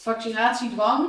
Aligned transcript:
vaccinatiedwang, 0.00 1.08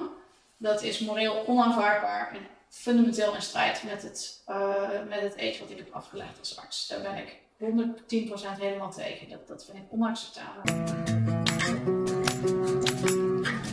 dat 0.57 0.83
is 0.83 0.99
moreel 0.99 1.47
onaanvaardbaar 1.47 2.31
en 2.33 2.47
fundamenteel 2.69 3.35
in 3.35 3.41
strijd 3.41 3.83
met 3.83 4.03
het, 4.03 4.43
uh, 4.49 4.79
met 5.09 5.21
het 5.21 5.33
eet 5.37 5.59
wat 5.59 5.69
ik 5.69 5.77
heb 5.77 5.93
afgelegd 5.93 6.39
als 6.39 6.57
arts. 6.57 6.87
Daar 6.87 7.01
ben 7.01 7.17
ik 7.17 7.39
110% 7.57 8.59
helemaal 8.59 8.91
tegen. 8.91 9.29
Dat, 9.29 9.47
dat 9.47 9.65
vind 9.65 9.77
ik 9.77 9.83
onacceptabel. 9.89 10.61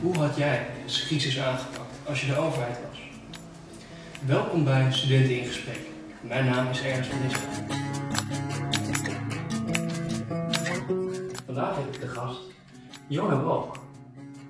Hoe 0.02 0.16
had 0.16 0.36
jij 0.36 0.66
deze 0.84 1.06
crisis 1.06 1.40
aangepakt 1.40 2.08
als 2.08 2.20
je 2.20 2.26
de 2.26 2.36
overheid 2.36 2.78
was? 2.90 2.98
Welkom 4.26 4.64
bij 4.64 4.92
Studenten 4.92 5.38
in 5.38 5.46
Gesprek. 5.46 5.80
Mijn 6.20 6.44
naam 6.44 6.70
is 6.70 6.82
Ernst 6.82 7.10
van 7.10 7.22
Nispen. 7.22 7.66
Vandaag 11.46 11.76
heb 11.76 11.94
ik 11.94 12.00
de 12.00 12.08
gast 12.08 12.40
Jona 13.06 13.36
Boog, 13.36 13.87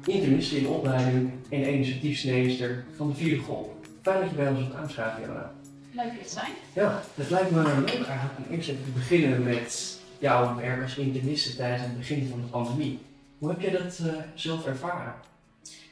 internist 0.09 0.53
in 0.53 0.63
de 0.63 0.69
opleiding 0.69 1.31
en 1.49 1.75
initiatiefsneester 1.75 2.85
van 2.97 3.09
de 3.09 3.15
vierde 3.15 3.43
golf. 3.43 3.67
Fijn 4.03 4.21
dat 4.21 4.31
je 4.31 4.37
bij 4.37 4.49
ons 4.49 4.59
wilt 4.59 4.75
aanschuiven, 4.75 5.21
Jona. 5.21 5.53
Leuk 5.93 6.13
je 6.13 6.23
te 6.23 6.29
zijn. 6.29 6.53
Ja, 6.73 7.03
het 7.15 7.31
lijkt 7.31 7.51
me 7.51 7.63
leuk 7.63 7.89
eigenlijk 7.89 8.39
om 8.39 8.55
eerst 8.55 8.69
even 8.69 8.85
te 8.85 8.91
beginnen 8.91 9.43
met 9.43 9.99
jouw 10.19 10.57
werk 10.57 10.83
als 10.83 10.97
interniste 10.97 11.57
tijdens 11.57 11.83
het 11.83 11.97
begin 11.97 12.29
van 12.31 12.41
de 12.41 12.47
pandemie. 12.47 12.99
Hoe 13.39 13.49
heb 13.49 13.61
je 13.61 13.71
dat 13.71 13.99
uh, 14.03 14.13
zelf 14.35 14.67
ervaren? 14.67 15.15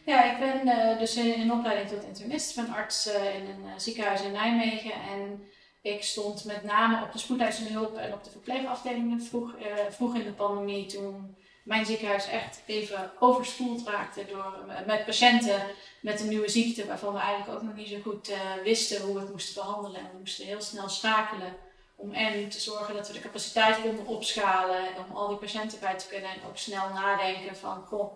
Ja, 0.06 0.32
ik 0.32 0.38
ben 0.38 0.66
uh, 0.66 0.98
dus 0.98 1.16
in, 1.16 1.36
in 1.36 1.52
opleiding 1.52 1.88
tot 1.88 2.04
internist. 2.04 2.50
Ik 2.50 2.64
ben 2.64 2.74
arts 2.74 3.08
uh, 3.08 3.34
in 3.34 3.46
een 3.46 3.80
ziekenhuis 3.80 4.22
in 4.22 4.32
Nijmegen 4.32 4.92
en 4.92 5.42
ik 5.82 6.02
stond 6.02 6.44
met 6.44 6.64
name 6.64 7.02
op 7.04 7.12
de 7.12 7.18
spoedeisende 7.18 7.72
hulp 7.72 7.96
en 7.96 8.12
op 8.12 8.24
de 8.24 8.30
verpleegafdelingen 8.30 9.22
vroeg, 9.22 9.54
vroeg 9.90 10.16
in 10.16 10.24
de 10.24 10.32
pandemie 10.32 10.86
toen 10.86 11.36
mijn 11.66 11.86
ziekenhuis 11.86 12.26
echt 12.26 12.60
even 12.66 13.12
overspoeld 13.18 13.88
raakte 13.88 14.24
door, 14.26 14.54
met 14.86 15.04
patiënten 15.04 15.62
met 16.00 16.20
een 16.20 16.28
nieuwe 16.28 16.48
ziekte 16.48 16.86
waarvan 16.86 17.12
we 17.12 17.18
eigenlijk 17.18 17.58
ook 17.58 17.62
nog 17.62 17.74
niet 17.74 17.88
zo 17.88 18.00
goed 18.02 18.30
uh, 18.30 18.36
wisten 18.62 19.02
hoe 19.02 19.14
we 19.14 19.20
het 19.20 19.30
moesten 19.30 19.62
behandelen. 19.62 20.00
En 20.00 20.10
we 20.12 20.18
moesten 20.18 20.46
heel 20.46 20.60
snel 20.60 20.88
schakelen 20.88 21.56
om 21.96 22.12
en 22.12 22.48
te 22.48 22.60
zorgen 22.60 22.94
dat 22.94 23.06
we 23.06 23.12
de 23.12 23.20
capaciteit 23.20 23.80
konden 23.80 24.06
opschalen 24.06 24.84
om 25.08 25.16
al 25.16 25.28
die 25.28 25.36
patiënten 25.36 25.80
bij 25.80 25.98
te 25.98 26.06
kunnen 26.06 26.30
en 26.30 26.48
ook 26.48 26.56
snel 26.56 26.88
nadenken 26.88 27.56
van 27.56 27.84
goh, 27.86 28.12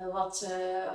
uh, 0.00 0.12
wat, 0.12 0.48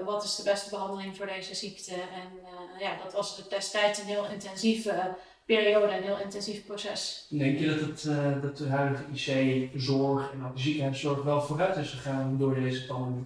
wat 0.06 0.23
is 0.23 0.36
de 0.36 0.44
beste 0.44 0.70
behandeling 0.70 1.18
voor 1.18 1.25
deze 1.25 1.56
ziekte. 1.56 1.94
En 1.94 2.40
ja, 2.80 2.97
dat 3.03 3.14
was 3.14 3.50
destijds 3.50 4.00
een 4.00 4.06
heel 4.06 4.25
intensieve 4.25 5.16
periode, 5.45 5.94
een 5.94 6.03
heel 6.03 6.20
intensief 6.20 6.66
proces. 6.66 7.25
Denk 7.30 7.59
je 7.59 7.66
dat, 7.66 7.80
het, 7.80 8.03
dat 8.42 8.58
de 8.58 8.67
huidige 8.67 9.03
IC-zorg 9.14 10.31
en 10.31 10.45
ook 10.45 10.56
de 10.56 10.61
ziekenhuiszorg 10.61 11.23
wel 11.23 11.42
vooruit 11.42 11.78
is 11.78 11.89
gegaan 11.89 12.38
door 12.38 12.56
deze 12.56 12.86
pandemie? 12.86 13.25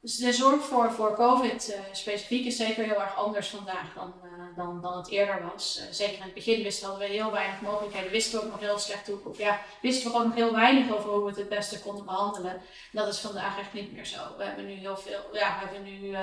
Dus 0.00 0.16
de 0.16 0.32
zorg 0.32 0.64
voor, 0.64 0.92
voor 0.92 1.14
COVID 1.14 1.68
uh, 1.68 1.74
specifiek 1.92 2.46
is 2.46 2.56
zeker 2.56 2.84
heel 2.84 3.00
erg 3.00 3.16
anders 3.16 3.48
vandaag 3.48 3.94
dan, 3.94 4.14
uh, 4.24 4.27
dan, 4.58 4.80
dan 4.80 4.96
het 4.96 5.08
eerder 5.08 5.42
was. 5.52 5.80
Uh, 5.80 5.92
zeker 5.92 6.16
in 6.16 6.22
het 6.22 6.34
begin 6.34 6.62
wisten 6.62 6.88
hadden 6.88 7.08
we 7.08 7.14
heel 7.14 7.32
weinig 7.32 7.60
mogelijkheden. 7.60 8.10
Wisten 8.10 8.38
we 8.38 8.44
ook 8.44 8.50
nog 8.50 8.60
heel 8.60 8.78
slecht 8.78 9.06
hoe, 9.06 9.18
of 9.24 9.38
ja, 9.38 9.60
wisten 9.82 10.10
we 10.10 10.16
ook 10.16 10.24
nog 10.24 10.34
heel 10.34 10.54
weinig 10.54 10.92
over 10.92 11.10
hoe 11.10 11.22
we 11.22 11.28
het 11.28 11.38
het 11.38 11.48
beste 11.48 11.80
konden 11.80 12.04
behandelen. 12.04 12.52
En 12.52 12.60
dat 13.00 13.08
is 13.08 13.18
vandaag 13.18 13.58
echt 13.58 13.72
niet 13.72 13.92
meer 13.92 14.06
zo. 14.06 14.20
We 14.38 14.44
hebben 14.44 14.66
nu 14.66 14.72
heel 14.72 14.96
veel, 14.96 15.20
ja, 15.32 15.58
we 15.58 15.66
hebben 15.66 15.82
nu 15.82 16.16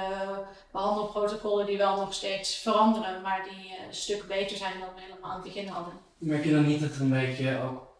behandelprotocollen 0.72 1.66
die 1.66 1.78
wel 1.78 1.96
nog 1.96 2.14
steeds 2.14 2.58
veranderen, 2.58 3.22
maar 3.22 3.48
die 3.50 3.78
een 3.88 3.94
stuk 3.94 4.28
beter 4.28 4.58
zijn 4.58 4.80
dan 4.80 4.90
we 4.96 5.02
helemaal 5.02 5.30
aan 5.30 5.42
het 5.42 5.54
begin 5.54 5.68
hadden. 5.68 5.94
Merk 6.18 6.44
je 6.44 6.52
dan 6.52 6.68
niet 6.68 6.82
dat 6.82 6.96
er 6.96 7.02
een 7.02 7.10
beetje 7.10 7.62
ook 7.64 7.96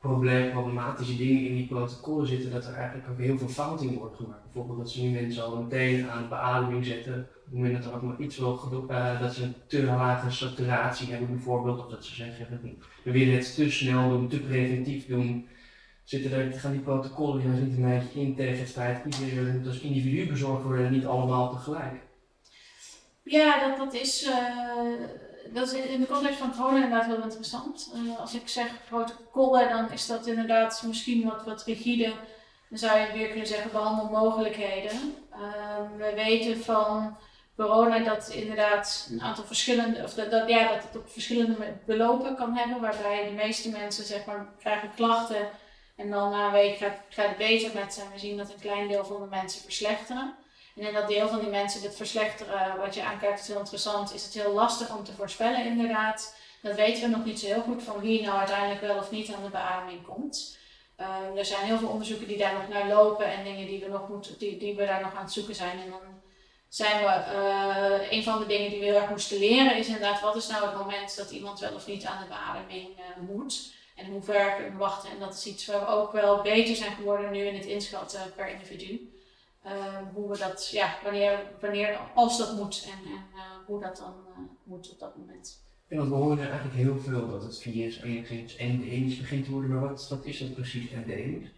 problematische 0.52 1.18
dingen 1.18 1.48
in 1.48 1.56
die 1.56 1.68
protocollen 1.68 2.28
zitten, 2.28 2.52
dat 2.52 2.66
er 2.66 2.74
eigenlijk 2.74 3.10
ook 3.10 3.18
heel 3.18 3.38
veel 3.38 3.48
fout 3.48 3.82
in 3.82 3.98
wordt 3.98 4.16
gemaakt. 4.16 4.44
Bijvoorbeeld 4.44 4.78
dat 4.78 4.92
ze 4.92 5.02
nu 5.02 5.10
mensen 5.10 5.44
al 5.44 5.56
meteen 5.56 6.10
aan 6.10 6.30
beademing 6.30 6.86
zetten, 6.86 7.28
moment 7.52 7.84
dat 7.84 7.86
er 7.86 7.98
ook 7.98 8.02
maar 8.02 8.20
iets 8.20 8.38
wil 8.38 8.88
uh, 8.90 9.22
dat 9.22 9.34
ze 9.34 9.44
een 9.44 9.56
te 9.68 9.84
lage 9.84 10.32
saturatie 10.32 11.10
hebben 11.12 11.32
bijvoorbeeld, 11.32 11.80
of 11.80 11.90
dat 11.92 12.06
ze 12.06 12.16
zeggen 12.16 12.48
dat 12.50 12.72
we 13.04 13.12
willen 13.12 13.36
het 13.36 13.56
te 13.56 13.72
snel 13.72 14.10
doen, 14.10 14.28
te 14.28 14.40
preventief 14.40 15.08
doen. 15.08 15.48
Zitten 16.04 16.32
er, 16.32 16.54
gaan 16.54 16.72
die 16.72 16.82
protocollen 16.82 17.44
juist 17.44 17.62
niet 17.62 17.78
een 17.78 18.00
beetje 18.00 18.20
in 18.20 18.36
tegen 18.36 18.60
het 18.60 18.72
feit, 18.72 19.06
iedereen 19.06 19.62
moet 19.62 19.82
individu 19.82 20.28
bezorgd 20.28 20.64
worden 20.64 20.86
en 20.86 20.92
niet 20.92 21.06
allemaal 21.06 21.52
tegelijk? 21.52 22.02
Ja, 23.24 23.68
dat, 23.68 23.78
dat 23.78 23.94
is. 23.94 24.28
Uh 24.28 25.24
dat 25.54 25.72
is 25.72 25.74
in 25.74 26.00
de 26.00 26.08
context 26.08 26.38
van 26.38 26.56
corona 26.56 26.84
inderdaad 26.84 27.06
heel 27.06 27.24
interessant. 27.24 27.92
Uh, 27.96 28.20
als 28.20 28.36
ik 28.36 28.48
zeg 28.48 28.86
protocollen, 28.90 29.70
dan 29.70 29.92
is 29.92 30.08
dat 30.08 30.28
inderdaad 30.28 30.84
misschien 30.88 31.24
wat, 31.24 31.46
wat 31.46 31.64
rigide. 31.64 32.14
Dan 32.70 32.78
zou 32.78 33.00
je 33.00 33.14
weer 33.14 33.28
kunnen 33.28 33.48
zeggen 33.48 33.72
behandelmogelijkheden. 33.72 35.16
Uh, 35.32 35.98
we 35.98 36.12
weten 36.16 36.64
van 36.64 37.18
corona 37.56 38.00
dat 38.00 38.30
inderdaad 38.30 39.08
een 39.12 39.22
aantal 39.22 39.44
verschillende, 39.44 40.04
of 40.04 40.14
dat, 40.14 40.32
dat, 40.32 40.50
ja, 40.50 40.68
dat 40.68 40.84
het 40.84 40.96
op 40.96 41.10
verschillende 41.10 41.56
belopen 41.86 42.36
kan 42.36 42.54
hebben, 42.54 42.82
waarbij 42.82 43.26
de 43.26 43.32
meeste 43.32 43.70
mensen 43.70 44.06
zeg 44.06 44.26
maar 44.26 44.48
krijgen 44.60 44.92
klachten 44.96 45.50
en 45.96 46.10
dan 46.10 46.32
na 46.32 46.46
een 46.46 46.52
week 46.52 46.78
gaat, 46.78 46.98
gaat 47.10 47.28
het 47.28 47.38
beter 47.38 47.72
met 47.74 47.94
ze. 47.94 48.02
En 48.02 48.12
we 48.14 48.20
zien 48.20 48.38
dat 48.38 48.50
een 48.50 48.60
klein 48.60 48.88
deel 48.88 49.06
van 49.06 49.22
de 49.22 49.28
mensen 49.28 49.62
verslechteren. 49.62 50.36
En 50.76 50.88
in 50.88 50.94
dat 50.94 51.08
deel 51.08 51.28
van 51.28 51.40
die 51.40 51.50
mensen 51.50 51.82
dit 51.82 51.96
verslechteren, 51.96 52.78
wat 52.78 52.96
je 52.96 53.04
aankijkt, 53.04 53.40
is 53.40 53.48
heel 53.48 53.60
interessant, 53.60 54.14
is 54.14 54.24
het 54.24 54.34
heel 54.34 54.54
lastig 54.54 54.96
om 54.98 55.04
te 55.04 55.14
voorspellen 55.14 55.66
inderdaad. 55.66 56.36
Dat 56.62 56.76
weten 56.76 57.02
we 57.02 57.16
nog 57.16 57.26
niet 57.26 57.40
zo 57.40 57.46
heel 57.46 57.62
goed 57.62 57.84
van 57.84 58.00
wie 58.00 58.22
nou 58.22 58.38
uiteindelijk 58.38 58.82
wel 58.82 58.98
of 58.98 59.12
niet 59.12 59.34
aan 59.34 59.44
de 59.44 59.50
beademing 59.50 60.06
komt. 60.06 60.58
Uh, 61.00 61.38
er 61.38 61.46
zijn 61.46 61.66
heel 61.66 61.78
veel 61.78 61.88
onderzoeken 61.88 62.28
die 62.28 62.38
daar 62.38 62.54
nog 62.54 62.68
naar 62.68 62.88
lopen 62.88 63.26
en 63.26 63.44
dingen 63.44 63.68
die 63.68 63.80
we, 63.80 63.90
nog 63.90 64.10
moeten, 64.10 64.38
die, 64.38 64.58
die 64.58 64.76
we 64.76 64.86
daar 64.86 65.02
nog 65.02 65.16
aan 65.16 65.24
het 65.24 65.34
zoeken 65.34 65.56
zijn. 65.56 65.80
En 65.80 65.90
dan 65.90 66.15
zijn 66.76 67.04
we, 67.04 67.34
uh, 67.34 68.12
een 68.12 68.24
van 68.24 68.40
de 68.40 68.46
dingen 68.46 68.70
die 68.70 68.80
we 68.80 68.86
heel 68.86 68.96
erg 68.96 69.10
moesten 69.10 69.38
leren 69.38 69.78
is 69.78 69.88
inderdaad, 69.88 70.22
wat 70.22 70.36
is 70.36 70.48
nou 70.48 70.66
het 70.66 70.78
moment 70.78 71.16
dat 71.18 71.32
iemand 71.32 71.60
wel 71.60 71.74
of 71.74 71.88
niet 71.88 72.06
aan 72.06 72.22
de 72.22 72.28
beademing 72.28 72.90
uh, 72.90 73.36
moet. 73.36 73.74
En 73.96 74.06
hoe 74.06 74.22
ver 74.22 74.56
kunnen 74.56 74.78
wachten. 74.78 75.10
En 75.10 75.20
dat 75.20 75.34
is 75.34 75.46
iets 75.46 75.66
waar 75.66 75.80
we 75.80 75.88
ook 75.88 76.12
wel 76.12 76.42
beter 76.42 76.76
zijn 76.76 76.96
geworden 76.96 77.32
nu 77.32 77.40
in 77.40 77.56
het 77.56 77.66
inschatten 77.66 78.34
per 78.36 78.50
individu. 78.50 79.14
Uh, 79.66 79.72
hoe 80.14 80.30
we 80.30 80.38
dat, 80.38 80.70
ja, 80.72 80.96
wanneer, 81.04 81.40
wanneer, 81.62 82.00
als 82.14 82.38
dat 82.38 82.56
moet 82.56 82.84
en, 82.86 83.12
en 83.12 83.22
hoe 83.66 83.82
dat 83.82 83.98
dan 83.98 84.14
moet 84.64 84.92
op 84.92 85.00
dat 85.00 85.16
moment. 85.18 85.62
En 85.88 85.98
want 85.98 86.10
we 86.10 86.16
horen 86.16 86.50
eigenlijk 86.50 86.76
heel 86.76 87.00
veel 87.00 87.30
dat 87.30 87.44
het 87.44 87.60
virus 87.60 88.02
enigszins 88.02 88.56
endemisch 88.56 89.18
begint 89.18 89.46
te 89.46 89.52
worden, 89.52 89.70
maar 89.70 89.90
wat, 89.90 90.08
wat 90.10 90.26
is 90.26 90.40
dat 90.40 90.54
precies 90.54 90.92
endemisch? 90.92 91.50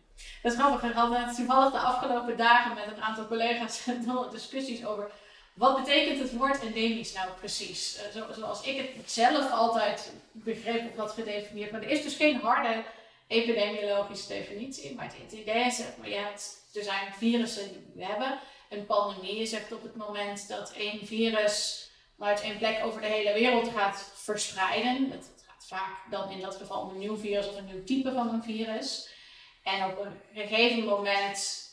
Dat 0.42 0.52
is 0.52 0.58
grappig, 0.58 0.82
we 0.82 0.94
hadden 0.94 1.36
toevallig 1.36 1.72
de 1.72 1.80
afgelopen 1.80 2.38
dagen 2.38 2.76
met 2.76 2.88
een 2.88 3.04
aantal 3.04 3.28
collega's 3.28 3.84
discussies 4.32 4.86
over 4.86 5.12
wat 5.58 5.76
betekent 5.76 6.20
het 6.20 6.34
woord 6.34 6.62
endemisch 6.62 7.14
nou 7.14 7.30
precies? 7.40 8.00
Zo, 8.14 8.26
zoals 8.32 8.62
ik 8.62 8.94
het 8.98 9.12
zelf 9.12 9.52
altijd 9.52 10.12
begreep 10.32 10.90
of 10.92 10.98
had 10.98 11.12
gedefinieerd, 11.12 11.72
maar 11.72 11.82
er 11.82 11.90
is 11.90 12.04
dus 12.04 12.16
geen 12.16 12.40
harde 12.40 12.84
epidemiologische 13.28 14.28
definitie, 14.28 14.96
maar 14.96 15.06
het 15.06 15.32
idee 15.32 15.66
is, 15.66 15.82
maar 16.00 16.10
hebt 16.10 16.58
er 16.74 16.84
zijn 16.84 17.14
virussen 17.18 17.68
die 17.68 17.92
we 17.96 18.06
hebben. 18.06 18.40
Een 18.70 18.86
pandemie 18.86 19.40
is 19.40 19.52
echt 19.52 19.72
op 19.72 19.84
het 19.84 19.96
moment 19.96 20.48
dat 20.48 20.74
één 20.74 21.06
virus 21.06 21.90
uit 22.20 22.42
één 22.42 22.58
plek 22.58 22.86
over 22.86 23.02
de 23.02 23.08
hele 23.08 23.34
wereld 23.34 23.70
gaat 23.76 24.12
verspreiden. 24.14 25.12
Het 25.12 25.30
gaat 25.46 25.66
vaak 25.68 26.12
dan 26.12 26.30
in 26.30 26.42
dat 26.42 26.56
geval 26.56 26.82
om 26.82 26.90
een 26.90 27.00
nieuw 27.00 27.18
virus 27.18 27.48
of 27.48 27.56
een 27.56 27.66
nieuw 27.66 27.84
type 27.84 28.12
van 28.12 28.30
een 28.30 28.44
virus. 28.44 29.10
En 29.68 29.86
op 29.86 30.00
een 30.00 30.48
gegeven 30.48 30.84
moment, 30.84 31.66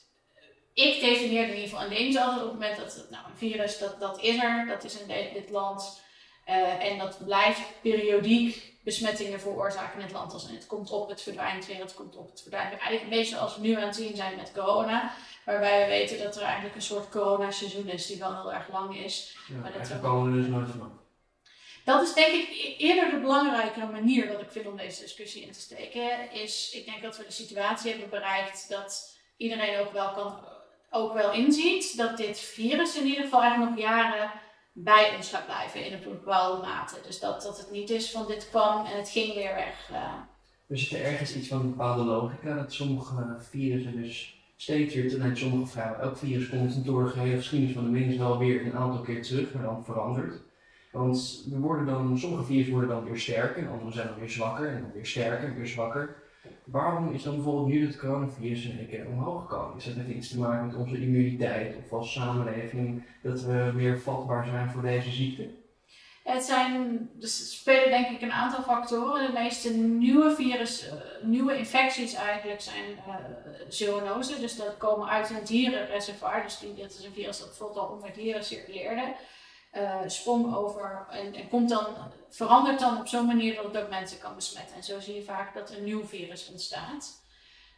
ik 0.72 1.00
definieer 1.00 1.42
in 1.42 1.54
ieder 1.54 1.68
geval 1.68 1.82
endemisch 1.82 2.16
altijd 2.16 2.42
op 2.42 2.50
het 2.50 2.52
moment 2.52 2.76
dat 2.76 3.06
nou, 3.10 3.26
een 3.26 3.36
virus, 3.36 3.78
dat, 3.78 4.00
dat 4.00 4.22
is 4.22 4.42
er, 4.42 4.66
dat 4.66 4.84
is 4.84 5.00
in 5.00 5.32
dit 5.32 5.50
land. 5.50 6.02
Uh, 6.48 6.84
en 6.90 6.98
dat 6.98 7.24
blijft 7.24 7.60
periodiek 7.82 8.72
besmettingen 8.84 9.40
veroorzaken 9.40 9.98
in 9.98 10.04
het 10.04 10.14
land. 10.14 10.32
Als 10.32 10.48
het 10.48 10.66
komt 10.66 10.90
op, 10.90 11.08
het 11.08 11.22
verdwijnt 11.22 11.66
weer, 11.66 11.80
het 11.80 11.94
komt 11.94 12.16
op, 12.16 12.30
het 12.30 12.40
verdwijnt 12.40 12.70
weer. 12.70 12.78
Eigenlijk 12.78 13.12
een 13.12 13.18
beetje 13.18 13.36
zoals 13.36 13.56
we 13.56 13.60
nu 13.60 13.74
aan 13.74 13.86
het 13.86 13.96
zien 13.96 14.16
zijn 14.16 14.36
met 14.36 14.52
corona. 14.52 15.12
Waarbij 15.44 15.82
we 15.82 15.88
weten 15.88 16.18
dat 16.18 16.36
er 16.36 16.42
eigenlijk 16.42 16.74
een 16.74 16.82
soort 16.82 17.08
corona-seizoen 17.08 17.88
is 17.88 18.06
die 18.06 18.18
wel 18.18 18.34
heel 18.34 18.52
erg 18.52 18.68
lang 18.68 18.96
is. 18.96 19.36
Ja, 19.48 19.56
maar 19.56 19.72
dat 19.72 20.02
dus 20.32 20.46
nooit 20.46 20.68
van. 20.78 21.03
Dat 21.84 22.02
is 22.02 22.14
denk 22.14 22.32
ik 22.32 22.48
e-, 22.48 22.76
eerder 22.76 23.10
de 23.10 23.20
belangrijkere 23.20 23.86
manier 23.86 24.32
wat 24.32 24.40
ik 24.40 24.50
vind 24.50 24.66
om 24.66 24.76
deze 24.76 25.02
discussie 25.02 25.42
in 25.42 25.52
te 25.52 25.60
steken. 25.60 26.32
Is, 26.32 26.70
ik 26.74 26.84
denk 26.84 27.02
dat 27.02 27.16
we 27.16 27.24
de 27.24 27.32
situatie 27.32 27.90
hebben 27.90 28.10
bereikt 28.10 28.68
dat 28.68 29.18
iedereen 29.36 29.78
ook 29.78 29.92
wel, 29.92 30.12
kan, 30.12 30.38
ook 30.90 31.12
wel 31.12 31.32
inziet 31.32 31.96
dat 31.96 32.16
dit 32.16 32.38
virus 32.38 32.96
in 32.96 33.06
ieder 33.06 33.22
geval 33.22 33.42
eigenlijk 33.42 33.70
nog 33.70 33.80
jaren 33.80 34.30
bij 34.72 35.16
ons 35.16 35.30
gaat 35.30 35.46
blijven 35.46 35.86
in 35.86 35.92
een 35.92 36.02
bepaalde 36.02 36.66
mate. 36.66 36.94
Dus 37.06 37.20
dat, 37.20 37.42
dat 37.42 37.58
het 37.58 37.70
niet 37.70 37.90
is 37.90 38.10
van 38.10 38.26
dit 38.26 38.48
kwam 38.50 38.86
en 38.86 38.96
het 38.96 39.08
ging 39.08 39.34
weer 39.34 39.54
weg. 39.54 39.90
Dus 40.66 40.88
zit 40.88 40.98
er 40.98 41.04
ergens 41.04 41.36
iets 41.36 41.48
van 41.48 41.60
een 41.60 41.70
bepaalde 41.70 42.02
logica 42.02 42.54
dat 42.54 42.72
sommige 42.72 43.36
virussen 43.38 44.02
dus 44.02 44.34
steeds 44.56 44.94
weer, 44.94 45.10
ten 45.10 45.36
sommige 45.36 45.72
vragen, 45.72 46.02
elk 46.02 46.16
virus 46.16 46.48
komt 46.48 46.84
door 46.84 47.04
de 47.04 47.10
gehele 47.10 47.36
geschiedenis 47.36 47.74
van 47.74 47.84
de 47.84 47.90
mens 47.90 48.16
wel 48.16 48.38
weer 48.38 48.66
een 48.66 48.76
aantal 48.76 49.00
keer 49.00 49.22
terug, 49.22 49.52
maar 49.52 49.62
dan 49.62 49.84
verandert. 49.84 50.42
Want 50.94 51.44
we 51.50 51.58
worden 51.58 51.86
dan, 51.86 52.18
sommige 52.18 52.44
virussen 52.44 52.72
worden 52.72 52.90
dan 52.90 53.04
weer 53.04 53.18
sterker, 53.18 53.62
en 53.62 53.70
andere 53.70 53.92
zijn 53.92 54.06
dan 54.06 54.18
weer 54.18 54.30
zwakker, 54.30 54.68
en 54.68 54.80
dan 54.80 54.92
weer 54.92 55.06
sterker 55.06 55.48
en 55.48 55.56
weer 55.56 55.66
zwakker. 55.66 56.16
Waarom 56.64 57.12
is 57.12 57.22
dan 57.22 57.34
bijvoorbeeld 57.34 57.66
nu 57.66 57.86
het 57.86 57.98
coronavirus 57.98 58.64
een 58.64 58.88
keer 58.88 59.06
omhoog 59.06 59.40
gekomen? 59.40 59.76
Is 59.76 59.84
dat 59.84 59.96
met 59.96 60.08
iets 60.08 60.28
te 60.28 60.38
maken 60.38 60.66
met 60.66 60.76
onze 60.76 61.00
immuniteit 61.00 61.76
of 61.76 61.92
als 61.92 62.12
samenleving 62.12 63.04
dat 63.22 63.42
we 63.42 63.72
meer 63.74 64.00
vatbaar 64.00 64.46
zijn 64.46 64.70
voor 64.70 64.82
deze 64.82 65.10
ziekte? 65.10 65.50
Het 66.24 66.42
zijn, 66.42 67.10
dus 67.14 67.60
spelen 67.60 67.90
denk 67.90 68.08
ik 68.08 68.22
een 68.22 68.32
aantal 68.32 68.62
factoren. 68.62 69.26
De 69.26 69.32
meeste 69.32 69.74
nieuwe 69.74 70.34
virus, 70.34 70.86
uh, 70.86 70.92
nieuwe 71.22 71.56
infecties 71.58 72.14
eigenlijk 72.14 72.60
zijn 72.60 72.90
uh, 73.08 73.14
zoonosen. 73.68 74.40
Dus 74.40 74.56
dat 74.56 74.76
komen 74.76 75.08
uit 75.08 75.30
een 75.30 75.44
dierenreservoir. 75.44 76.42
Dus 76.42 76.58
die, 76.58 76.74
dat 76.74 76.90
is 76.90 77.04
een 77.04 77.12
virus 77.12 77.38
dat 77.38 77.48
bijvoorbeeld 77.48 77.78
al 77.78 77.94
onder 77.94 78.12
dieren 78.12 78.44
circuleerde. 78.44 79.14
Uh, 79.76 80.00
sprong 80.06 80.54
over 80.54 81.06
en, 81.10 81.48
komt 81.48 81.68
dan, 81.68 81.86
verandert 82.30 82.80
dan 82.80 83.00
op 83.00 83.06
zo'n 83.06 83.26
manier 83.26 83.54
dat 83.54 83.64
het 83.64 83.76
ook 83.76 83.88
mensen 83.88 84.18
kan 84.18 84.34
besmetten. 84.34 84.76
En 84.76 84.82
zo 84.82 85.00
zie 85.00 85.14
je 85.14 85.22
vaak 85.22 85.54
dat 85.54 85.70
een 85.70 85.84
nieuw 85.84 86.04
virus 86.04 86.48
ontstaat. 86.50 87.22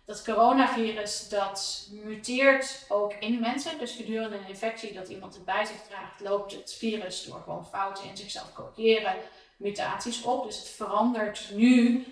Dat 0.04 0.24
coronavirus 0.24 1.28
dat 1.28 1.88
muteert 1.90 2.84
ook 2.88 3.12
in 3.12 3.40
mensen. 3.40 3.78
Dus 3.78 3.92
gedurende 3.92 4.36
een 4.36 4.48
infectie 4.48 4.92
dat 4.92 5.08
iemand 5.08 5.34
het 5.34 5.44
bij 5.44 5.64
zich 5.64 5.82
draagt, 5.88 6.20
loopt 6.20 6.52
het 6.52 6.74
virus 6.78 7.24
door 7.24 7.40
gewoon 7.44 7.66
fouten 7.66 8.04
in 8.04 8.16
zichzelf 8.16 8.52
kopiëren, 8.52 9.14
mutaties 9.56 10.22
op. 10.22 10.44
Dus 10.44 10.58
het 10.58 10.68
verandert 10.68 11.50
nu 11.54 12.06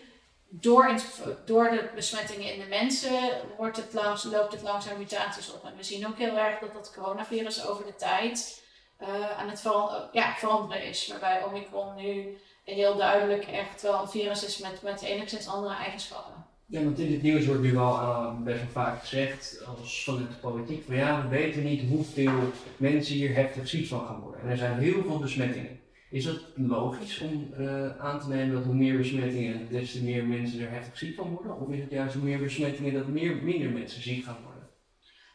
door, 0.49 1.01
door 1.45 1.71
de 1.71 1.91
besmettingen 1.95 2.53
in 2.53 2.61
de 2.61 2.67
mensen 2.67 3.41
wordt 3.57 3.77
het 3.77 3.93
loopt 4.25 4.53
het 4.53 4.63
langzaam 4.63 4.99
mutaties 4.99 5.53
op. 5.53 5.65
En 5.65 5.77
we 5.77 5.83
zien 5.83 6.07
ook 6.07 6.19
heel 6.19 6.37
erg 6.37 6.59
dat 6.59 6.73
dat 6.73 6.95
coronavirus 6.95 7.67
over 7.67 7.87
de 7.87 7.95
tijd 7.95 8.63
uh, 9.09 9.39
aan 9.39 9.49
het 9.49 9.61
veranderen, 9.61 10.09
ja, 10.13 10.35
veranderen 10.37 10.85
is. 10.85 11.09
Waarbij 11.09 11.45
Omicron 11.45 11.97
nu 11.97 12.37
heel 12.65 12.97
duidelijk 12.97 13.45
echt 13.45 13.83
wel 13.83 14.01
een 14.01 14.09
virus 14.09 14.45
is 14.45 14.59
met, 14.59 14.83
met 14.83 15.03
enigszins 15.03 15.49
andere 15.49 15.75
eigenschappen. 15.75 16.45
Ja, 16.67 16.83
want 16.83 16.99
in 16.99 17.13
het 17.13 17.23
nieuws 17.23 17.47
wordt 17.47 17.63
nu 17.63 17.73
wel 17.73 17.93
uh, 17.93 18.41
best 18.41 18.59
wel 18.59 18.69
vaak 18.71 19.01
gezegd, 19.01 19.65
als 19.67 20.05
vanuit 20.05 20.29
de 20.29 20.37
politiek, 20.41 20.85
van 20.85 20.95
ja, 20.95 21.23
we 21.23 21.29
weten 21.29 21.65
niet 21.65 21.89
hoeveel 21.89 22.53
mensen 22.77 23.15
hier 23.15 23.35
heftig 23.35 23.69
ziek 23.69 23.87
van 23.87 24.07
gaan 24.07 24.21
worden. 24.21 24.41
En 24.41 24.49
er 24.49 24.57
zijn 24.57 24.79
heel 24.79 25.03
veel 25.03 25.19
besmettingen. 25.19 25.81
Is 26.11 26.25
het 26.25 26.41
logisch 26.55 27.21
om 27.21 27.55
uh, 27.59 27.97
aan 27.99 28.21
te 28.21 28.29
nemen 28.29 28.55
dat 28.55 28.65
hoe 28.65 28.75
meer 28.75 28.97
besmettingen, 28.97 29.69
des 29.71 29.93
te 29.93 30.03
meer 30.03 30.25
mensen 30.25 30.61
er 30.61 30.71
heftig 30.71 30.99
ziek 30.99 31.17
van 31.17 31.29
worden? 31.29 31.61
Of 31.61 31.69
is 31.69 31.81
het 31.81 31.91
juist 31.91 32.15
hoe 32.15 32.23
meer 32.23 32.39
besmettingen, 32.39 32.95
dat 32.95 33.07
meer, 33.07 33.37
minder 33.37 33.71
mensen 33.71 34.03
ziek 34.03 34.25
gaan 34.25 34.39
worden? 34.45 34.69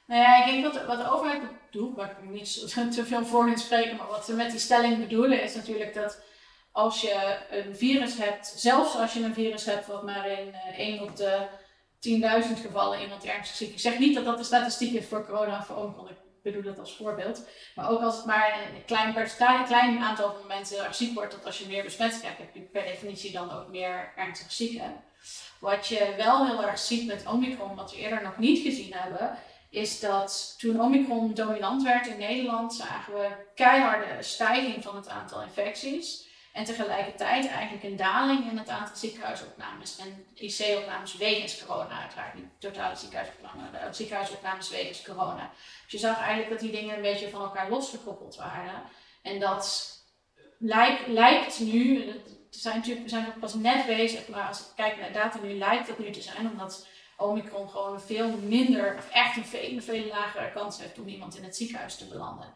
Nou 0.08 0.22
ja, 0.22 0.46
ik 0.46 0.52
denk 0.52 0.64
dat 0.64 0.86
wat 0.86 0.98
de 0.98 1.12
overheid 1.12 1.42
bedoelt, 1.72 1.96
waar 1.96 2.10
ik 2.10 2.30
niet 2.30 2.76
te 2.96 3.06
veel 3.06 3.26
voor 3.26 3.50
in 3.50 3.58
spreken, 3.58 3.96
maar 3.96 4.08
wat 4.08 4.26
ze 4.26 4.34
met 4.34 4.52
die 4.52 4.60
stelling 4.60 5.00
bedoelen 5.00 5.44
is 5.44 5.56
natuurlijk 5.56 5.94
dat 5.94 6.22
als 6.72 7.02
je 7.02 7.38
een 7.50 7.76
virus 7.76 8.18
hebt, 8.18 8.54
zelfs 8.56 8.96
als 8.96 9.14
je 9.14 9.24
een 9.24 9.34
virus 9.34 9.66
hebt 9.66 9.88
wat 9.88 10.04
maar 10.04 10.30
in 10.30 10.48
uh, 10.48 10.70
eh, 10.70 10.80
1 10.80 11.02
op 11.02 11.16
de 11.16 11.48
10.000 12.00 12.62
gevallen 12.62 13.02
iemand 13.02 13.26
ernstig 13.26 13.56
ziek 13.56 13.72
Ik 13.72 13.80
zeg 13.80 14.00
niet 14.00 14.16
dat 14.16 14.26
dat 14.26 14.38
de 14.38 14.44
statistiek 14.44 14.94
is 14.94 15.06
voor 15.06 15.26
corona 15.26 15.60
of 15.60 15.66
voor 15.66 15.76
Omicron, 15.76 16.10
ik 16.10 16.16
bedoel 16.44 16.64
dat 16.64 16.80
als 16.80 16.96
voorbeeld. 16.96 17.48
Maar 17.76 17.90
ook 17.90 18.02
als 18.02 18.16
het 18.16 18.26
maar 18.26 18.60
een 18.76 18.86
klein, 18.86 19.16
een 19.18 19.66
klein 19.66 20.00
aantal 20.00 20.34
van 20.34 20.48
mensen 20.48 20.94
ziek 20.94 21.14
wordt, 21.14 21.32
dat 21.32 21.46
als 21.46 21.60
je 21.60 21.68
meer 21.68 21.84
besmet 21.84 22.22
hebt, 22.22 22.38
heb 22.38 22.54
je 22.54 22.62
per 22.62 22.84
definitie 22.84 23.32
dan 23.32 23.52
ook 23.52 23.68
meer 23.68 24.14
ernstig 24.16 24.52
zieken. 24.52 25.04
Wat 25.60 25.88
je 25.88 26.14
wel 26.18 26.48
heel 26.48 26.64
erg 26.64 26.80
ziet 26.80 27.08
met 27.08 27.26
Omicron, 27.28 27.76
wat 27.76 27.92
we 27.92 27.98
eerder 27.98 28.24
nog 28.24 28.38
niet 28.38 28.60
gezien 28.60 28.94
hebben, 28.94 29.38
is 29.70 30.00
dat 30.00 30.56
toen 30.58 30.82
Omicron 30.82 31.34
dominant 31.34 31.84
werd 31.84 32.08
in 32.08 32.18
Nederland, 32.18 32.74
zagen 32.74 33.14
we 33.14 33.28
keiharde 33.56 34.24
stijging 34.24 34.84
van 34.84 34.96
het 34.96 35.08
aantal 35.08 35.42
infecties. 35.42 36.28
En 36.54 36.64
tegelijkertijd 36.64 37.48
eigenlijk 37.48 37.84
een 37.84 37.96
daling 37.96 38.52
in 38.52 38.58
het 38.58 38.70
aantal 38.70 38.96
ziekenhuisopnames 38.96 39.98
en 39.98 40.26
IC-opnames 40.34 41.18
wegens 41.18 41.66
corona, 41.66 42.02
uiteraard 42.02 42.34
niet 42.34 42.46
totale 42.60 42.96
ziekenhuisopnames, 42.96 43.72
de 43.72 43.94
ziekenhuisopnames 43.94 44.70
wegens 44.70 45.02
corona. 45.02 45.52
Dus 45.84 45.92
je 45.92 45.98
zag 45.98 46.18
eigenlijk 46.18 46.50
dat 46.50 46.60
die 46.60 46.72
dingen 46.72 46.96
een 46.96 47.02
beetje 47.02 47.30
van 47.30 47.42
elkaar 47.42 47.70
losgekoppeld 47.70 48.36
waren. 48.36 48.84
En 49.22 49.40
dat 49.40 49.94
lijkt, 50.60 51.08
lijkt 51.08 51.60
nu, 51.60 52.06
we 52.52 52.58
zijn 52.58 52.76
natuurlijk, 52.76 53.04
we 53.04 53.10
zijn 53.10 53.34
pas 53.40 53.54
net 53.54 53.86
bezig, 53.86 54.28
maar 54.28 54.48
als 54.48 54.60
ik 54.60 54.66
kijk 54.76 55.00
naar 55.00 55.12
data 55.12 55.40
nu, 55.42 55.58
lijkt 55.58 55.88
dat 55.88 56.00
nu 56.00 56.12
te 56.12 56.22
zijn, 56.22 56.50
omdat 56.52 56.88
Omicron 57.20 57.70
gewoon 57.70 58.02
veel 58.02 58.38
minder, 58.38 58.96
of 58.98 59.10
echt 59.12 59.38
een 59.38 59.46
veel, 59.46 59.82
veel 59.82 60.08
lagere 60.08 60.52
kans 60.52 60.80
heeft 60.82 61.00
om 61.00 61.08
iemand 61.08 61.38
in 61.38 61.44
het 61.44 61.56
ziekenhuis 61.56 61.96
te 61.96 62.08
belanden. 62.08 62.54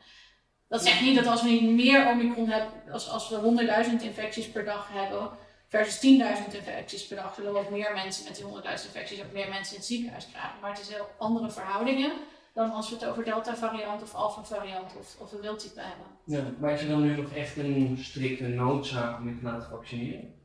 Dat 0.68 0.83
zegt 0.83 1.01
niet 1.01 1.15
dat 1.15 1.25
als 1.25 1.44
we 1.44 1.63
meer 1.63 2.07
Omicron 2.07 2.50
hebben, 2.50 2.94
als, 2.94 3.10
als 3.10 3.30
we 3.30 3.86
100.000 4.00 4.04
infecties 4.04 4.50
per 4.50 4.65
dag 4.65 4.89
hebben, 4.92 5.30
versus 5.68 6.19
10.000 6.50 6.56
infecties 6.56 7.07
per 7.07 7.18
dag, 7.18 7.33
zullen 7.36 7.54
we 7.54 7.60
ook 7.60 7.69
meer 7.69 7.92
mensen 7.94 8.24
met 8.24 8.36
die 8.36 8.45
100.000 8.45 8.51
infecties 8.63 9.21
ook 9.21 9.31
meer 9.31 9.50
mensen 9.50 9.74
in 9.74 9.80
het 9.80 9.88
ziekenhuis 9.88 10.27
krijgen. 10.31 10.60
Maar 10.62 10.69
het 10.69 10.80
is 10.80 10.89
heel 10.89 11.07
andere 11.18 11.51
verhoudingen 11.51 12.12
dan 12.54 12.71
als 12.71 12.89
we 12.89 12.95
het 12.95 13.06
over 13.06 13.24
Delta-variant 13.24 14.01
of 14.01 14.13
Alpha-variant 14.13 14.95
of, 15.00 15.15
of 15.19 15.31
een 15.31 15.42
wildtype 15.42 15.80
hebben. 15.81 16.06
Ja, 16.25 16.44
maar 16.60 16.74
is 16.74 16.81
er 16.81 16.88
dan 16.88 17.01
nu 17.01 17.15
nog 17.15 17.33
echt 17.33 17.57
een 17.57 17.98
strikte 18.01 18.48
noodzaak 18.48 19.19
om 19.19 19.27
je 19.27 19.38
te 19.38 19.44
laten 19.44 19.69
vaccineren? 19.69 20.43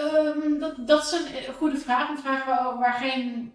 Um, 0.00 0.58
dat, 0.58 0.86
dat 0.86 1.02
is 1.02 1.12
een 1.12 1.54
goede 1.54 1.78
vraag. 1.78 2.08
Een 2.08 2.18
vraag 2.18 2.44
waar, 2.78 2.92
geen, 2.92 3.54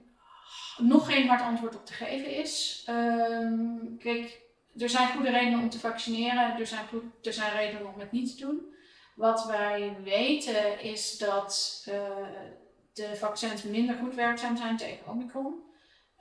nog 0.77 1.05
geen 1.13 1.27
hard 1.27 1.41
antwoord 1.41 1.75
op 1.75 1.85
te 1.85 1.93
geven 1.93 2.35
is. 2.35 2.85
Um, 2.89 3.97
kijk, 3.99 4.41
er 4.77 4.89
zijn 4.89 5.07
goede 5.07 5.29
redenen 5.29 5.59
om 5.59 5.69
te 5.69 5.79
vaccineren. 5.79 6.59
Er 6.59 6.67
zijn, 6.67 6.85
er 7.23 7.33
zijn 7.33 7.55
redenen 7.55 7.93
om 7.93 7.99
het 7.99 8.11
niet 8.11 8.37
te 8.37 8.45
doen. 8.45 8.75
Wat 9.15 9.45
wij 9.45 9.95
weten 10.03 10.81
is 10.81 11.17
dat 11.17 11.83
uh, 11.89 11.93
de 12.93 13.15
vaccins 13.15 13.63
minder 13.63 13.95
goed 13.95 14.15
werkzaam 14.15 14.57
zijn 14.57 14.77
tegen 14.77 15.07
Omicron. 15.07 15.65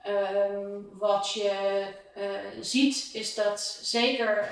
Um, 0.07 0.89
wat 0.97 1.33
je 1.33 1.85
uh, 2.17 2.61
ziet 2.61 3.09
is 3.13 3.35
dat 3.35 3.79
zeker 3.81 4.49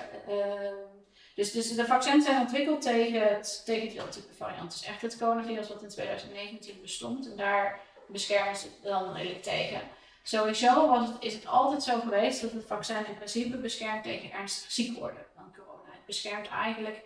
dus, 1.35 1.51
dus 1.51 1.75
de 1.75 1.85
vaccins 1.85 2.25
zijn 2.25 2.41
ontwikkeld 2.41 2.81
tegen 2.81 3.21
het, 3.21 3.61
tegen 3.65 3.93
wildtype 3.93 4.33
variant. 4.33 4.71
Dus 4.71 4.83
echt 4.83 5.01
het 5.01 5.17
coronavirus 5.17 5.67
wat 5.67 5.83
in 5.83 5.89
2019 5.89 6.81
bestond. 6.81 7.29
En 7.29 7.37
daar 7.37 7.79
beschermen 8.07 8.55
ze 8.55 8.67
dan 8.83 9.13
redelijk 9.13 9.43
tegen. 9.43 9.81
Sowieso 10.23 10.87
was 10.87 11.07
het, 11.07 11.23
is 11.23 11.33
het 11.33 11.47
altijd 11.47 11.83
zo 11.83 11.99
geweest 11.99 12.41
dat 12.41 12.51
het 12.51 12.65
vaccin 12.65 13.05
in 13.07 13.15
principe 13.15 13.57
beschermt 13.57 14.03
tegen 14.03 14.31
ernstig 14.31 14.71
ziek 14.71 14.97
worden 14.97 15.25
van 15.35 15.53
corona. 15.55 15.91
Het 15.91 16.05
beschermt 16.05 16.47
eigenlijk 16.47 17.03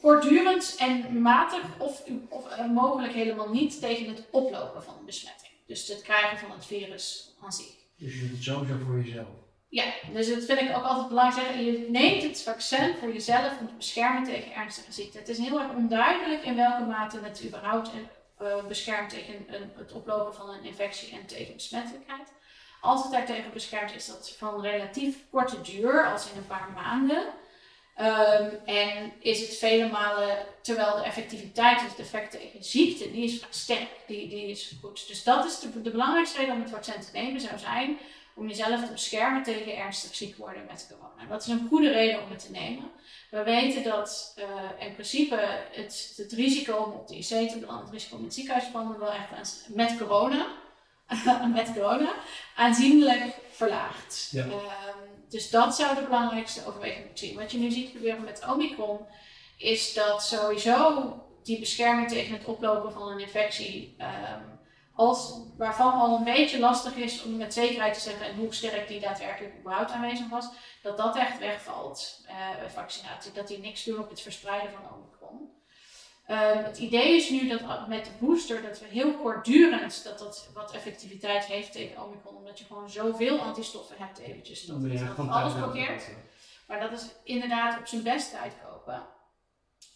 kortdurend 0.00 0.76
en 0.78 1.22
matig 1.22 1.78
of, 1.78 2.02
of 2.28 2.58
uh, 2.58 2.70
mogelijk 2.70 3.12
helemaal 3.12 3.50
niet 3.50 3.80
tegen 3.80 4.14
het 4.14 4.26
oplopen 4.30 4.82
van 4.82 4.98
een 4.98 5.04
besmetting. 5.04 5.52
Dus 5.66 5.88
het 5.88 6.02
krijgen 6.02 6.38
van 6.38 6.50
het 6.50 6.66
virus 6.66 7.34
aan 7.40 7.52
zich. 7.52 7.74
Dus 7.96 8.14
je 8.14 8.20
doet 8.20 8.30
het 8.30 8.42
sowieso 8.42 8.78
voor 8.84 9.00
jezelf? 9.02 9.28
Ja, 9.70 9.84
dus 10.12 10.28
dat 10.28 10.44
vind 10.44 10.60
ik 10.60 10.76
ook 10.76 10.84
altijd 10.84 11.08
belangrijk. 11.08 11.54
Je 11.54 11.86
neemt 11.90 12.22
het 12.22 12.42
vaccin 12.42 12.94
voor 13.00 13.12
jezelf 13.12 13.60
om 13.60 13.66
te 13.66 13.74
beschermen 13.74 14.24
tegen 14.24 14.54
ernstige 14.54 14.92
ziekte. 14.92 15.18
Het 15.18 15.28
is 15.28 15.38
heel 15.38 15.60
erg 15.60 15.70
onduidelijk 15.70 16.44
in 16.44 16.56
welke 16.56 16.82
mate 16.82 17.18
het 17.22 17.44
überhaupt 17.44 17.90
uh, 18.42 18.64
beschermt 18.64 19.10
tegen 19.10 19.46
het 19.76 19.92
oplopen 19.92 20.34
van 20.34 20.50
een 20.50 20.64
infectie 20.64 21.12
en 21.12 21.26
tegen 21.26 21.54
besmettelijkheid. 21.54 22.32
Als 22.80 23.02
het 23.02 23.12
daartegen 23.12 23.52
beschermt, 23.52 23.94
is 23.94 24.06
dat 24.06 24.34
van 24.38 24.60
relatief 24.60 25.16
korte 25.30 25.60
duur, 25.60 26.12
als 26.12 26.30
in 26.30 26.36
een 26.36 26.46
paar 26.46 26.70
maanden. 26.74 27.24
Um, 28.00 28.60
en 28.64 29.12
is 29.18 29.40
het 29.40 29.56
vele 29.56 29.88
malen, 29.88 30.46
terwijl 30.62 30.96
de 30.96 31.02
effectiviteit, 31.02 31.80
dus 31.80 31.90
het 31.90 31.98
effect 31.98 32.30
tegen 32.30 32.64
ziekte, 32.64 33.10
die 33.10 33.24
is 33.24 33.44
sterk, 33.50 33.88
die, 34.06 34.28
die 34.28 34.46
is 34.46 34.74
goed. 34.80 35.08
Dus 35.08 35.22
dat 35.22 35.44
is 35.44 35.60
de, 35.60 35.82
de 35.82 35.90
belangrijkste 35.90 36.38
reden 36.38 36.54
om 36.54 36.60
het 36.60 36.70
vaccin 36.70 37.00
te 37.00 37.10
nemen, 37.12 37.40
zou 37.40 37.58
zijn 37.58 37.98
om 38.40 38.48
jezelf 38.48 38.84
te 38.84 38.92
beschermen 38.92 39.42
tegen 39.42 39.76
ernstig 39.76 40.14
ziek 40.14 40.36
worden 40.36 40.64
met 40.66 40.86
corona. 40.90 41.28
Dat 41.28 41.42
is 41.42 41.48
een 41.48 41.66
goede 41.68 41.90
reden 41.90 42.22
om 42.22 42.30
het 42.30 42.46
te 42.46 42.50
nemen. 42.50 42.90
We 43.30 43.42
weten 43.42 43.82
dat 43.82 44.34
uh, 44.38 44.86
in 44.86 44.92
principe 44.92 45.36
het, 45.72 46.12
het 46.16 46.32
risico 46.32 46.76
om 46.76 46.92
op 46.92 47.08
de 47.08 47.16
IC 47.16 47.50
te 47.50 47.58
belanden, 47.58 47.84
het 47.84 47.92
risico 47.92 48.14
om 48.14 48.18
in 48.18 48.26
het 48.26 48.34
ziekenhuis 48.34 48.64
te 48.64 48.98
wel 48.98 49.12
echt 49.12 49.66
met 49.68 49.96
corona, 49.98 50.46
met 51.54 51.72
corona 51.72 52.12
aanzienlijk 52.56 53.34
verlaagt. 53.50 54.28
Ja. 54.30 54.46
Uh, 54.46 54.54
dus 55.28 55.50
dat 55.50 55.76
zou 55.76 55.94
de 55.94 56.02
belangrijkste 56.02 56.66
overweging 56.66 57.06
moeten 57.06 57.26
zijn. 57.26 57.38
Wat 57.38 57.52
je 57.52 57.58
nu 57.58 57.70
ziet 57.70 57.90
gebeuren 57.90 58.24
met 58.24 58.44
Omicron, 58.48 58.98
is 59.56 59.94
dat 59.94 60.24
sowieso 60.24 61.14
die 61.42 61.58
bescherming 61.58 62.08
tegen 62.08 62.32
het 62.32 62.44
oplopen 62.44 62.92
van 62.92 63.08
een 63.08 63.20
infectie 63.20 63.96
um, 63.98 64.59
als, 65.00 65.32
waarvan 65.56 65.92
al 65.92 66.16
een 66.16 66.24
beetje 66.24 66.58
lastig 66.58 66.94
is 66.94 67.22
om 67.22 67.36
met 67.36 67.54
zekerheid 67.54 67.94
te 67.94 68.00
zeggen 68.00 68.36
hoe 68.36 68.54
sterk 68.54 68.88
die 68.88 69.00
daadwerkelijk 69.00 69.54
überhaupt 69.58 69.90
aanwezig 69.90 70.28
was, 70.28 70.48
dat 70.82 70.96
dat 70.96 71.16
echt 71.16 71.38
wegvalt 71.38 72.24
uh, 72.26 72.58
bij 72.58 72.70
vaccinatie. 72.70 73.32
Dat 73.32 73.48
die 73.48 73.58
niks 73.58 73.84
doen 73.84 73.98
op 73.98 74.10
het 74.10 74.20
verspreiden 74.20 74.70
van 74.70 74.96
Omicron. 74.96 75.50
Uh, 76.28 76.64
het 76.64 76.78
idee 76.78 77.16
is 77.16 77.30
nu 77.30 77.48
dat 77.48 77.88
met 77.88 78.04
de 78.04 78.10
booster 78.20 78.62
dat 78.62 78.80
we 78.80 78.86
heel 78.86 79.14
kortdurend 79.14 80.04
dat 80.04 80.18
dat 80.18 80.48
wat 80.54 80.72
effectiviteit 80.72 81.44
heeft 81.44 81.72
tegen 81.72 82.04
Omicron, 82.04 82.36
omdat 82.36 82.58
je 82.58 82.64
gewoon 82.64 82.90
zoveel 82.90 83.38
antistoffen 83.38 83.96
hebt 83.98 84.18
eventjes. 84.18 84.62
Dat, 84.62 84.82
dat 85.16 85.28
alles 85.28 85.52
blokkeert. 85.52 86.02
Maar 86.66 86.80
dat 86.80 86.92
is 86.92 87.06
inderdaad 87.24 87.78
op 87.78 87.86
zijn 87.86 88.02
best 88.02 88.30
tijd 88.30 88.52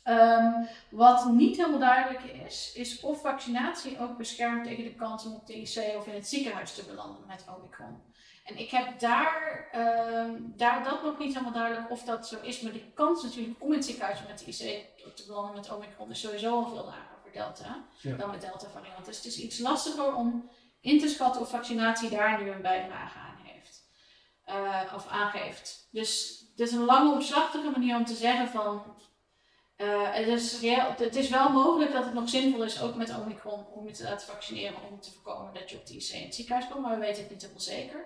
Ehm, 0.04 0.64
wat 0.90 1.32
niet 1.32 1.56
helemaal 1.56 1.78
duidelijk 1.78 2.22
is, 2.24 2.72
is 2.74 3.00
of 3.00 3.20
vaccinatie 3.20 4.00
ook 4.00 4.16
beschermt 4.16 4.64
tegen 4.64 4.84
de 4.84 4.94
kans 4.94 5.24
om 5.24 5.34
op 5.34 5.46
de 5.46 5.54
IC 5.54 5.96
of 5.96 6.06
in 6.06 6.14
het 6.14 6.28
ziekenhuis 6.28 6.74
te 6.74 6.84
belanden 6.84 7.26
met 7.26 7.44
Omicron. 7.56 8.02
En 8.44 8.58
ik 8.58 8.70
heb 8.70 8.98
daar, 8.98 9.68
ehm, 9.72 10.30
daar 10.40 10.84
dat 10.84 11.02
nog 11.02 11.18
niet 11.18 11.32
helemaal 11.32 11.52
duidelijk 11.52 11.90
of 11.90 12.02
dat 12.02 12.28
zo 12.28 12.40
is. 12.42 12.60
Maar 12.60 12.72
de 12.72 12.92
kans 12.92 13.22
natuurlijk 13.22 13.62
om 13.62 13.70
in 13.70 13.76
het 13.76 13.84
ziekenhuis 13.84 14.18
met 14.26 14.38
de 14.38 14.44
IC 14.44 14.86
te 15.14 15.26
belanden 15.26 15.54
met 15.54 15.72
Omicron 15.72 16.10
is 16.10 16.20
sowieso 16.20 16.54
al 16.54 16.68
veel 16.68 16.84
lager 16.84 17.16
voor 17.22 17.32
Delta 17.32 17.84
dan 18.18 18.30
met 18.30 18.40
Delta 18.40 18.68
variant. 18.68 19.04
Dus 19.04 19.16
het 19.16 19.26
is 19.26 19.38
iets 19.38 19.58
lastiger 19.58 20.14
om 20.14 20.50
in 20.80 20.98
te 20.98 21.08
schatten 21.08 21.40
of 21.40 21.50
vaccinatie 21.50 22.10
daar 22.10 22.42
nu 22.42 22.50
een 22.50 22.62
bijdrage 22.62 23.18
aan 23.18 23.38
heeft. 23.42 23.82
Uh, 24.46 24.92
of 24.94 25.06
aangeeft. 25.08 25.88
Dus 25.90 26.42
het 26.50 26.60
is 26.60 26.72
een 26.72 26.84
lange 26.84 27.12
omslachtige 27.12 27.70
manier 27.70 27.96
om 27.96 28.04
te 28.04 28.14
zeggen 28.14 28.48
van 28.48 28.93
uh, 29.78 30.12
het, 30.12 30.26
is 30.26 30.62
het 30.96 31.16
is 31.16 31.28
wel 31.28 31.50
mogelijk 31.50 31.92
dat 31.92 32.04
het 32.04 32.14
nog 32.14 32.28
zinvol 32.28 32.64
is, 32.64 32.82
ook 32.82 32.94
met 32.94 33.18
Omicron, 33.18 33.66
om 33.66 33.86
je 33.86 33.92
te 33.92 34.02
laten 34.02 34.26
vaccineren 34.26 34.76
om 34.90 35.00
te 35.00 35.12
voorkomen 35.12 35.54
dat 35.54 35.70
je 35.70 35.76
op 35.76 35.86
de 35.86 35.94
IC 35.94 36.08
in 36.08 36.22
het 36.22 36.34
ziekenhuis 36.34 36.68
komt, 36.68 36.82
maar 36.82 36.98
we 36.98 37.06
weten 37.06 37.22
het 37.22 37.30
niet 37.30 37.40
helemaal 37.40 37.62
zeker. 37.62 38.04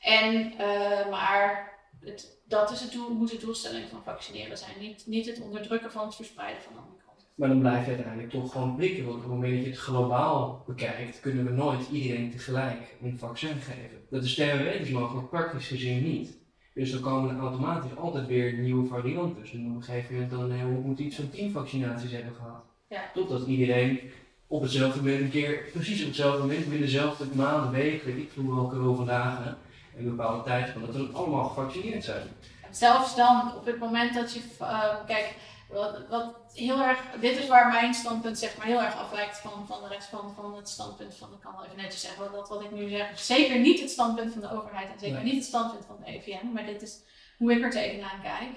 En, 0.00 0.52
uh, 0.52 1.08
maar 1.10 1.72
het, 2.00 2.40
dat 2.44 2.70
is 2.70 2.80
het 2.80 2.92
doel, 2.92 3.14
moet 3.14 3.30
de 3.30 3.38
doelstelling 3.38 3.88
van 3.88 4.02
vaccineren 4.04 4.58
zijn, 4.58 4.78
niet, 4.80 5.06
niet 5.06 5.26
het 5.26 5.40
onderdrukken 5.40 5.92
van 5.92 6.06
het 6.06 6.14
verspreiden 6.14 6.62
van 6.62 6.72
Omicron. 6.72 7.14
Maar 7.34 7.48
dan 7.48 7.60
blijf 7.60 7.84
je 7.84 7.92
uiteindelijk 7.92 8.30
toch 8.30 8.52
gewoon 8.52 8.76
blikken, 8.76 9.04
want 9.04 9.16
op 9.16 9.22
het 9.22 9.30
moment 9.30 9.54
dat 9.54 9.64
je 9.64 9.70
het 9.70 9.78
globaal 9.78 10.64
bekijkt, 10.66 11.20
kunnen 11.20 11.44
we 11.44 11.50
nooit 11.50 11.88
iedereen 11.90 12.30
tegelijk 12.30 12.96
een 13.02 13.18
vaccin 13.18 13.56
geven. 13.56 14.06
Dat 14.10 14.24
is 14.24 14.34
theoretisch 14.34 14.90
mogelijk, 14.90 15.30
praktisch 15.30 15.66
gezien 15.66 16.02
niet. 16.02 16.37
Dus 16.78 16.92
dan 16.92 17.00
komen 17.00 17.34
er 17.34 17.40
automatisch 17.40 17.96
altijd 17.96 18.26
weer 18.26 18.52
nieuwe 18.52 18.88
varianten. 18.88 19.42
Dus 19.42 19.50
op 19.50 19.58
een 19.58 19.82
gegeven 19.82 20.14
moment 20.14 20.30
dan 20.30 20.52
uh, 20.52 20.84
moet 20.84 20.98
iets 20.98 21.16
van 21.16 21.30
tien 21.30 21.52
vaccinaties 21.52 22.10
hebben 22.10 22.34
gehad. 22.34 22.64
Ja. 22.88 23.00
Totdat 23.14 23.46
iedereen 23.46 24.00
op 24.46 24.62
hetzelfde 24.62 24.98
moment 24.98 25.20
een 25.20 25.30
keer, 25.30 25.64
precies 25.72 26.00
op 26.00 26.06
hetzelfde 26.06 26.40
moment, 26.40 26.60
binnen 26.60 26.80
dezelfde 26.80 27.24
maanden, 27.32 27.70
weken, 27.70 28.18
ik 28.18 28.30
veel 28.34 28.54
welke 28.54 28.76
hoeveel 28.76 29.04
dagen, 29.04 29.56
en 29.96 29.98
een 29.98 30.16
bepaalde 30.16 30.42
tijd 30.42 30.70
van 30.70 30.80
dat 30.80 30.94
we 30.94 31.08
allemaal 31.12 31.44
gevaccineerd 31.44 32.04
zijn. 32.04 32.26
Zelfs 32.70 33.16
dan, 33.16 33.52
op 33.56 33.66
het 33.66 33.78
moment 33.78 34.14
dat 34.14 34.32
je, 34.32 34.40
uh, 34.60 34.94
kijk, 35.06 35.34
wat, 35.68 36.08
wat, 36.08 36.34
heel 36.54 36.80
erg, 36.80 37.00
dit 37.20 37.38
is 37.38 37.48
waar 37.48 37.68
mijn 37.68 37.94
standpunt 37.94 38.38
zeg 38.38 38.56
maar 38.56 38.66
heel 38.66 38.82
erg 38.82 38.96
afwijkt 38.96 39.38
van, 39.38 39.66
van 39.66 39.82
de 39.82 39.88
rest 39.88 40.08
van, 40.08 40.34
van 40.34 40.56
het 40.56 40.68
standpunt 40.68 41.14
van, 41.14 41.32
ik 41.32 41.40
kan 41.40 41.52
wel 41.52 41.64
even 41.64 41.76
netjes 41.76 42.00
zeggen, 42.00 42.32
dat 42.32 42.48
wat 42.48 42.62
ik 42.62 42.70
nu 42.70 42.88
zeg, 42.88 43.18
zeker 43.18 43.58
niet 43.58 43.80
het 43.80 43.90
standpunt 43.90 44.32
van 44.32 44.40
de 44.40 44.52
overheid 44.52 44.90
en 44.90 44.98
zeker 44.98 45.22
niet 45.22 45.34
het 45.34 45.44
standpunt 45.44 45.84
van 45.86 45.96
de 46.04 46.12
EVN, 46.12 46.52
maar 46.52 46.66
dit 46.66 46.82
is 46.82 47.02
hoe 47.38 47.52
ik 47.52 47.62
er 47.62 47.70
tegenaan 47.70 48.22
kijk, 48.22 48.50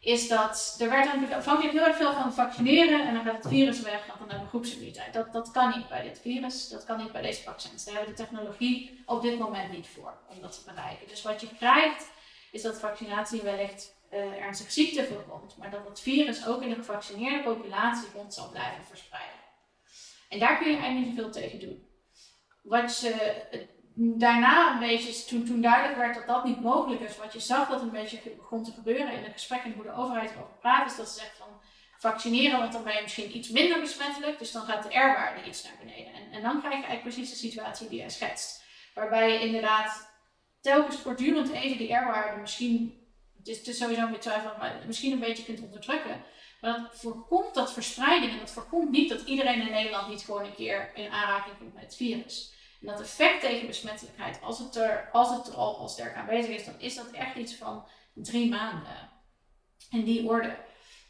is 0.00 0.28
dat 0.28 0.76
er 0.78 0.90
werd 0.90 1.32
afhankelijk 1.32 1.74
heel 1.74 1.86
erg 1.86 1.96
veel 1.96 2.12
van 2.12 2.32
vaccineren 2.32 3.06
en 3.06 3.14
dan 3.14 3.24
gaat 3.24 3.36
het 3.36 3.48
virus 3.48 3.80
weg 3.80 4.06
en 4.06 4.14
dan 4.18 4.28
hebben 4.28 4.44
we 4.44 4.48
groepsimmuniteit. 4.48 5.14
Dat, 5.14 5.32
dat 5.32 5.50
kan 5.50 5.72
niet 5.76 5.88
bij 5.88 6.02
dit 6.02 6.20
virus, 6.20 6.68
dat 6.68 6.84
kan 6.84 6.98
niet 6.98 7.12
bij 7.12 7.22
deze 7.22 7.42
vaccins. 7.42 7.84
Daar 7.84 7.94
hebben 7.94 8.12
we 8.12 8.16
de 8.16 8.24
technologie 8.24 9.02
op 9.06 9.22
dit 9.22 9.38
moment 9.38 9.72
niet 9.72 9.88
voor 9.88 10.18
om 10.28 10.40
dat 10.40 10.52
te 10.52 10.70
bereiken. 10.72 11.08
Dus 11.08 11.22
wat 11.22 11.40
je 11.40 11.48
krijgt, 11.58 12.10
is 12.50 12.62
dat 12.62 12.80
vaccinatie 12.80 13.42
wellicht 13.42 13.94
uh, 14.12 14.42
ernstige 14.42 14.70
ziekte 14.70 15.04
voorkomt, 15.04 15.56
maar 15.56 15.70
dat 15.70 15.88
het 15.88 16.00
virus 16.00 16.46
ook 16.46 16.62
in 16.62 16.68
de 16.68 16.74
gevaccineerde 16.74 17.42
populatie 17.42 18.08
rond 18.14 18.34
zal 18.34 18.50
blijven 18.50 18.84
verspreiden. 18.84 19.38
En 20.28 20.38
daar 20.38 20.58
kun 20.58 20.70
je 20.70 20.76
eigenlijk 20.76 21.06
niet 21.06 21.16
zoveel 21.16 21.32
tegen 21.32 21.60
doen. 21.60 21.88
Wat 22.62 23.00
je 23.00 23.14
daarna 23.94 24.72
een 24.72 24.78
beetje, 24.78 25.24
toen, 25.24 25.44
toen 25.44 25.60
duidelijk 25.60 25.96
werd 25.96 26.14
dat 26.14 26.26
dat 26.26 26.44
niet 26.44 26.60
mogelijk 26.60 27.00
is, 27.00 27.16
wat 27.16 27.32
je 27.32 27.40
zag 27.40 27.68
dat 27.68 27.80
een 27.80 27.90
beetje 27.90 28.20
begon 28.36 28.64
te 28.64 28.72
gebeuren 28.72 29.12
in 29.12 29.22
de 29.22 29.30
gesprekken 29.30 29.72
hoe 29.72 29.82
de 29.82 29.92
overheid 29.92 30.30
erover 30.30 30.56
praat, 30.60 30.90
is 30.90 30.96
dat 30.96 31.08
ze 31.08 31.18
zegt 31.18 31.36
van 31.36 31.60
vaccineren, 31.98 32.58
want 32.58 32.72
dan 32.72 32.84
ben 32.84 32.94
je 32.94 33.02
misschien 33.02 33.36
iets 33.36 33.48
minder 33.48 33.80
besmettelijk, 33.80 34.38
dus 34.38 34.52
dan 34.52 34.62
gaat 34.62 34.82
de 34.82 34.98
R-waarde 34.98 35.48
iets 35.48 35.62
naar 35.62 35.76
beneden. 35.78 36.14
En, 36.14 36.32
en 36.32 36.42
dan 36.42 36.58
krijg 36.58 36.76
je 36.76 36.86
eigenlijk 36.86 37.02
precies 37.02 37.30
de 37.30 37.46
situatie 37.46 37.88
die 37.88 37.98
jij 37.98 38.10
schetst. 38.10 38.64
Waarbij 38.94 39.32
je 39.32 39.40
inderdaad 39.40 40.10
telkens 40.60 40.96
voortdurend 40.96 41.50
even 41.50 41.78
die 41.78 41.94
R-waarde 41.94 42.40
misschien 42.40 42.99
het 43.44 43.66
is, 43.66 43.78
sowieso 43.78 44.06
een 44.06 44.18
twijfel, 44.18 44.52
maar 44.58 44.82
misschien 44.86 45.12
een 45.12 45.18
beetje 45.18 45.44
kunt 45.44 45.60
onderdrukken. 45.60 46.22
Maar 46.60 46.72
dat 46.72 46.88
voorkomt 46.92 47.54
dat 47.54 47.72
verspreiding 47.72 48.32
en 48.32 48.38
dat 48.38 48.50
voorkomt 48.50 48.90
niet 48.90 49.08
dat 49.08 49.20
iedereen 49.20 49.60
in 49.60 49.70
Nederland 49.70 50.08
niet 50.08 50.22
gewoon 50.22 50.44
een 50.44 50.54
keer 50.54 50.90
in 50.94 51.10
aanraking 51.10 51.58
komt 51.58 51.74
met 51.74 51.82
het 51.82 51.96
virus. 51.96 52.52
En 52.80 52.86
dat 52.86 53.00
effect 53.00 53.40
tegen 53.40 53.66
besmettelijkheid, 53.66 54.40
als 54.42 54.58
het 54.58 54.76
er, 54.76 55.08
als 55.12 55.30
het 55.30 55.48
er 55.48 55.54
al, 55.54 55.78
al 55.78 55.88
sterk 55.88 56.14
aanwezig 56.14 56.54
is, 56.54 56.64
dan 56.64 56.80
is 56.80 56.94
dat 56.94 57.10
echt 57.10 57.36
iets 57.36 57.54
van 57.54 57.88
drie 58.14 58.48
maanden. 58.48 59.10
In 59.90 60.04
die 60.04 60.28
orde. 60.28 60.56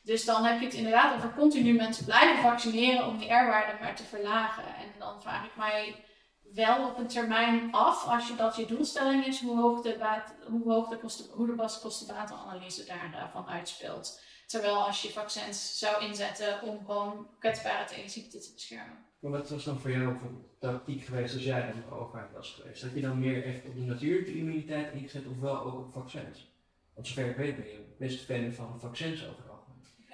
Dus 0.02 0.24
dan 0.24 0.44
heb 0.44 0.58
je 0.60 0.66
het 0.66 0.74
inderdaad 0.74 1.14
over 1.14 1.34
continu 1.34 1.72
mensen 1.72 2.04
blijven 2.04 2.42
vaccineren 2.42 3.06
om 3.06 3.18
die 3.18 3.32
R-waarde 3.32 3.78
maar 3.80 3.96
te 3.96 4.02
verlagen. 4.02 4.64
En 4.64 4.98
dan 4.98 5.22
vraag 5.22 5.44
ik 5.44 5.56
mij 5.56 6.04
wel 6.54 6.88
op 6.88 6.98
een 6.98 7.06
termijn 7.06 7.72
af, 7.72 8.06
als 8.06 8.28
je 8.28 8.34
dat 8.34 8.56
je 8.56 8.66
doelstelling 8.66 9.26
is, 9.26 9.40
hoe 9.40 9.60
hoog 9.60 9.82
de, 9.82 9.96
baat, 9.98 10.34
hoe 10.46 10.72
hoog 10.72 10.88
de, 10.88 10.98
kosten, 10.98 11.26
hoe 11.30 11.46
de 11.46 11.54
kostenbatenanalyse 11.82 12.84
daarvan 13.12 13.46
uitspeelt. 13.46 14.20
Terwijl 14.46 14.86
als 14.86 15.02
je 15.02 15.10
vaccins 15.10 15.78
zou 15.78 16.04
inzetten 16.04 16.62
om 16.62 16.84
gewoon 16.84 17.26
kwetsbaren 17.38 17.86
tegen 17.86 18.10
ziekte 18.10 18.38
te 18.38 18.52
beschermen. 18.54 18.98
Maar 19.18 19.30
wat 19.30 19.50
was 19.50 19.64
dan 19.64 19.80
voor 19.80 19.90
jou 19.90 20.06
een 20.06 20.44
tactiek 20.58 21.04
geweest 21.04 21.34
als 21.34 21.44
jij 21.44 21.66
dan 21.66 21.82
de 21.88 21.94
overheid 21.94 22.32
was 22.32 22.52
geweest? 22.60 22.82
Dat 22.82 22.94
je 22.94 23.00
dan 23.00 23.18
meer 23.18 23.44
echt 23.44 23.64
op 23.64 23.74
de 23.74 23.80
natuurlijke 23.80 24.38
immuniteit 24.38 24.92
ingezet 24.92 25.26
of 25.26 25.38
wel 25.40 25.60
ook 25.60 25.78
op 25.78 25.92
vaccins? 25.92 26.52
Want 26.94 27.06
zover 27.06 27.30
ik 27.30 27.36
weet 27.36 27.56
ben 27.56 27.66
je 27.66 27.94
best 27.98 28.24
fan 28.24 28.52
van 28.52 28.80
vaccins 28.80 29.28
overal 29.28 29.49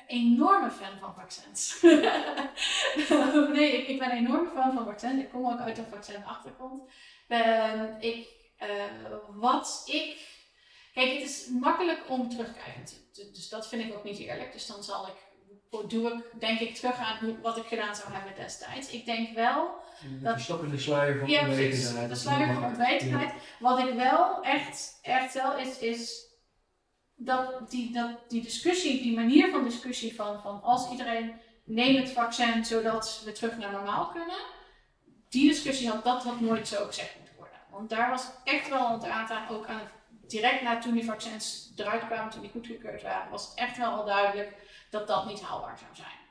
enorme 0.06 0.70
fan 0.70 0.98
van 1.00 1.14
vaccins. 1.14 1.82
nee, 3.56 3.72
ik, 3.72 3.88
ik, 3.88 3.98
ben 3.98 4.10
een 4.10 4.26
enorme 4.26 4.50
fan 4.54 4.72
van 4.72 4.84
vaccins. 4.84 5.22
Ik 5.22 5.30
kom 5.30 5.46
ook 5.46 5.60
uit 5.60 5.78
een 5.78 5.86
vaccinachtergrond. 5.90 6.82
Um, 7.28 7.96
ik, 8.00 8.28
uh, 8.62 9.16
wat 9.28 9.82
ik. 9.86 10.34
Kijk, 10.92 11.12
het 11.12 11.22
is 11.22 11.48
makkelijk 11.60 12.00
om 12.08 12.28
terugkijken. 12.28 12.84
Dus 13.32 13.48
dat 13.48 13.68
vind 13.68 13.82
ik 13.82 13.94
ook 13.94 14.04
niet 14.04 14.18
eerlijk. 14.18 14.52
Dus 14.52 14.66
dan 14.66 14.84
zal 14.84 15.06
ik. 15.06 15.24
Doe 15.88 16.12
ik, 16.12 16.40
denk 16.40 16.60
ik, 16.60 16.74
terug 16.74 16.96
aan 16.98 17.40
wat 17.42 17.56
ik 17.56 17.66
gedaan 17.66 17.96
zou 17.96 18.12
hebben 18.12 18.34
destijds. 18.34 18.90
Ik 18.90 19.04
denk 19.04 19.34
wel. 19.34 19.74
Dat, 20.22 20.40
stop 20.40 20.62
in 20.62 20.70
de 20.70 20.78
sluier 20.78 21.18
van 21.18 21.28
ja. 21.28 21.44
De 21.44 22.14
sluier 22.14 22.54
van 22.54 22.64
onwetendheid. 22.64 23.32
Wat 23.58 23.78
ik 23.78 23.94
wel 23.94 24.42
echt, 24.42 24.98
echt 25.02 25.34
wel 25.34 25.56
is, 25.56 25.78
is 25.78 26.25
dat 27.16 27.70
die, 27.70 27.92
dat 27.92 28.10
die 28.28 28.42
discussie, 28.42 29.02
die 29.02 29.14
manier 29.14 29.50
van 29.50 29.64
discussie 29.64 30.14
van, 30.14 30.42
van 30.42 30.62
als 30.62 30.90
iedereen 30.90 31.34
neemt 31.64 31.98
het 31.98 32.10
vaccin 32.10 32.64
zodat 32.64 33.22
we 33.24 33.32
terug 33.32 33.58
naar 33.58 33.72
normaal 33.72 34.06
kunnen, 34.06 34.36
die 35.28 35.48
discussie 35.48 35.88
had 35.88 36.04
dat 36.04 36.22
had 36.22 36.40
nooit 36.40 36.68
zo 36.68 36.86
gezegd 36.86 37.16
moeten 37.16 37.34
worden. 37.36 37.58
Want 37.70 37.90
daar 37.90 38.10
was 38.10 38.30
echt 38.44 38.68
wel 38.68 38.98
draad 38.98 39.30
aan, 39.30 39.48
ook 39.48 39.66
aan 39.66 39.80
direct 40.26 40.62
na 40.62 40.78
toen 40.78 40.94
die 40.94 41.04
vaccins 41.04 41.72
eruit 41.76 42.06
kwamen, 42.06 42.30
toen 42.30 42.40
die 42.40 42.50
goedgekeurd 42.50 43.02
waren, 43.02 43.30
was 43.30 43.48
het 43.48 43.58
echt 43.58 43.76
wel 43.76 43.90
al 43.90 44.04
duidelijk 44.04 44.56
dat 44.90 45.06
dat 45.06 45.26
niet 45.26 45.40
haalbaar 45.40 45.78
zou 45.78 45.90
zijn. 45.94 46.24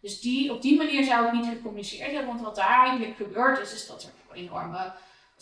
Dus 0.00 0.20
die, 0.20 0.52
op 0.52 0.62
die 0.62 0.76
manier 0.76 1.04
zou 1.04 1.24
het 1.24 1.34
niet 1.34 1.46
gecommuniceerd 1.46 2.10
hebben, 2.10 2.26
want 2.26 2.40
wat 2.40 2.56
daar 2.56 2.86
eigenlijk 2.86 3.16
gebeurd 3.16 3.58
is, 3.58 3.74
is 3.74 3.86
dat 3.86 4.02
er 4.02 4.36
enorme 4.36 4.92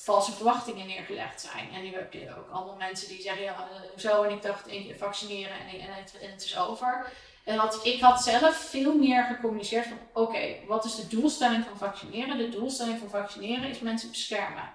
valse 0.03 0.33
verwachtingen 0.33 0.87
neergelegd 0.87 1.41
zijn. 1.41 1.73
En 1.73 1.83
nu 1.83 1.95
heb 1.95 2.13
je 2.13 2.35
ook 2.39 2.51
allemaal 2.51 2.77
mensen 2.77 3.09
die 3.09 3.23
zeggen, 3.23 3.43
ja, 3.43 3.69
zo 3.97 4.23
en 4.23 4.33
ik 4.33 4.43
dacht 4.43 4.71
vaccineren 4.99 5.57
en, 5.59 5.81
en, 5.81 5.89
het, 6.31 6.45
is 6.45 6.59
over. 6.59 7.13
En 7.45 7.57
wat, 7.57 7.81
ik 7.87 8.01
had 8.01 8.23
zelf 8.23 8.57
veel 8.57 8.95
meer 8.95 9.25
gecommuniceerd 9.25 9.87
van, 9.87 9.99
oké, 10.13 10.55
wat 10.67 10.85
is 10.85 10.95
de 10.95 11.07
doelstelling 11.07 11.65
van 11.65 11.77
vaccineren? 11.77 12.39
De 12.39 12.49
doelstelling 12.49 12.99
van 12.99 13.09
vaccineren 13.09 13.71
is 13.71 13.81
mensen 13.81 14.11
beschermen 14.11 14.73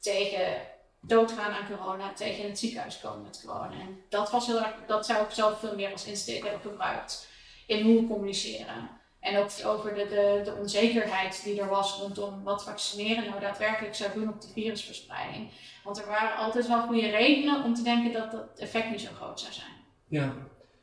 tegen 0.00 0.60
doodgaan 1.00 1.52
aan 1.52 1.76
corona, 1.76 2.12
tegen 2.12 2.42
in 2.42 2.48
het 2.48 2.58
ziekenhuis 2.58 3.00
komen 3.00 3.22
met 3.22 3.42
corona. 3.46 3.80
En 3.80 4.04
dat, 4.08 4.30
was 4.30 4.46
heel 4.46 4.62
dat 4.86 5.06
zou 5.06 5.24
ik 5.24 5.30
zelf 5.30 5.58
veel 5.58 5.74
meer 5.74 5.92
als 5.92 6.04
insteek 6.04 6.42
hebben 6.42 6.60
gebruikt 6.60 7.28
in 7.66 7.84
hoe 7.84 8.00
we 8.00 8.06
communiceren. 8.06 8.90
En 9.20 9.36
ook 9.36 9.50
over 9.64 9.94
de, 9.94 10.06
de, 10.06 10.40
de, 10.44 10.54
onzekerheid 10.54 11.44
die 11.44 11.60
er 11.60 11.68
was 11.68 11.98
rondom 11.98 12.42
wat 12.42 12.64
vaccineren 12.64 13.24
nou 13.24 13.40
daadwerkelijk 13.40 13.94
zou 13.94 14.12
doen 14.12 14.28
op 14.28 14.40
de 14.40 14.48
virusverspreiding. 14.48 15.50
Want 15.84 15.98
er 15.98 16.06
waren 16.06 16.36
altijd 16.36 16.68
wel 16.68 16.86
goede 16.86 17.10
redenen 17.10 17.64
om 17.64 17.74
te 17.74 17.82
denken 17.82 18.12
dat 18.12 18.30
dat 18.30 18.58
effect 18.58 18.90
niet 18.90 19.00
zo 19.00 19.12
groot 19.14 19.40
zou 19.40 19.52
zijn. 19.52 19.72
Ja, 20.08 20.34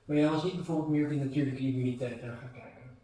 maar 0.06 0.18
jij 0.18 0.30
was 0.30 0.44
niet 0.44 0.56
bijvoorbeeld 0.56 0.90
meer 0.90 1.10
die 1.10 1.20
natuurlijke 1.20 1.62
immuniteit 1.62 2.20
gaan 2.22 2.52
kijken? 2.54 3.00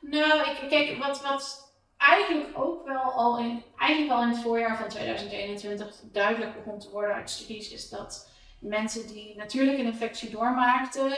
Nou, 0.00 0.50
ik, 0.50 0.68
kijk, 0.68 0.98
wat, 0.98 1.22
wat 1.22 1.72
eigenlijk 1.96 2.58
ook 2.58 2.84
wel 2.86 3.02
al 3.02 3.38
in, 3.38 3.62
eigenlijk 3.76 4.12
al 4.12 4.22
in 4.22 4.28
het 4.28 4.42
voorjaar 4.42 4.76
van 4.76 4.88
2021 4.88 6.00
duidelijk 6.12 6.54
begon 6.54 6.78
te 6.78 6.90
worden 6.90 7.14
uit 7.14 7.30
studies, 7.30 7.72
is 7.72 7.88
dat 7.88 8.30
mensen 8.60 9.06
die 9.06 9.36
natuurlijk 9.36 9.78
een 9.78 9.84
infectie 9.84 10.30
doormaakten, 10.30 11.12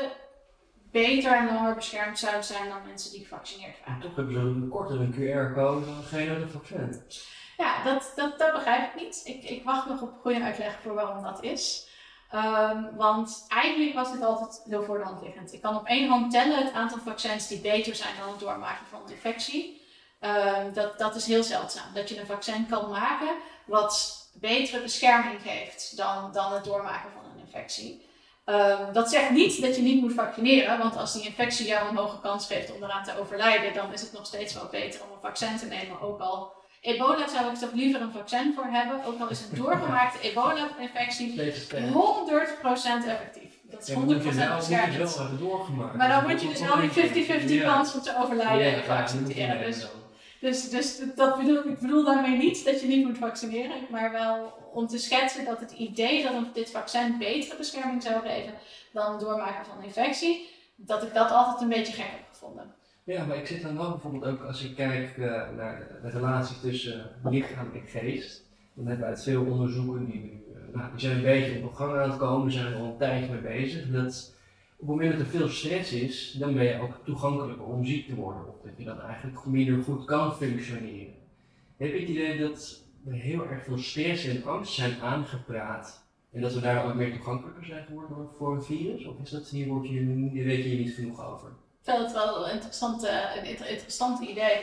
beter 1.05 1.33
en 1.33 1.47
langer 1.47 1.75
beschermd 1.75 2.19
zouden 2.19 2.45
zijn 2.45 2.69
dan 2.69 2.87
mensen 2.87 3.11
die 3.11 3.21
gevaccineerd 3.21 3.77
waren. 3.85 4.01
toch 4.01 4.17
hebben 4.17 4.35
ze 4.35 4.41
een 4.41 4.69
kortere 4.69 5.09
QR-code 5.11 5.87
dan 5.87 6.03
geen 6.03 6.29
uit 6.29 6.51
vaccin. 6.51 7.03
Ja, 7.57 7.85
dat, 7.85 8.13
dat, 8.15 8.39
dat 8.39 8.53
begrijp 8.53 8.95
ik 8.95 9.01
niet. 9.03 9.21
Ik, 9.25 9.45
ik 9.45 9.65
wacht 9.65 9.89
nog 9.89 10.03
op 10.03 10.19
goede 10.21 10.43
uitleg 10.43 10.79
voor 10.83 10.95
waarom 10.95 11.23
dat 11.23 11.43
is. 11.43 11.89
Ehm, 12.31 12.95
want 12.95 13.45
eigenlijk 13.49 13.95
was 13.95 14.11
het 14.11 14.23
altijd 14.23 14.63
heel 14.65 14.83
voor 14.85 14.99
de 14.99 15.05
hand 15.05 15.23
liggend. 15.23 15.53
Ik 15.53 15.63
kan 15.63 15.77
op 15.77 15.87
één 15.87 16.09
hand 16.09 16.33
tellen 16.33 16.65
het 16.65 16.73
aantal 16.73 16.99
vaccins 16.99 17.49
die 17.49 17.61
beter 17.61 17.95
zijn 17.95 18.15
dan 18.21 18.29
het 18.29 18.41
doormaken 18.41 18.87
van 18.87 19.03
een 19.03 19.13
infectie. 19.13 19.83
Ehm, 20.21 20.73
dat, 20.73 20.99
dat 20.99 21.15
is 21.15 21.27
heel 21.27 21.43
zeldzaam. 21.43 21.95
Dat 21.95 22.09
je 22.09 22.21
een 22.21 22.27
vaccin 22.27 22.67
kan 22.67 22.91
maken 22.91 23.35
wat 23.67 24.25
betere 24.35 24.83
bescherming 24.83 25.41
geeft 25.43 25.97
dan, 25.97 26.33
dan 26.33 26.53
het 26.53 26.65
doormaken 26.65 27.11
van 27.13 27.25
een 27.31 27.45
infectie. 27.45 28.06
Ehm, 28.47 28.93
dat 28.93 29.11
zegt 29.11 29.31
niet 29.31 29.61
dat 29.63 29.77
je 29.77 29.83
niet 29.83 30.01
moet 30.01 30.13
vaccineren, 30.13 30.79
want 30.79 30.97
als 30.97 31.13
die 31.13 31.23
infectie 31.25 31.67
jou 31.67 31.89
een 31.89 31.97
hoge 31.97 32.21
kans 32.21 32.47
geeft 32.47 32.73
om 32.75 32.83
eraan 32.83 33.05
te 33.05 33.19
overlijden, 33.21 33.75
dan 33.75 33.93
is 33.93 34.01
het 34.01 34.13
nog 34.13 34.27
steeds 34.27 34.55
wel 34.55 34.69
beter 34.71 35.01
om 35.03 35.13
een 35.15 35.21
vaccin 35.21 35.57
te 35.59 35.67
nemen. 35.67 36.01
Ook 36.01 36.21
al 36.21 36.53
ebola 36.81 37.29
zou 37.29 37.51
ik 37.53 37.55
toch 37.59 37.73
liever 37.73 38.01
een 38.01 38.13
vaccin 38.13 38.53
voor 38.55 38.65
hebben, 38.65 39.05
ook 39.05 39.21
al 39.21 39.29
is 39.29 39.41
een 39.41 39.57
doorgemaakte 39.63 40.21
ebola-infectie 40.31 41.35
100% 41.37 43.09
effectief. 43.09 43.55
Dat 43.63 43.89
is 43.89 43.95
100% 43.95 43.99
ja, 44.39 44.57
beschermend. 44.57 45.17
wel 45.17 45.37
doorgemaakt. 45.39 45.97
Maar 45.97 46.09
dan 46.09 46.31
moet 46.31 46.43
je 46.43 46.49
dus 46.49 46.61
wel 46.61 46.77
die 46.77 46.91
50-50 47.45 47.45
Ja. 47.49 47.75
kans 47.75 47.95
om 47.95 48.01
te 48.01 48.17
overlijden 48.23 48.75
even 48.83 48.97
accepteren. 48.97 49.59
je 49.59 49.65
Dus. 49.65 49.87
Dus, 50.41 50.71
dus 50.71 51.01
dat 51.15 51.37
bedoel, 51.39 51.69
ik 51.69 51.79
bedoel 51.79 52.05
daarmee 52.05 52.37
niet 52.37 52.65
dat 52.65 52.81
je 52.81 52.87
niet 52.87 53.07
moet 53.07 53.19
vaccineren, 53.19 53.77
maar 53.91 54.13
wel 54.13 54.53
om 54.73 54.87
te 54.87 54.99
schetsen 54.99 55.45
dat 55.45 55.61
het 55.61 55.73
idee 55.73 56.23
dat 56.23 56.55
dit 56.55 56.71
vaccin 56.71 57.19
betere 57.19 57.57
bescherming 57.57 58.03
zou 58.03 58.27
geven 58.27 58.55
dan 58.93 59.19
doormaken 59.19 59.67
van 59.67 59.83
infectie, 59.83 60.49
dat 60.77 61.03
ik 61.03 61.15
dat 61.15 61.31
altijd 61.31 61.61
een 61.61 61.69
beetje 61.69 61.93
gek 61.93 62.11
heb 62.11 62.27
gevonden. 62.31 62.75
Ja, 63.05 63.25
maar 63.25 63.37
ik 63.37 63.47
zit 63.47 63.63
dan 63.63 63.77
wel 63.77 63.91
bijvoorbeeld 63.91 64.25
ook 64.25 64.43
als 64.43 64.65
ik 64.65 64.75
kijk 64.75 65.19
eh, 65.19 65.25
naar 65.57 65.89
de 66.03 66.11
relatie 66.11 66.61
tussen 66.61 67.11
lichaam 67.25 67.71
en 67.75 67.87
geest. 67.87 68.45
Dan 68.75 68.87
hebben 68.87 69.05
we 69.05 69.11
uit 69.11 69.23
veel 69.23 69.45
onderzoeken 69.45 70.07
die 70.07 70.21
nu, 70.21 70.45
eh, 70.55 70.75
nou, 70.75 70.91
die 70.91 71.01
zijn 71.01 71.17
een 71.17 71.23
beetje 71.23 71.65
op 71.65 71.75
gang 71.75 71.97
aan 71.97 72.11
het 72.11 72.19
komen, 72.19 72.53
zijn 72.53 72.73
we 72.73 72.79
al 72.79 72.85
een 72.85 72.97
tijdje 72.97 73.33
mee 73.33 73.41
bezig. 73.41 73.91
Dat 73.91 74.35
op 74.79 74.87
het 74.89 74.97
moment 74.97 75.13
dat 75.13 75.21
er 75.21 75.27
veel 75.39 75.49
stress 75.49 75.93
is, 75.93 76.33
dan 76.39 76.55
ben 76.55 76.65
je 76.65 76.81
ook 76.81 77.01
toegankelijker 77.05 77.65
om 77.65 77.85
ziek 77.85 78.07
te 78.09 78.15
worden. 78.15 78.49
Of 78.49 78.55
dat 78.65 78.73
je 78.77 78.85
dan 78.85 79.01
eigenlijk 79.01 79.45
minder 79.47 79.83
goed 79.83 80.05
kan 80.05 80.35
functioneren. 80.37 81.15
Heb 81.77 81.93
je 81.93 82.01
het 82.01 82.09
idee 82.09 82.39
dat 82.39 82.81
er 83.07 83.13
heel 83.13 83.47
erg 83.47 83.65
veel 83.65 83.79
stress 83.79 84.25
en 84.25 84.45
angst 84.45 84.73
zijn 84.75 85.01
aangepraat 85.01 86.05
en 86.33 86.41
dat 86.41 86.53
we 86.55 86.61
daar 86.61 86.85
ook 86.85 86.95
meer 86.95 87.13
toegankelijker 87.13 87.65
zijn 87.65 87.85
geworden 87.87 88.29
voor 88.39 88.55
een 88.55 88.63
virus? 88.63 89.05
Of 89.07 89.15
is 89.23 89.31
dat 89.31 89.49
hier, 89.49 89.67
word 89.67 89.89
je, 89.89 90.29
hier 90.33 90.45
weet 90.45 90.65
je 90.65 90.71
niet 90.71 90.95
genoeg 90.95 91.25
over? 91.33 91.49
Ik 91.49 91.93
vind 91.93 91.99
het 91.99 92.13
wel 92.13 92.47
een 92.47 92.53
interessante, 92.53 93.09
een 93.37 94.31
idee. 94.31 94.61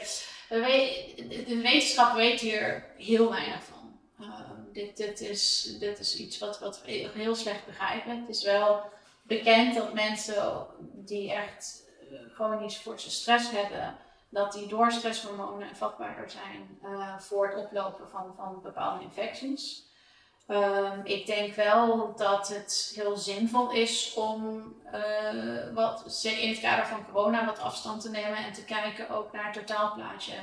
We 0.49 0.59
we- 0.59 1.43
de 1.47 1.61
wetenschap 1.61 2.15
weet 2.15 2.39
hier 2.39 2.85
heel 2.97 3.29
weinig 3.29 3.63
van. 3.63 3.99
Ehm, 4.19 4.73
dit, 4.73 5.21
is, 5.21 5.75
is 5.99 6.17
iets 6.19 6.39
wat, 6.39 6.59
wat 6.59 6.83
we 6.85 7.09
heel 7.13 7.35
slecht 7.35 7.65
begrijpen. 7.65 8.19
Het 8.19 8.29
is 8.29 8.43
wel 8.43 8.81
bekend 9.23 9.75
dat 9.75 9.93
mensen 9.93 10.67
die 11.05 11.33
echt 11.33 11.91
eh, 11.99 12.35
chronisch 12.35 12.77
forse 12.77 13.11
stress 13.11 13.51
hebben, 13.51 13.95
dat 14.29 14.53
die 14.53 14.67
door 14.67 14.91
stresshormonen 14.91 15.75
vatbaarder 15.75 16.29
zijn 16.29 16.79
eh, 16.83 17.19
voor 17.19 17.47
het 17.47 17.57
oplopen 17.57 18.09
van, 18.09 18.33
van 18.35 18.61
bepaalde 18.61 19.03
infecties. 19.03 19.91
Ehm, 20.47 20.99
ik 21.03 21.25
denk 21.25 21.55
wel 21.55 22.15
dat 22.15 22.47
het 22.47 22.91
heel 22.95 23.17
zinvol 23.17 23.71
is 23.71 24.13
om 24.13 24.73
eh, 24.91 25.73
wat, 25.73 26.23
in 26.23 26.49
het 26.49 26.59
kader 26.59 26.85
van 26.85 27.05
corona 27.05 27.45
wat 27.45 27.59
afstand 27.59 28.01
te 28.01 28.09
nemen 28.09 28.37
en 28.37 28.53
te 28.53 28.65
kijken 28.65 29.09
ook 29.09 29.31
naar 29.31 29.45
het 29.45 29.53
totaalplaatje 29.53 30.35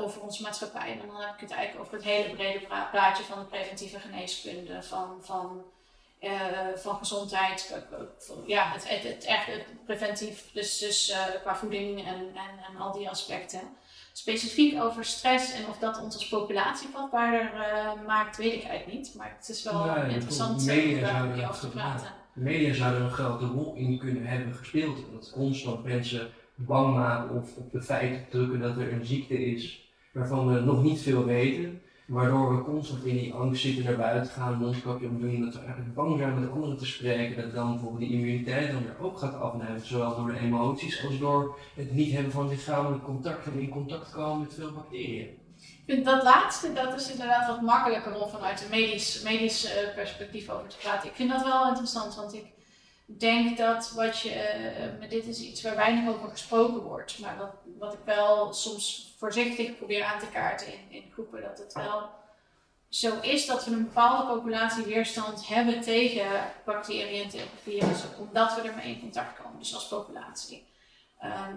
over 0.00 0.22
onze 0.22 0.42
maatschappij. 0.42 0.92
En 0.92 1.06
dan 1.06 1.20
heb 1.20 1.34
ik 1.34 1.40
het 1.40 1.50
eigenlijk 1.50 1.80
over 1.80 1.94
het 1.94 2.04
hele 2.04 2.34
brede 2.34 2.66
plaatje 2.90 3.24
van 3.24 3.38
de 3.38 3.44
preventieve 3.44 3.98
geneeskunde, 3.98 4.82
van, 4.82 5.18
van, 5.20 5.64
van 6.74 6.96
gezondheid, 6.96 7.74
eh, 7.90 8.36
ja, 8.46 8.72
het, 8.72 8.88
het, 8.88 9.02
het, 9.02 9.24
echt 9.24 9.48
preventief, 9.84 10.50
dus, 10.52 10.78
dus 10.78 11.10
eh, 11.10 11.40
qua 11.42 11.56
voeding 11.56 11.98
en, 11.98 12.14
en, 12.14 12.64
en 12.68 12.76
al 12.80 12.92
die 12.92 13.08
aspecten. 13.08 13.60
Specifiek 14.12 14.82
over 14.82 15.04
stress 15.04 15.52
en 15.52 15.68
of 15.68 15.78
dat 15.78 16.02
ons 16.02 16.14
als 16.14 16.28
populatie 16.28 16.88
vatbaarder 16.88 17.52
eh, 17.54 18.06
maakt, 18.06 18.36
weet 18.36 18.52
ik 18.52 18.64
eigenlijk 18.64 18.98
niet. 18.98 19.14
Maar 19.16 19.36
het 19.38 19.48
is 19.48 19.62
wel 19.62 19.96
interessant 19.96 20.68
eh, 20.68 20.94
om 20.94 21.00
daar 21.00 21.22
een 21.24 21.32
zouden 21.32 21.34
keer 21.34 21.42
dat 21.42 21.50
over 21.50 21.60
te 21.60 21.68
praten. 21.68 22.08
De 22.34 22.40
media 22.40 22.74
zouden 22.74 23.02
een 23.02 23.10
grote 23.10 23.44
rol 23.44 23.74
in 23.74 23.98
kunnen 23.98 24.26
hebben 24.26 24.54
gespeeld. 24.54 24.98
Dat 25.12 25.32
constant 25.34 25.84
mensen 25.84 26.30
bang 26.54 26.94
maken 26.94 27.36
of 27.36 27.56
op 27.56 27.72
de 27.72 27.82
feiten 27.82 28.26
drukken 28.30 28.60
dat 28.60 28.76
er 28.76 28.92
een 28.92 29.06
ziekte 29.06 29.46
is 29.46 29.92
waarvan 30.12 30.54
we 30.54 30.60
nog 30.60 30.82
niet 30.82 31.00
veel 31.00 31.24
weten. 31.24 31.82
Waardoor 32.08 32.56
we 32.56 32.62
constant 32.62 33.04
in 33.04 33.16
die 33.16 33.34
angst 33.34 33.62
zitten 33.62 33.84
naar 33.84 33.96
buiten 33.96 34.30
gaan, 34.30 34.52
een 34.52 34.58
mondkapje 34.58 35.08
omdoen, 35.08 35.44
dat 35.44 35.52
we 35.54 35.58
eigenlijk 35.58 35.94
bang 35.94 36.18
zijn 36.18 36.40
met 36.40 36.50
anderen 36.50 36.78
te 36.78 36.86
spreken. 36.86 37.42
Dat 37.42 37.54
dan 37.54 37.70
bijvoorbeeld 37.70 38.00
die 38.00 38.18
immuniteit 38.18 38.72
dan 38.72 38.82
weer 38.82 39.00
ook 39.00 39.18
gaat 39.18 39.34
afnemen, 39.34 39.80
zowel 39.80 40.16
door 40.16 40.32
de 40.32 40.38
emoties 40.38 41.06
als 41.06 41.18
door 41.18 41.58
het 41.74 41.92
niet 41.92 42.12
hebben 42.12 42.32
van 42.32 42.48
lichamelijk 42.48 43.04
contact 43.04 43.46
en 43.46 43.60
in 43.60 43.68
contact 43.68 44.10
komen 44.10 44.40
met 44.40 44.54
veel 44.54 44.72
bacteriën. 44.72 45.38
Ik 45.56 45.94
vind 45.94 46.04
dat 46.04 46.22
laatste, 46.22 46.72
dat 46.72 47.00
is 47.00 47.10
inderdaad 47.10 47.46
wat 47.46 47.60
makkelijker 47.60 48.20
om 48.20 48.28
vanuit 48.28 48.62
een 48.62 48.70
medisch, 48.70 49.22
medisch 49.22 49.64
eh, 49.64 49.94
perspectief 49.94 50.48
over 50.48 50.68
te 50.68 50.76
praten. 50.76 51.08
Ik 51.08 51.14
vind 51.14 51.30
dat 51.30 51.42
wel 51.42 51.68
interessant, 51.68 52.14
want 52.14 52.34
ik 52.34 52.46
denk 53.16 53.56
dat 53.56 53.92
wat 53.94 54.18
je, 54.20 54.30
eh, 54.30 54.98
maar 54.98 55.08
dit 55.08 55.26
is 55.26 55.40
iets 55.40 55.62
waar 55.62 55.76
weinig 55.76 56.14
over 56.14 56.28
gesproken 56.28 56.82
wordt, 56.82 57.18
maar 57.18 57.36
wat, 57.38 57.54
wat 57.78 57.92
ik 57.92 58.00
wel 58.04 58.52
soms 58.52 59.14
voorzichtig 59.18 59.76
probeer 59.76 60.04
aan 60.04 60.18
te 60.18 60.28
kaarten 60.28 60.72
in, 60.72 60.90
in 60.90 61.10
groepen, 61.12 61.42
dat 61.42 61.58
het 61.58 61.72
wel 61.72 62.10
zo 62.88 63.20
is 63.20 63.46
dat 63.46 63.64
we 63.64 63.70
een 63.70 63.84
bepaalde 63.84 64.34
populatie 64.34 64.84
weerstand 64.84 65.48
hebben 65.48 65.80
tegen 65.80 66.26
bacteriën 66.64 67.22
en 67.22 67.48
virussen, 67.62 68.18
omdat 68.18 68.54
we 68.54 68.68
ermee 68.68 68.94
in 68.94 69.00
contact 69.00 69.42
komen, 69.42 69.58
dus 69.58 69.74
als 69.74 69.88
populatie. 69.88 70.66
Ehm, 71.18 71.54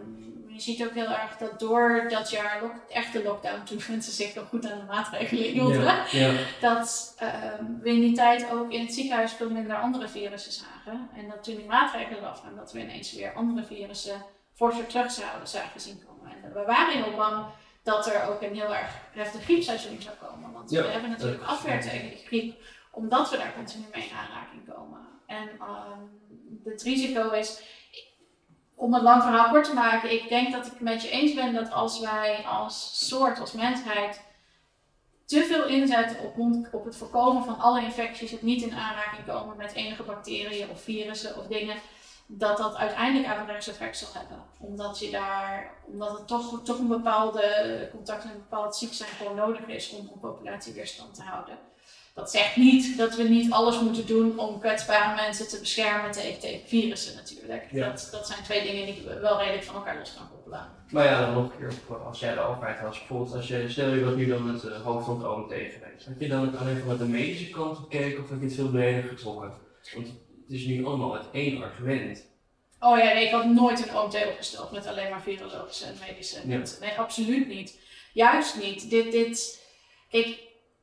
je 0.47 0.59
ziet 0.59 0.83
ook 0.83 0.93
heel 0.93 1.09
erg 1.09 1.37
dat 1.37 1.59
door 1.59 2.05
dat 2.09 2.29
jaar 2.31 2.61
lock, 2.61 2.73
echte 2.89 3.23
lockdown, 3.23 3.63
toen 3.63 3.81
mensen 3.89 4.13
zich 4.13 4.35
nog 4.35 4.47
goed 4.47 4.71
aan 4.71 4.79
de 4.79 4.85
maatregelen 4.85 5.43
hielden, 5.43 5.83
Ja, 5.83 6.05
ja. 6.11 6.31
dat 6.59 7.15
ehm, 7.17 7.65
we 7.81 7.89
in 7.89 7.99
die 7.99 8.15
tijd 8.15 8.51
ook 8.51 8.71
in 8.71 8.79
het 8.85 8.93
ziekenhuis 8.93 9.31
veel 9.33 9.49
minder 9.49 9.75
andere 9.75 10.07
virussen 10.07 10.51
zagen. 10.51 11.09
En 11.15 11.27
dat 11.29 11.43
toen 11.43 11.55
die 11.55 11.65
maatregelen 11.65 12.19
eraf 12.19 12.41
waren, 12.41 12.57
dat 12.57 12.71
we 12.71 12.79
ineens 12.79 13.13
weer 13.13 13.33
andere 13.33 13.65
virussen 13.65 14.25
forser 14.53 14.87
terug 14.87 15.11
zouden 15.11 15.47
zagen 15.47 15.81
zien 15.81 16.03
komen. 16.07 16.31
En 16.43 16.53
we 16.53 16.63
waren 16.65 17.03
heel 17.03 17.15
bang 17.15 17.45
dat 17.83 18.07
er 18.07 18.29
ook 18.29 18.41
een 18.41 18.55
heel 18.55 18.75
erg 18.75 18.91
heftig 19.13 19.43
griepseizoen 19.43 20.01
zou 20.01 20.15
komen. 20.15 20.51
Want 20.51 20.71
Ja, 20.71 20.81
we 20.81 20.87
hebben 20.87 21.09
natuurlijk 21.09 21.43
afweer 21.43 21.81
tegen 21.81 22.09
die 22.09 22.23
griep, 22.25 22.63
omdat 22.91 23.29
we 23.29 23.37
daar 23.37 23.53
continu 23.55 23.85
mee 23.93 24.03
in 24.03 24.15
aanraking 24.15 24.73
komen. 24.73 24.99
En 25.25 25.49
ehm, 25.59 25.99
het 26.63 26.81
risico 26.81 27.29
is, 27.29 27.61
om 28.81 28.93
het 28.93 29.03
lang 29.03 29.23
verhaal 29.23 29.49
kort 29.49 29.63
te 29.65 29.73
maken, 29.73 30.11
ik 30.11 30.29
denk 30.29 30.51
dat 30.51 30.65
ik 30.65 30.71
het 30.71 30.81
met 30.81 31.01
je 31.01 31.09
eens 31.09 31.33
ben 31.33 31.53
dat 31.53 31.71
als 31.71 31.99
wij 31.99 32.45
als 32.47 33.07
soort, 33.07 33.39
als 33.39 33.51
mensheid, 33.51 34.21
te 35.25 35.43
veel 35.43 35.65
inzetten 35.65 36.19
op, 36.19 36.35
op 36.71 36.85
het 36.85 36.95
voorkomen 36.95 37.43
van 37.43 37.59
alle 37.59 37.83
infecties, 37.83 38.31
het 38.31 38.41
niet 38.41 38.61
in 38.61 38.73
aanraking 38.73 39.25
komen 39.25 39.57
met 39.57 39.73
enige 39.73 40.03
bacteriën 40.03 40.69
of 40.69 40.81
virussen 40.81 41.37
of 41.37 41.47
dingen, 41.47 41.77
dat 42.27 42.57
dat 42.57 42.75
uiteindelijk 42.75 43.33
averechts 43.33 43.67
effect 43.67 43.97
zal 43.97 44.21
hebben. 44.21 44.43
Omdat, 44.59 44.99
je 44.99 45.09
daar, 45.09 45.73
omdat 45.85 46.17
het 46.17 46.27
toch, 46.27 46.63
toch 46.63 46.79
een 46.79 46.87
bepaalde 46.87 47.89
contact 47.91 48.23
en 48.23 48.29
een 48.29 48.45
bepaald 48.49 48.75
ziek 48.75 48.93
zijn 48.93 49.09
gewoon 49.09 49.35
nodig 49.35 49.67
is 49.67 49.91
om, 49.91 50.09
om 50.13 50.19
populatieweerstand 50.19 51.15
te 51.15 51.21
houden. 51.21 51.57
Dat 52.13 52.31
zegt 52.31 52.55
niet 52.55 52.97
dat 52.97 53.15
we 53.15 53.23
niet 53.23 53.51
alles 53.51 53.79
moeten 53.79 54.07
doen 54.07 54.39
om 54.39 54.59
kwetsbare 54.59 55.15
mensen 55.15 55.47
te 55.47 55.59
beschermen 55.59 56.11
tegen, 56.11 56.39
tegen 56.39 56.67
virussen 56.67 57.15
natuurlijk. 57.15 57.67
Ja. 57.71 57.87
Dat, 57.89 58.07
dat 58.11 58.27
zijn 58.27 58.43
twee 58.43 58.63
dingen 58.63 58.85
die 58.85 58.95
ik 58.95 59.19
wel 59.21 59.39
redelijk 59.39 59.63
van 59.63 59.75
elkaar 59.75 59.97
los 59.97 60.13
kan 60.13 60.29
koppelen. 60.29 60.69
Maar 60.91 61.05
ja, 61.05 61.25
dan 61.25 61.33
nog 61.33 61.43
een 61.43 61.69
keer, 61.69 61.97
als 61.97 62.19
jij 62.19 62.33
de 62.33 62.39
overheid 62.39 62.81
was, 62.81 62.97
bijvoorbeeld, 62.97 63.35
als 63.35 63.47
je, 63.47 63.69
stel 63.69 63.93
je 63.93 64.03
dat 64.03 64.15
nu 64.15 64.27
dan 64.27 64.49
het 64.49 64.63
uh, 64.63 64.81
hoofd 64.81 65.05
van 65.05 65.17
het 65.17 65.27
OMT 65.27 65.51
geweest, 65.51 66.05
had 66.05 66.15
je 66.19 66.27
dan 66.27 66.57
alleen 66.57 66.81
van 66.87 66.97
de 66.97 67.05
medische 67.05 67.49
kant 67.49 67.77
gekeken 67.77 68.23
of 68.23 68.29
heb 68.29 68.39
je 68.39 68.45
het 68.45 68.55
veel 68.55 68.69
breder 68.69 69.03
getrokken? 69.03 69.53
Want 69.93 70.07
het 70.07 70.51
is 70.51 70.65
nu 70.65 70.85
allemaal 70.85 71.13
het 71.13 71.25
één 71.31 71.63
argument. 71.63 72.29
Oh 72.79 72.97
ja, 72.97 73.13
nee, 73.13 73.25
ik 73.25 73.31
had 73.31 73.45
nooit 73.45 73.87
een 73.87 73.97
OMT 73.97 74.25
opgesteld 74.27 74.71
met 74.71 74.87
alleen 74.87 75.09
maar 75.09 75.21
virologische 75.21 75.85
en 75.85 75.95
medische 76.07 76.47
Ja. 76.47 76.63
Nee, 76.79 76.97
absoluut 76.97 77.47
niet. 77.47 77.79
Juist 78.13 78.61
niet. 78.61 78.89
Dit, 78.89 79.11
dit, 79.11 79.65
kijk, 80.09 80.39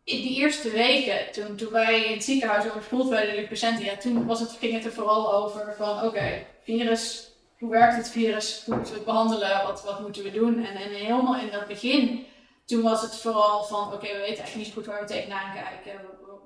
in 0.09 0.23
die 0.23 0.37
eerste 0.37 0.71
weken, 0.71 1.33
toen, 1.33 1.57
toen 1.57 1.73
wij 1.73 2.05
in 2.05 2.13
het 2.13 2.25
ziekenhuis 2.25 2.65
overspoeld 2.65 3.09
werden 3.09 3.37
door 3.37 3.49
patiënten, 3.49 3.85
ja, 3.85 3.97
toen 3.97 4.27
was 4.27 4.41
het, 4.41 4.57
ging 4.59 4.73
het 4.73 4.85
er 4.85 4.93
vooral 4.93 5.35
over 5.35 5.75
van, 5.77 6.05
oké, 6.05 6.45
virus, 6.63 7.31
hoe 7.59 7.71
werkt 7.71 7.97
het 7.97 8.11
virus, 8.11 8.63
hoe 8.65 8.75
moeten 8.75 8.93
we 8.93 8.99
het 8.99 9.09
behandelen, 9.09 9.63
wat, 9.65 9.85
wat 9.85 10.01
moeten 10.01 10.23
we 10.23 10.31
doen? 10.31 10.65
En, 10.65 10.77
en 10.77 10.91
helemaal 10.91 11.37
in 11.37 11.51
dat 11.51 11.67
begin, 11.67 12.27
toen 12.65 12.83
was 12.83 13.03
het 13.03 13.17
vooral 13.17 13.65
van, 13.65 13.93
oké, 13.93 14.07
we 14.07 14.19
weten 14.19 14.25
eigenlijk 14.25 14.55
niet 14.55 14.73
goed 14.73 14.87
waar 14.87 15.01
we 15.01 15.07
tegenaan 15.07 15.53
kijken. 15.53 16.01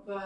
We, 0.07 0.13
we, 0.13 0.21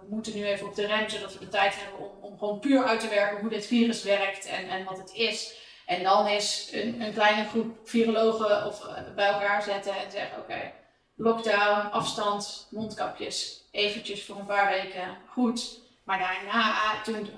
we 0.00 0.06
moeten 0.08 0.34
nu 0.34 0.44
even 0.44 0.66
op 0.66 0.74
de 0.74 0.86
rem, 0.86 1.08
zodat 1.08 1.32
we 1.32 1.38
de 1.38 1.48
tijd 1.48 1.74
hebben 1.76 1.98
om, 1.98 2.30
om 2.30 2.38
gewoon 2.38 2.58
puur 2.58 2.84
uit 2.84 3.00
te 3.00 3.08
werken 3.08 3.40
hoe 3.40 3.50
dit 3.50 3.66
virus 3.66 4.02
werkt 4.02 4.46
en, 4.46 4.68
en 4.68 4.84
wat 4.84 4.98
het 4.98 5.14
is. 5.14 5.54
En 5.86 6.02
dan 6.02 6.28
is 6.28 6.70
een, 6.72 7.00
een 7.00 7.12
kleine 7.12 7.48
groep 7.48 7.78
virologen 7.84 8.66
of, 8.66 8.86
eh, 8.86 9.14
bij 9.14 9.26
elkaar 9.26 9.62
zetten 9.62 9.92
en 9.92 10.10
zeggen, 10.10 10.38
oké, 10.38 10.72
lockdown, 11.20 11.90
afstand, 11.90 12.66
mondkapjes, 12.70 13.64
eventjes 13.70 14.24
voor 14.24 14.38
een 14.38 14.46
paar 14.46 14.70
weken, 14.70 15.16
goed. 15.26 15.78
Maar 16.04 16.18
daarna, 16.18 17.02
toen 17.02 17.30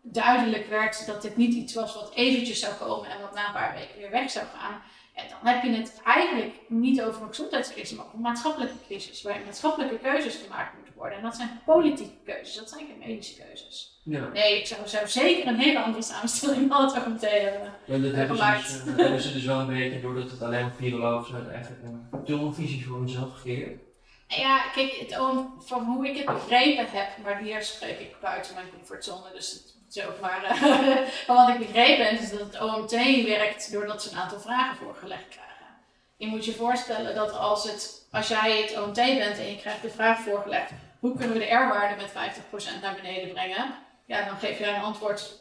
duidelijk 0.00 0.66
werd 0.66 1.06
dat 1.06 1.22
dit 1.22 1.36
niet 1.36 1.54
iets 1.54 1.74
was 1.74 1.94
wat 1.94 2.12
eventjes 2.14 2.60
zou 2.60 2.74
komen 2.74 3.10
en 3.10 3.20
wat 3.20 3.34
na 3.34 3.46
een 3.46 3.52
paar 3.52 3.74
weken 3.74 3.98
weer 3.98 4.10
weg 4.10 4.30
zou 4.30 4.46
gaan, 4.58 4.82
en 5.14 5.24
dan 5.28 5.52
heb 5.52 5.62
je 5.62 5.70
het 5.70 6.00
eigenlijk 6.04 6.54
niet 6.68 7.02
over 7.02 7.22
een 7.22 7.28
gezondheidscrisis, 7.28 7.96
maar 7.96 8.04
over 8.04 8.16
een 8.16 8.22
maatschappelijke 8.22 8.84
crisis, 8.86 9.22
waar 9.22 9.40
maatschappelijke 9.44 9.98
keuzes 9.98 10.36
gemaakt 10.36 10.83
worden. 11.04 11.18
En 11.18 11.24
dat 11.24 11.36
zijn 11.36 11.60
politieke 11.64 12.16
keuzes, 12.24 12.56
dat 12.56 12.68
zijn 12.68 12.86
geen 12.86 13.08
medische 13.08 13.42
keuzes. 13.42 14.00
Ja. 14.02 14.28
Nee, 14.28 14.58
ik 14.58 14.66
zou, 14.66 14.88
zou 14.88 15.08
zeker 15.08 15.46
een 15.46 15.58
hele 15.58 15.82
andere 15.82 16.02
samenstelling 16.02 16.72
van 16.72 16.84
het 16.84 17.06
OMT 17.06 17.20
hebben 17.20 17.72
ja, 17.84 17.98
dat 17.98 18.14
hebben 18.14 18.36
gemaakt. 18.36 18.68
Ze 18.68 18.84
dus, 18.84 18.96
hebben 18.96 19.20
ze 19.20 19.32
dus 19.32 19.44
wel 19.44 19.60
een 19.60 19.66
beetje, 19.66 20.00
doordat 20.00 20.30
het 20.30 20.42
alleen 20.42 20.72
virologen 20.76 21.30
zijn, 21.30 21.50
eigenlijk 21.50 21.82
een 21.82 22.24
tunnelvisie 22.24 22.86
voor 22.86 22.96
hunzelf 22.96 23.34
gecreëerd. 23.34 23.82
Ja, 24.28 24.70
kijk, 24.74 24.92
het, 24.92 25.14
van 25.58 25.84
hoe 25.84 26.08
ik 26.08 26.16
het 26.16 26.26
begrepen 26.26 26.86
heb, 26.90 27.08
maar 27.22 27.38
hier 27.38 27.62
spreek 27.62 27.98
ik 27.98 28.16
buiten 28.20 28.54
mijn 28.54 28.70
comfortzone, 28.70 29.32
dus 29.32 29.52
het 29.52 29.74
zo, 29.88 30.12
maar 30.20 30.44
uh, 30.64 30.96
wat 31.26 31.48
ik 31.48 31.58
begrepen 31.58 32.06
heb, 32.06 32.20
is 32.20 32.30
dat 32.30 32.40
het 32.40 32.60
OMT 32.60 32.90
werkt 33.26 33.72
doordat 33.72 34.02
ze 34.02 34.10
een 34.10 34.18
aantal 34.18 34.40
vragen 34.40 34.76
voorgelegd 34.76 35.28
krijgen. 35.28 35.66
Je 36.16 36.26
moet 36.26 36.44
je 36.44 36.52
voorstellen 36.52 37.14
dat 37.14 37.32
als, 37.32 37.64
het, 37.64 38.06
als 38.10 38.28
jij 38.28 38.60
het 38.60 38.82
OMT 38.82 38.94
bent 38.94 39.38
en 39.38 39.50
je 39.50 39.56
krijgt 39.56 39.82
de 39.82 39.90
vraag 39.90 40.20
voorgelegd, 40.20 40.70
hoe 41.04 41.16
kunnen 41.16 41.38
we 41.38 41.44
de 41.44 41.54
R-waarde 41.54 42.02
met 42.02 42.10
50% 42.10 42.80
naar 42.80 42.94
beneden 42.94 43.32
brengen? 43.32 43.74
Ja, 44.06 44.24
dan 44.24 44.36
geef 44.36 44.58
je 44.58 44.66
een 44.66 44.82
antwoord, 44.82 45.40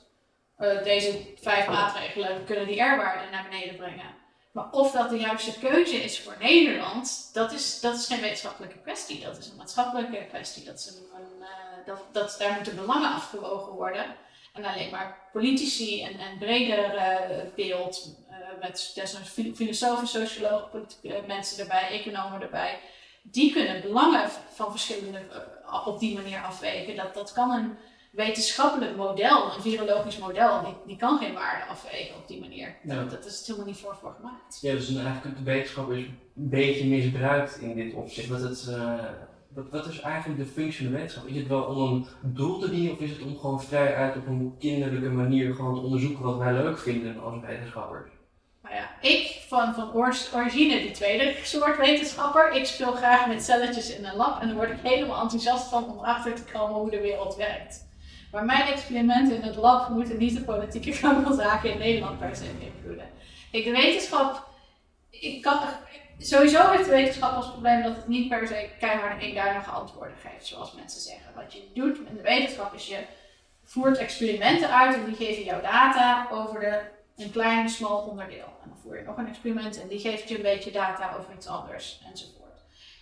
uh, 0.60 0.84
deze 0.84 1.34
vijf 1.42 1.68
maatregelen 1.68 2.46
kunnen 2.46 2.68
die 2.68 2.82
R-waarde 2.82 3.30
naar 3.32 3.48
beneden 3.50 3.76
brengen. 3.76 4.16
Maar 4.52 4.72
of 4.72 4.92
dat 4.92 5.10
de 5.10 5.18
juiste 5.18 5.60
keuze 5.60 5.96
is 5.96 6.20
voor 6.20 6.36
Nederland, 6.40 7.30
dat 7.34 7.52
is, 7.52 7.80
dat 7.80 7.96
is 7.96 8.08
geen 8.08 8.22
wetenschappelijke 8.22 8.82
kwestie. 8.82 9.22
Dat 9.22 9.38
is 9.38 9.48
een 9.48 9.58
maatschappelijke 9.58 10.26
kwestie. 10.30 10.64
Dat 10.64 10.80
is 10.80 10.88
een, 10.88 11.40
uh, 11.40 11.48
dat, 11.86 12.00
dat, 12.12 12.36
daar 12.40 12.54
moeten 12.54 12.76
belangen 12.76 13.14
afgewogen 13.14 13.74
worden. 13.74 14.06
En 14.54 14.66
alleen 14.66 14.90
maar 14.90 15.30
politici 15.32 16.04
en, 16.04 16.20
en 16.20 16.38
breder 16.38 16.96
uh, 16.96 17.54
beeld, 17.56 18.18
uh, 18.30 18.36
met 18.60 18.92
desnoods 18.96 19.30
filosofen, 19.56 20.08
sociologen, 20.08 20.88
mensen 21.28 21.64
erbij, 21.64 21.88
economen 21.90 22.42
erbij, 22.42 22.80
die 23.24 23.54
kunnen 23.54 23.82
belangen 23.82 24.30
van 24.54 24.72
verschillende 24.72 25.20
op 25.86 26.00
die 26.00 26.16
manier 26.16 26.40
afwegen. 26.40 26.96
Dat, 26.96 27.14
dat 27.14 27.32
kan 27.32 27.52
een 27.52 27.72
wetenschappelijk 28.12 28.96
model, 28.96 29.54
een 29.56 29.62
virologisch 29.62 30.18
model, 30.18 30.64
die, 30.64 30.74
die 30.86 30.98
kan 30.98 31.18
geen 31.18 31.34
waarde 31.34 31.66
afwegen 31.66 32.16
op 32.16 32.28
die 32.28 32.40
manier. 32.40 32.76
Dat, 32.84 33.10
dat 33.10 33.26
is 33.26 33.38
het 33.38 33.46
helemaal 33.48 33.68
niet 33.68 33.78
voor, 33.78 33.96
voor 34.02 34.14
gemaakt. 34.16 34.58
Ja, 34.62 34.74
dus 34.74 34.96
eigenlijk 34.96 35.38
de 35.38 35.44
wetenschap 35.44 35.92
is 35.92 36.06
een 36.06 36.18
beetje 36.36 36.86
misbruikt 36.86 37.58
in 37.58 37.76
dit 37.76 37.94
opzicht. 37.94 38.30
Dat 38.30 38.42
het 38.42 38.66
wat, 39.54 39.70
wat 39.70 39.86
is 39.86 40.00
eigenlijk 40.00 40.40
de 40.40 40.46
functie 40.46 40.84
van 40.84 40.92
de 40.92 40.98
wetenschap? 40.98 41.28
Is 41.28 41.36
het 41.36 41.48
wel 41.48 41.64
om 41.64 42.08
een 42.24 42.34
doel 42.34 42.60
te 42.60 42.70
dienen 42.70 42.92
of 42.92 43.00
is 43.00 43.10
het 43.10 43.22
om 43.22 43.38
gewoon 43.38 43.62
vrij 43.62 43.96
uit 43.96 44.16
op 44.16 44.28
een 44.28 44.56
kinderlijke 44.60 45.10
manier 45.10 45.56
gewoon 45.56 45.76
te 45.76 45.82
onderzoeken 45.82 46.24
wat 46.24 46.38
wij 46.38 46.54
leuk 46.54 46.80
vinden 46.80 47.24
als 47.24 47.42
wetenschappers? 47.42 48.10
Nou 48.64 48.76
ja, 48.76 48.90
ik 49.02 49.42
van, 49.48 49.94
origine 50.34 50.80
die 50.82 50.92
tweede 50.92 51.36
soort 51.44 51.78
wetenschapper. 51.78 52.52
Ik 52.52 52.66
speel 52.66 52.92
graag 52.92 53.28
met 53.28 53.44
celletjes 53.44 53.96
in 53.96 54.06
een 54.06 54.16
lab 54.16 54.42
en 54.42 54.48
daar 54.48 54.56
word 54.56 54.70
ik 54.70 54.80
helemaal 54.84 55.22
enthousiast 55.22 55.68
van 55.68 55.84
om 55.84 55.98
erachter 55.98 56.34
te 56.34 56.44
komen 56.44 56.76
hoe 56.76 56.90
de 56.90 57.02
wereld 57.02 57.36
werkt. 57.36 57.88
Maar 58.32 58.46
mijn 58.46 58.68
experimenten 58.68 59.36
in 59.36 59.42
het 59.42 59.56
lab 59.56 59.90
moeten 59.90 60.18
niet 60.18 60.36
de 60.38 60.44
politieke 60.44 60.94
zaken 61.44 61.72
in 61.72 61.78
Nederland 61.78 62.20
per 62.20 62.36
se 62.36 62.46
beïnvloeden. 62.60 63.10
Ik, 63.52 63.64
de 63.64 63.72
wetenschap, 63.72 64.48
ik 65.10 65.42
kan, 65.42 65.60
sowieso 66.18 66.70
heeft 66.70 66.86
de 66.86 66.92
wetenschap 66.92 67.36
als 67.36 67.52
probleem 67.52 67.84
dat 67.84 67.96
het 67.96 68.08
niet 68.08 68.30
per 68.30 68.48
se 68.48 68.70
keihard 68.80 69.22
eenduidige 69.22 69.70
antwoorden 69.70 70.18
geeft, 70.18 70.46
zoals 70.46 70.74
mensen 70.74 71.02
zeggen. 71.02 71.34
Wat 71.36 71.54
je 71.54 71.72
doet 71.74 71.98
in 71.98 72.16
de 72.16 72.22
wetenschap 72.22 72.74
is 72.74 72.88
je 72.88 73.06
voert 73.64 73.98
experimenten 73.98 74.70
uit 74.70 74.96
en 74.96 75.06
die 75.06 75.16
geven 75.16 75.44
jou 75.44 75.62
data 75.62 76.28
over 76.32 76.60
de, 76.60 76.80
een 77.18 77.32
klein, 77.32 77.70
smal 77.70 77.98
onderdeel. 77.98 78.54
En 78.64 78.70
dan 78.70 78.78
voer 78.82 78.98
je 78.98 79.04
nog 79.04 79.18
een 79.18 79.28
experiment 79.28 79.82
en 79.82 79.88
die 79.88 80.00
geeft 80.00 80.30
je 80.30 80.36
een 80.36 80.42
beetje 80.42 80.72
data 80.72 81.16
over 81.18 81.34
iets 81.34 81.48
anders 81.48 82.02
enzovoort. 82.12 82.44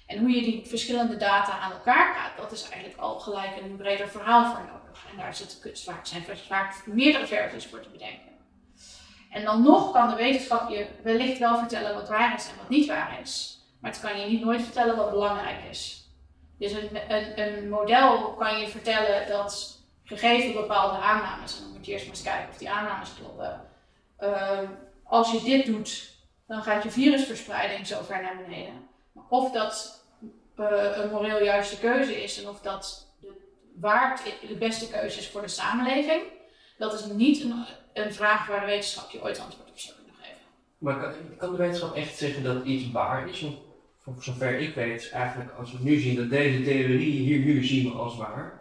En 0.08 0.20
hoe 0.20 0.30
je 0.30 0.42
die 0.42 0.66
verschillende 0.66 1.18
data 1.18 1.60
aan 1.60 1.72
elkaar 1.72 2.12
praat, 2.12 2.38
dat 2.38 2.52
is 2.52 2.70
eigenlijk 2.70 3.02
al 3.02 3.20
gelijk 3.20 3.58
een 3.58 3.76
breder 3.76 4.08
verhaal 4.08 4.46
voor 4.46 4.66
nodig. 4.74 5.06
En 5.12 5.18
daar 5.18 5.36
zit 5.36 5.82
vaak, 5.86 6.06
zijn 6.06 6.24
vaak 6.48 6.86
meerdere 6.86 7.28
versies 7.28 7.68
voor 7.68 7.82
te 7.82 7.90
bedenken. 7.90 8.32
En 9.30 9.44
dan 9.44 9.64
nog 9.64 9.92
kan 9.92 10.10
de 10.10 10.16
wetenschap 10.16 10.70
je 10.70 10.88
wellicht 11.04 11.38
wel 11.40 11.58
vertellen 11.58 11.94
wat 11.94 12.10
waar 12.10 12.36
is 12.36 12.50
en 12.50 12.58
wat 12.58 12.70
niet 12.70 12.88
waar 12.88 13.20
is. 13.22 13.60
Maar 13.80 13.92
het 13.92 14.00
kan 14.00 14.20
je 14.20 14.28
niet 14.28 14.44
nooit 14.44 14.62
vertellen 14.62 14.96
wat 14.96 15.10
belangrijk 15.10 15.64
is. 15.70 16.10
Dus 16.58 16.72
een, 16.72 16.90
een, 17.08 17.42
een 17.42 17.70
model 17.70 18.34
kan 18.34 18.60
je 18.60 18.68
vertellen 18.68 19.28
dat 19.28 19.80
gegeven 20.04 20.54
bepaalde 20.54 20.98
aannames, 20.98 21.58
en 21.58 21.64
dan 21.64 21.72
moet 21.72 21.86
je 21.86 21.92
eerst 21.92 22.06
maar 22.06 22.16
eens 22.16 22.24
kijken 22.24 22.50
of 22.50 22.58
die 22.58 22.70
aannames 22.70 23.14
kloppen. 23.14 23.71
Uh, 24.22 24.60
als 25.04 25.32
je 25.32 25.42
dit 25.42 25.66
doet, 25.66 26.16
dan 26.48 26.64
gaat 26.64 26.84
je 26.84 26.92
virusverspreiding 26.92 27.88
zo 27.88 28.02
ver 28.02 28.22
naar 28.22 28.38
beneden. 28.46 28.88
Maar 29.12 29.24
of 29.30 29.52
dat 29.52 30.06
uh, 30.60 30.98
een 30.98 31.10
moreel 31.10 31.44
juiste 31.44 31.80
keuze 31.80 32.24
is 32.24 32.44
en 32.44 32.50
of 32.50 32.62
dat 32.62 33.16
de, 33.20 33.32
waard 33.76 34.22
de 34.48 34.56
beste 34.56 34.90
keuze 34.90 35.20
is 35.20 35.30
voor 35.30 35.42
de 35.42 35.48
samenleving, 35.48 36.22
dat 36.78 36.94
is 36.94 37.06
niet 37.06 37.46
een, 37.94 38.14
vraag 38.14 38.48
waar 38.48 38.60
de 38.60 38.66
wetenschap 38.66 39.10
je 39.10 39.24
ooit 39.24 39.40
antwoord 39.40 39.70
op 39.70 39.80
zou 39.80 39.96
kunnen 39.96 40.16
geven. 40.22 40.42
Maar 40.78 41.14
kan, 41.38 41.52
de 41.52 41.58
wetenschap 41.58 41.96
echt 41.96 42.18
zeggen 42.18 42.44
dat 42.44 42.66
iets 42.66 42.92
waar 42.92 43.30
is? 43.30 43.46
Voor 44.04 44.16
zover 44.20 44.60
ik 44.60 44.76
weet, 44.76 45.12
eigenlijk 45.12 45.52
als 45.52 45.72
we 45.72 45.78
nu 45.82 46.00
zien 46.00 46.16
dat 46.16 46.30
deze 46.30 46.64
theorie 46.64 47.12
hier 47.12 47.40
nu 47.40 47.64
zien 47.64 47.92
we 47.92 47.98
als 47.98 48.18
waar. 48.18 48.61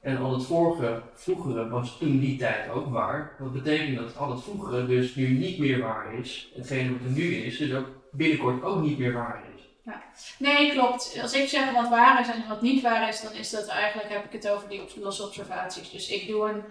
En 0.00 0.18
al 0.18 0.32
het 0.32 0.44
vorige, 0.44 1.02
vroegere 1.14 1.68
was 1.68 1.98
toen 1.98 2.18
die 2.18 2.38
tijd 2.38 2.70
ook 2.70 2.88
waar. 2.88 3.36
Dat 3.38 3.52
betekent 3.52 3.98
dat 3.98 4.16
al 4.16 4.30
het 4.30 4.42
vroegere 4.42 4.86
dus 4.86 5.14
nu 5.14 5.28
niet 5.28 5.58
meer 5.58 5.80
waar 5.80 6.14
is. 6.14 6.48
Hetgene 6.54 6.92
wat 6.92 7.00
er 7.04 7.10
nu 7.10 7.34
is, 7.34 7.58
dus 7.58 7.74
ook 7.74 7.88
binnenkort 8.10 8.62
ook 8.62 8.82
niet 8.82 8.98
meer 8.98 9.12
waar 9.12 9.42
is. 9.56 9.62
Ja. 9.84 10.02
Nee, 10.38 10.72
klopt. 10.72 11.18
Als 11.22 11.32
ik 11.32 11.48
zeg 11.48 11.72
wat 11.72 11.88
waar 11.88 12.20
is 12.20 12.28
en 12.28 12.48
wat 12.48 12.62
niet 12.62 12.82
waar 12.82 13.08
is, 13.08 13.20
dan 13.20 13.32
is 13.32 13.50
dat 13.50 13.66
eigenlijk, 13.66 14.08
heb 14.08 14.24
ik 14.24 14.32
het 14.32 14.48
over 14.48 14.68
die 14.68 14.82
losse 15.00 15.22
observaties. 15.22 15.90
Dus 15.90 16.08
ik 16.08 16.26
doe 16.26 16.48
een 16.48 16.62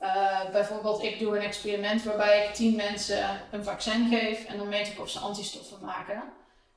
uh, 0.00 0.50
bijvoorbeeld, 0.52 1.02
ik 1.02 1.18
doe 1.18 1.36
een 1.36 1.42
experiment 1.42 2.04
waarbij 2.04 2.44
ik 2.44 2.54
tien 2.54 2.76
mensen 2.76 3.40
een 3.50 3.64
vaccin 3.64 4.08
geef 4.08 4.44
en 4.44 4.58
dan 4.58 4.68
meet 4.68 4.88
ik 4.88 5.00
of 5.00 5.10
ze 5.10 5.18
antistoffen 5.18 5.78
maken. 5.84 6.22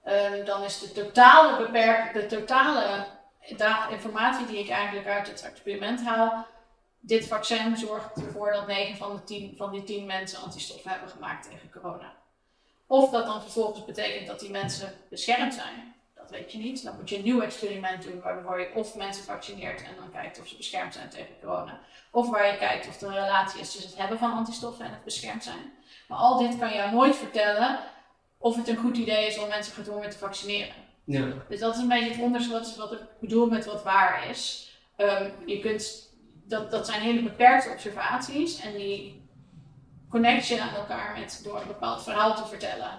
Uh, 0.06 0.46
dan 0.46 0.64
is 0.64 0.80
de 0.80 0.92
totale 0.92 1.58
beperk, 1.58 2.14
de 2.14 2.26
totale 2.26 3.06
informatie 3.90 4.46
die 4.46 4.60
ik 4.60 4.70
eigenlijk 4.70 5.08
uit 5.08 5.28
het 5.28 5.42
experiment 5.42 6.04
haal. 6.04 6.46
Dit 7.00 7.28
vaccin 7.28 7.78
zorgt 7.78 8.16
ervoor 8.16 8.52
dat 8.52 8.68
9 8.68 8.98
van 8.98 9.16
de 9.16 9.24
10 9.24 9.54
van 9.58 9.72
die 9.72 9.84
10 9.84 10.06
mensen 10.06 10.40
antistoffen 10.40 10.92
hebben 10.92 11.10
gemaakt 11.10 11.50
tegen 11.50 11.72
corona. 11.72 12.14
Of 12.88 13.10
dat 13.10 13.26
dan 13.26 13.42
vervolgens 13.42 13.86
betekent 13.86 14.28
dat 14.28 14.40
die 14.40 14.50
mensen 14.50 14.94
beschermd 15.10 15.54
zijn. 15.54 15.96
Dat 16.16 16.30
weet 16.30 16.52
je 16.52 16.58
niet. 16.58 16.84
Dan 16.84 16.96
moet 16.96 17.10
je 17.10 17.18
een 17.18 17.24
nieuw 17.24 17.42
experiment 17.42 18.04
doen 18.04 18.22
waardoor 18.22 18.60
je 18.60 18.72
of 18.76 18.96
mensen 18.96 19.24
vaccineert 19.24 19.84
en 19.84 19.96
dan 20.00 20.12
kijkt 20.12 20.40
of 20.40 20.48
ze 20.48 20.56
beschermd 20.56 20.94
zijn 20.94 21.10
tegen 21.10 21.40
corona. 21.42 21.80
Of 22.12 22.30
waar 22.30 22.52
je 22.52 22.58
kijkt 22.58 22.88
of 22.88 23.02
er 23.02 23.08
een 23.08 23.14
relatie 23.14 23.60
is 23.60 23.72
tussen 23.72 23.90
het 23.90 24.00
hebben 24.00 24.20
van 24.20 24.32
antistoffen 24.32 24.86
en 24.86 24.92
het 24.92 25.04
beschermd 25.04 25.44
zijn. 25.44 25.74
Maar 26.08 26.18
al 26.18 26.38
dit 26.38 26.58
kan 26.60 26.74
jou 26.74 26.92
nooit 26.92 27.16
vertellen 27.16 27.80
of 28.38 28.56
het 28.56 28.68
een 28.68 28.78
goed 28.78 28.98
idee 28.98 29.28
is 29.28 29.38
om 29.38 29.48
mensen 29.48 29.74
gedwongen 29.74 30.10
te 30.10 30.18
vaccineren. 30.18 30.87
Ja. 31.08 31.28
Dus 31.50 31.60
dat 31.60 31.76
is 31.76 31.82
een 31.82 31.88
beetje 31.88 32.10
het 32.10 32.22
onderzoek 32.22 32.52
wat, 32.52 32.76
wat 32.76 32.92
ik 32.92 33.00
bedoel 33.20 33.46
met 33.46 33.66
wat 33.66 33.84
waar 33.84 34.30
is. 34.30 34.72
Um, 34.98 35.32
je 35.46 35.60
kunt, 35.60 36.14
dat, 36.44 36.72
dat 36.72 36.86
zijn 36.86 37.02
hele 37.02 37.24
beperkte 37.24 37.70
observaties 37.70 38.62
en 38.62 38.74
die 38.74 39.22
connect 40.10 40.48
je 40.48 40.62
aan 40.62 40.76
elkaar 40.76 41.18
met, 41.20 41.42
door 41.44 41.62
een 41.62 41.68
bepaald 41.68 42.04
verhaal 42.04 42.36
te 42.36 42.46
vertellen. 42.48 42.92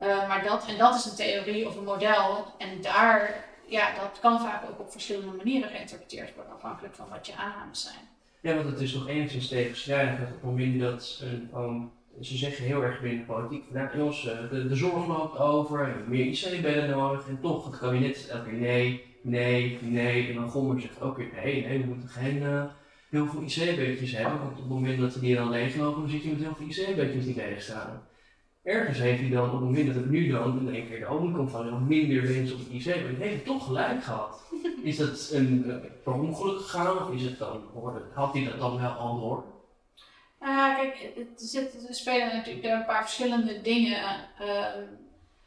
Uh, 0.00 0.28
maar 0.28 0.44
dat, 0.44 0.66
en 0.66 0.78
dat 0.78 0.94
is 0.94 1.04
een 1.04 1.16
theorie 1.16 1.68
of 1.68 1.76
een 1.76 1.84
model. 1.84 2.46
En 2.58 2.80
daar, 2.80 3.44
ja, 3.66 3.94
dat 3.94 4.18
kan 4.20 4.40
vaak 4.40 4.70
ook 4.70 4.80
op 4.80 4.92
verschillende 4.92 5.36
manieren 5.36 5.70
geïnterpreteerd 5.70 6.34
worden, 6.34 6.54
afhankelijk 6.54 6.94
van 6.94 7.08
wat 7.08 7.26
je 7.26 7.36
aannames 7.36 7.82
zijn. 7.82 8.08
Ja, 8.40 8.54
want 8.54 8.66
het 8.66 8.80
is 8.80 8.94
nog 8.94 9.08
enigszins 9.08 9.48
tegenstrijdig 9.48 10.20
op 10.20 10.26
het 10.26 10.42
moment 10.42 10.80
dat 10.80 11.20
een, 11.22 11.50
um, 11.54 11.92
ze 12.20 12.36
zeggen 12.36 12.64
heel 12.64 12.82
erg 12.82 13.00
binnen 13.00 13.26
de 13.26 13.32
politiek, 13.32 13.64
nou 13.72 13.96
jongens, 13.96 14.28
eh, 14.28 14.50
de, 14.50 14.76
zorg 14.76 15.06
loopt 15.06 15.38
over, 15.38 15.96
meer 16.08 16.26
IC-bedden 16.26 16.90
nodig. 16.90 17.28
En 17.28 17.38
toch, 17.40 17.66
het 17.66 17.78
kabinet 17.78 18.28
elke 18.28 18.50
keer 18.50 18.58
nee, 18.58 19.04
nee, 19.20 19.78
nee. 19.82 20.28
En 20.28 20.34
dan 20.34 20.50
Gommer 20.50 20.80
zegt 20.80 21.00
ook 21.00 21.16
weer 21.16 21.30
nee, 21.42 21.66
nee, 21.66 21.78
we 21.78 21.86
moeten 21.86 22.08
geen 22.08 22.36
uh, 22.36 22.64
heel 23.10 23.26
veel 23.26 23.40
IC-bedjes 23.40 24.16
hebben. 24.16 24.38
Want 24.38 24.50
op 24.50 24.56
het 24.56 24.68
moment 24.68 25.00
dat 25.00 25.20
die 25.20 25.34
dan 25.34 25.50
leeglopen, 25.50 26.00
dan 26.00 26.10
zit 26.10 26.22
je 26.22 26.28
met 26.28 26.40
heel 26.40 26.54
veel 26.54 26.66
IC-bedjes 26.66 27.24
die 27.24 27.36
leeg 27.36 27.62
staan 27.62 28.02
ergens 28.64 28.98
heeft 28.98 29.20
hij 29.20 29.30
dan 29.30 29.46
op 29.46 29.52
het 29.52 29.60
moment 29.60 29.86
dat 29.86 29.94
het 29.94 30.10
nu 30.10 30.30
dan 30.30 30.58
in 30.58 30.74
één 30.74 30.88
keer 30.88 30.98
de 30.98 31.06
olie 31.06 31.32
komt 31.32 31.50
van 31.50 31.86
minder 31.86 32.22
mensen 32.22 32.56
op 32.56 32.60
het 32.60 32.86
IC, 32.86 32.86
maar 32.86 33.26
heeft 33.26 33.44
toch 33.44 33.64
gelijk 33.64 34.04
gehad. 34.04 34.42
Is 34.82 34.96
dat 34.96 35.30
een, 35.32 35.64
uh, 35.66 35.74
per 36.04 36.12
ongeluk 36.12 36.60
gegaan 36.60 36.98
of 36.98 37.12
is 37.12 37.22
het 37.22 37.38
dan, 37.38 37.60
had 38.12 38.32
hij 38.32 38.44
dat 38.44 38.58
dan 38.58 38.80
wel 38.80 38.90
al 38.90 39.20
door? 39.20 39.44
Uh, 40.44 40.76
kijk, 40.76 41.12
er, 41.16 41.94
spelen 41.94 42.36
natuurlijk 42.36 42.66
een 42.66 42.84
paar 42.84 43.02
verschillende 43.02 43.60
dingen. 43.60 44.28
Uh, 44.40 44.66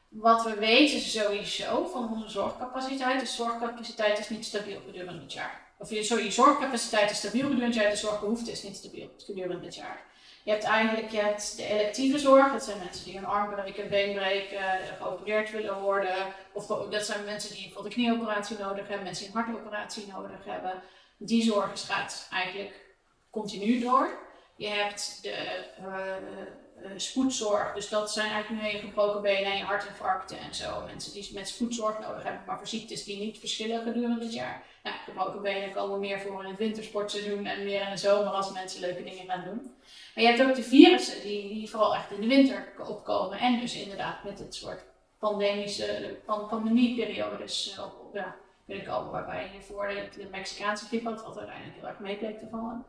wat 0.09 0.43
we 0.43 0.55
weten 0.55 0.99
sowieso 0.99 1.85
van 1.85 2.11
onze 2.11 2.29
zorgcapaciteit. 2.29 3.19
De 3.19 3.25
zorgcapaciteit 3.25 4.19
is 4.19 4.29
niet 4.29 4.45
stabiel 4.45 4.79
gedurende 4.85 5.21
het 5.21 5.33
jaar. 5.33 5.61
of 5.77 5.89
je, 5.89 6.31
zorgcapaciteit 6.31 7.11
is 7.11 7.17
stabiel 7.17 7.41
gedurende 7.41 7.65
het 7.65 7.75
jaar, 7.75 7.89
de 7.89 7.95
zorgbehoefte 7.97 8.51
is 8.51 8.63
niet 8.63 8.75
stabiel 8.75 9.09
gedurende 9.17 9.65
het 9.65 9.75
jaar. 9.75 10.05
Je 10.43 10.51
hebt 10.51 10.63
eigenlijk 10.63 11.11
de 11.55 11.67
electieve 11.67 12.19
zorg, 12.19 12.51
dat 12.51 12.63
zijn 12.63 12.77
mensen 12.77 13.05
die 13.05 13.17
een 13.17 13.25
arm 13.25 13.53
breken, 13.53 13.83
een 13.83 13.89
been 13.89 14.15
breken, 14.15 14.79
geopereerd 14.99 15.51
willen 15.51 15.81
worden. 15.81 16.15
Of 16.53 16.67
dat 16.67 17.05
zijn 17.05 17.25
mensen 17.25 17.53
die 17.53 17.63
bijvoorbeeld 17.63 17.95
een 17.95 18.03
knieoperatie 18.03 18.57
nodig 18.57 18.87
hebben, 18.87 19.03
mensen 19.03 19.25
die 19.25 19.35
een 19.35 19.41
hartoperatie 19.43 20.07
nodig 20.07 20.45
hebben. 20.45 20.81
Die 21.17 21.43
zorg 21.43 21.85
gaat 21.85 22.27
eigenlijk 22.31 22.85
continu 23.29 23.79
door. 23.79 24.26
Je 24.57 24.67
hebt 24.67 25.19
de 25.21 25.65
uh, 25.81 26.91
spoedzorg, 26.95 27.73
dus 27.73 27.89
dat 27.89 28.11
zijn 28.11 28.31
eigenlijk 28.31 28.63
nu 28.63 28.69
je 28.69 28.77
gebroken 28.77 29.21
benen 29.21 29.51
en 29.51 29.57
je 29.57 29.63
hartinfarcten 29.63 30.39
en 30.39 30.55
zo. 30.55 30.85
Mensen 30.85 31.13
die 31.13 31.33
met 31.33 31.47
spoedzorg 31.47 31.99
nodig 31.99 32.23
hebben, 32.23 32.41
maar 32.45 32.57
voor 32.57 32.67
ziektes 32.67 33.03
die 33.03 33.19
niet 33.19 33.39
verschillen 33.39 33.83
gedurende 33.83 34.23
het 34.23 34.33
jaar. 34.33 34.63
Nou, 34.83 34.95
gebroken 35.05 35.41
benen 35.41 35.71
komen 35.71 35.99
meer 35.99 36.19
voor 36.19 36.43
in 36.43 36.49
het 36.49 36.59
wintersportseizoen 36.59 37.45
en 37.45 37.63
meer 37.63 37.81
in 37.81 37.89
de 37.89 37.97
zomer 37.97 38.31
als 38.31 38.51
mensen 38.51 38.81
leuke 38.81 39.03
dingen 39.03 39.25
gaan 39.25 39.43
doen. 39.43 39.75
Maar 40.15 40.23
je 40.23 40.29
hebt 40.29 40.41
ook 40.41 40.55
de 40.55 40.63
virussen 40.63 41.21
die, 41.21 41.47
die 41.47 41.69
vooral 41.69 41.95
echt 41.95 42.11
in 42.11 42.21
de 42.21 42.27
winter 42.27 42.73
opkomen 42.87 43.39
en 43.39 43.59
dus 43.59 43.75
inderdaad 43.75 44.23
met 44.23 44.39
het 44.39 44.55
soort 44.55 44.83
pandemische, 45.19 46.17
pan, 46.25 46.47
pandemieperiodes 46.47 47.75
uh, 47.77 47.85
op, 47.85 48.15
ja, 48.15 48.35
binnenkomen, 48.65 49.11
waarbij 49.11 49.49
je 49.53 49.61
voor 49.61 49.87
de, 49.87 50.09
de 50.17 50.27
Mexicaanse 50.31 50.85
griep 50.85 51.03
had, 51.03 51.23
wat 51.23 51.37
uiteindelijk 51.37 51.75
heel 51.77 51.87
erg 51.87 51.99
mee 51.99 52.17
bleek 52.17 52.39
te 52.39 52.47
vallen. 52.51 52.85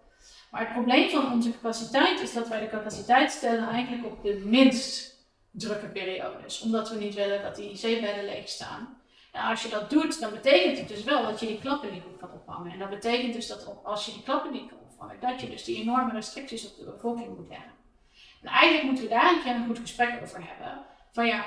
Maar 0.51 0.61
het 0.61 0.73
probleem 0.73 1.11
van 1.11 1.33
onze 1.33 1.51
capaciteit 1.51 2.21
is 2.21 2.33
dat 2.33 2.49
wij 2.49 2.61
de 2.61 2.69
capaciteit 2.69 3.31
stellen 3.31 3.69
eigenlijk 3.69 4.07
op 4.07 4.23
de 4.23 4.43
minst 4.45 5.17
drukke 5.51 5.87
periodes. 5.87 6.61
Omdat 6.61 6.91
we 6.91 6.99
niet 6.99 7.15
willen 7.15 7.43
dat 7.43 7.57
die 7.57 7.71
IC-bedden 7.71 8.25
leeg 8.25 8.49
staan. 8.49 8.97
En 9.33 9.43
als 9.43 9.63
je 9.63 9.69
dat 9.69 9.91
doet, 9.91 10.21
dan 10.21 10.31
betekent 10.31 10.79
het 10.79 10.89
dus 10.89 11.05
wel 11.05 11.23
dat 11.23 11.41
je 11.41 11.47
die 11.47 11.59
klappen 11.59 11.93
niet 11.93 12.03
goed 12.03 12.19
kan 12.19 12.33
opvangen. 12.33 12.73
En 12.73 12.79
dat 12.79 12.91
betekent 12.91 13.33
dus 13.35 13.47
dat 13.47 13.75
als 13.85 14.07
je 14.07 14.13
die 14.13 14.23
klappen 14.23 14.53
niet 14.53 14.69
kan 14.69 14.79
opvangen, 14.91 15.21
dat 15.21 15.41
je 15.41 15.49
dus 15.49 15.65
die 15.65 15.81
enorme 15.81 16.13
restricties 16.13 16.71
op 16.71 16.77
de 16.79 16.85
bevolking 16.85 17.37
moet 17.37 17.49
leggen. 17.49 17.73
En 18.43 18.49
eigenlijk 18.49 18.85
moeten 18.85 19.05
we 19.05 19.11
daar 19.11 19.33
een 19.33 19.43
keer 19.43 19.55
een 19.55 19.67
goed 19.67 19.79
gesprek 19.79 20.23
over 20.23 20.47
hebben. 20.47 20.85
Van 21.13 21.27
ja, 21.27 21.45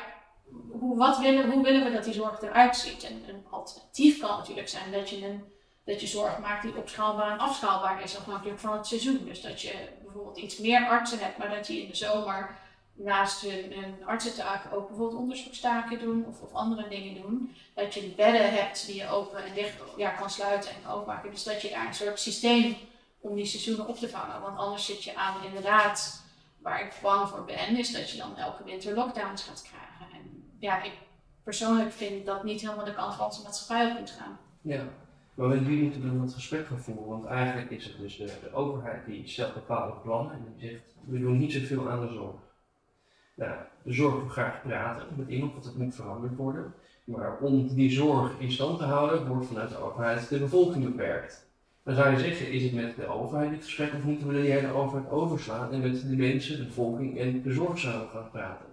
hoe, 0.79 0.97
wat 0.97 1.19
willen, 1.19 1.51
hoe 1.51 1.63
willen 1.63 1.83
we 1.83 1.91
dat 1.91 2.03
die 2.03 2.13
zorg 2.13 2.41
eruit 2.41 2.75
ziet? 2.75 3.03
En 3.03 3.23
een 3.27 3.45
alternatief 3.49 4.19
kan 4.19 4.37
natuurlijk 4.37 4.67
zijn 4.67 4.91
dat 4.91 5.09
je 5.09 5.25
een 5.25 5.43
dat 5.85 6.01
je 6.01 6.07
zorg 6.07 6.39
maakt 6.39 6.63
die 6.63 6.77
opschaalbaar 6.77 7.31
en 7.31 7.39
afschaalbaar 7.39 8.03
is 8.03 8.17
afhankelijk 8.17 8.59
van 8.59 8.73
het 8.73 8.87
seizoen. 8.87 9.25
Dus 9.25 9.41
dat 9.41 9.61
je 9.61 9.89
bijvoorbeeld 10.03 10.37
iets 10.37 10.57
meer 10.57 10.87
artsen 10.87 11.19
hebt, 11.19 11.37
maar 11.37 11.49
dat 11.49 11.67
je 11.67 11.81
in 11.81 11.87
de 11.87 11.95
zomer 11.95 12.55
naast 12.93 13.41
hun, 13.41 13.73
hun 13.73 14.05
artsentaken 14.05 14.71
ook 14.71 14.87
bijvoorbeeld 14.87 15.21
onderzoekstaken 15.21 15.99
doen 15.99 16.25
of, 16.25 16.41
of, 16.41 16.53
andere 16.53 16.87
dingen 16.87 17.21
doen. 17.21 17.55
Dat 17.73 17.93
je 17.93 18.13
bedden 18.15 18.53
hebt 18.53 18.85
die 18.85 18.95
je 18.95 19.09
open 19.09 19.45
en 19.45 19.53
dicht 19.53 19.73
ja, 19.97 20.09
kan 20.09 20.29
sluiten 20.29 20.71
en 20.71 20.91
openmaken. 20.91 21.31
Dus 21.31 21.43
dat 21.43 21.61
je 21.61 21.69
daar 21.69 21.87
een 21.87 21.93
soort 21.93 22.19
systeem 22.19 22.75
om 23.19 23.35
die 23.35 23.45
seizoenen 23.45 23.87
op 23.87 23.97
te 23.97 24.09
vangen. 24.09 24.41
Want 24.41 24.57
anders 24.57 24.85
zit 24.85 25.03
je 25.03 25.15
aan 25.15 25.43
inderdaad, 25.43 26.23
waar 26.57 26.81
ik 26.81 26.93
bang 27.01 27.29
voor 27.29 27.45
ben, 27.45 27.77
is 27.77 27.91
dat 27.91 28.09
je 28.09 28.17
dan 28.17 28.37
elke 28.37 28.63
winter 28.63 28.93
lockdowns 28.93 29.43
gaat 29.43 29.61
krijgen. 29.61 30.15
En 30.15 30.55
ja, 30.59 30.83
ik 30.83 30.93
persoonlijk 31.43 31.91
vind 31.91 32.25
dat 32.25 32.43
niet 32.43 32.61
helemaal 32.61 32.85
de 32.85 32.93
kant 32.93 33.15
van 33.15 33.25
onze 33.25 33.41
maatschappij 33.41 33.97
op 33.99 34.07
gaan. 34.07 34.39
Ja. 34.61 34.83
Maar 35.33 35.47
met 35.47 35.67
moeten 35.67 36.01
we 36.01 36.07
dan 36.07 36.21
het 36.21 36.33
gesprek 36.33 36.65
gaan 36.65 36.79
voeren? 36.79 37.07
Want 37.07 37.25
eigenlijk 37.25 37.69
is 37.71 37.85
het 37.85 37.97
dus 37.97 38.17
de, 38.17 38.53
overheid 38.53 39.05
die 39.05 39.27
stelt 39.27 39.53
bepaalde 39.53 39.93
plannen 40.03 40.33
en 40.33 40.45
die 40.55 40.69
zegt, 40.69 40.95
we 41.05 41.19
doen 41.19 41.37
niet 41.37 41.51
zoveel 41.51 41.89
aan 41.89 42.07
de 42.07 42.13
zorg. 42.13 42.35
Nou, 43.35 43.55
de 43.83 43.93
zorg 43.93 44.15
wil 44.15 44.27
graag 44.27 44.61
praten 44.61 45.07
met 45.15 45.27
iemand, 45.27 45.53
want 45.53 45.65
het 45.65 45.77
moet 45.77 45.95
veranderd 45.95 46.35
worden. 46.35 46.73
Maar 47.03 47.37
om 47.37 47.67
die 47.67 47.91
zorg 47.91 48.39
in 48.39 48.51
stand 48.51 48.77
te 48.77 48.85
houden, 48.85 49.27
wordt 49.27 49.45
vanuit 49.45 49.69
de 49.69 49.77
overheid 49.77 50.29
de 50.29 50.39
bevolking 50.39 50.83
beperkt. 50.83 51.49
Dan 51.83 51.95
zou 51.95 52.11
je 52.11 52.19
zeggen, 52.19 52.51
is 52.51 52.63
het 52.63 52.73
met 52.73 52.95
de 52.95 53.07
overheid 53.07 53.49
dit 53.49 53.63
gesprek 53.63 53.93
of 53.93 54.03
moeten 54.03 54.27
we 54.27 54.41
de 54.61 54.73
overheid 54.73 55.09
overslaan 55.09 55.71
en 55.71 55.81
met 55.81 56.09
de 56.09 56.15
mensen, 56.15 56.57
de 56.57 56.65
bevolking 56.65 57.19
en 57.19 57.41
de 57.41 57.53
zorg 57.53 57.79
samen 57.79 58.07
gaan 58.07 58.29
praten? 58.31 58.65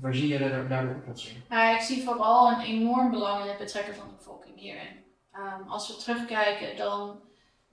Waar 0.00 0.14
zie 0.14 0.38
daar, 0.38 0.68
daar 0.68 0.86
de 0.86 0.94
oplossing? 0.94 1.38
Nou, 1.48 1.74
ik 1.74 1.80
zie 1.80 2.04
vooral 2.04 2.50
een 2.50 2.60
enorm 2.60 3.10
belang 3.10 3.42
in 3.42 3.48
het 3.48 3.58
betrekken 3.58 3.94
van 3.94 4.08
de 4.08 4.14
bevolking 4.14 4.58
hierin. 4.58 5.04
Um, 5.38 5.68
als 5.68 5.88
we 5.88 5.96
terugkijken, 5.96 6.76
dan, 6.76 7.20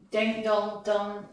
denk, 0.10 0.44
dan, 0.44 0.80
dan 0.84 1.28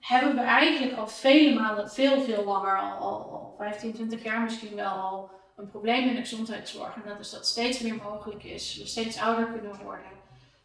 hebben 0.00 0.34
we 0.34 0.40
eigenlijk 0.40 0.98
al 0.98 1.08
vele 1.08 1.60
maanden, 1.60 1.90
veel, 1.90 2.20
veel 2.20 2.44
langer, 2.44 2.78
al, 2.78 2.98
al, 3.00 3.30
al 3.32 3.54
15, 3.58 3.92
20 3.92 4.22
jaar 4.22 4.40
misschien 4.40 4.74
wel 4.74 4.90
al, 4.90 5.30
een 5.56 5.68
probleem 5.70 6.08
in 6.08 6.14
de 6.14 6.20
gezondheidszorg. 6.20 6.94
En 6.94 7.02
dat 7.06 7.20
is 7.20 7.30
dat 7.30 7.46
steeds 7.46 7.80
meer 7.80 7.94
mogelijk 7.94 8.44
is. 8.44 8.76
We 8.76 8.86
steeds 8.86 9.20
ouder 9.20 9.46
kunnen 9.46 9.82
worden. 9.82 10.10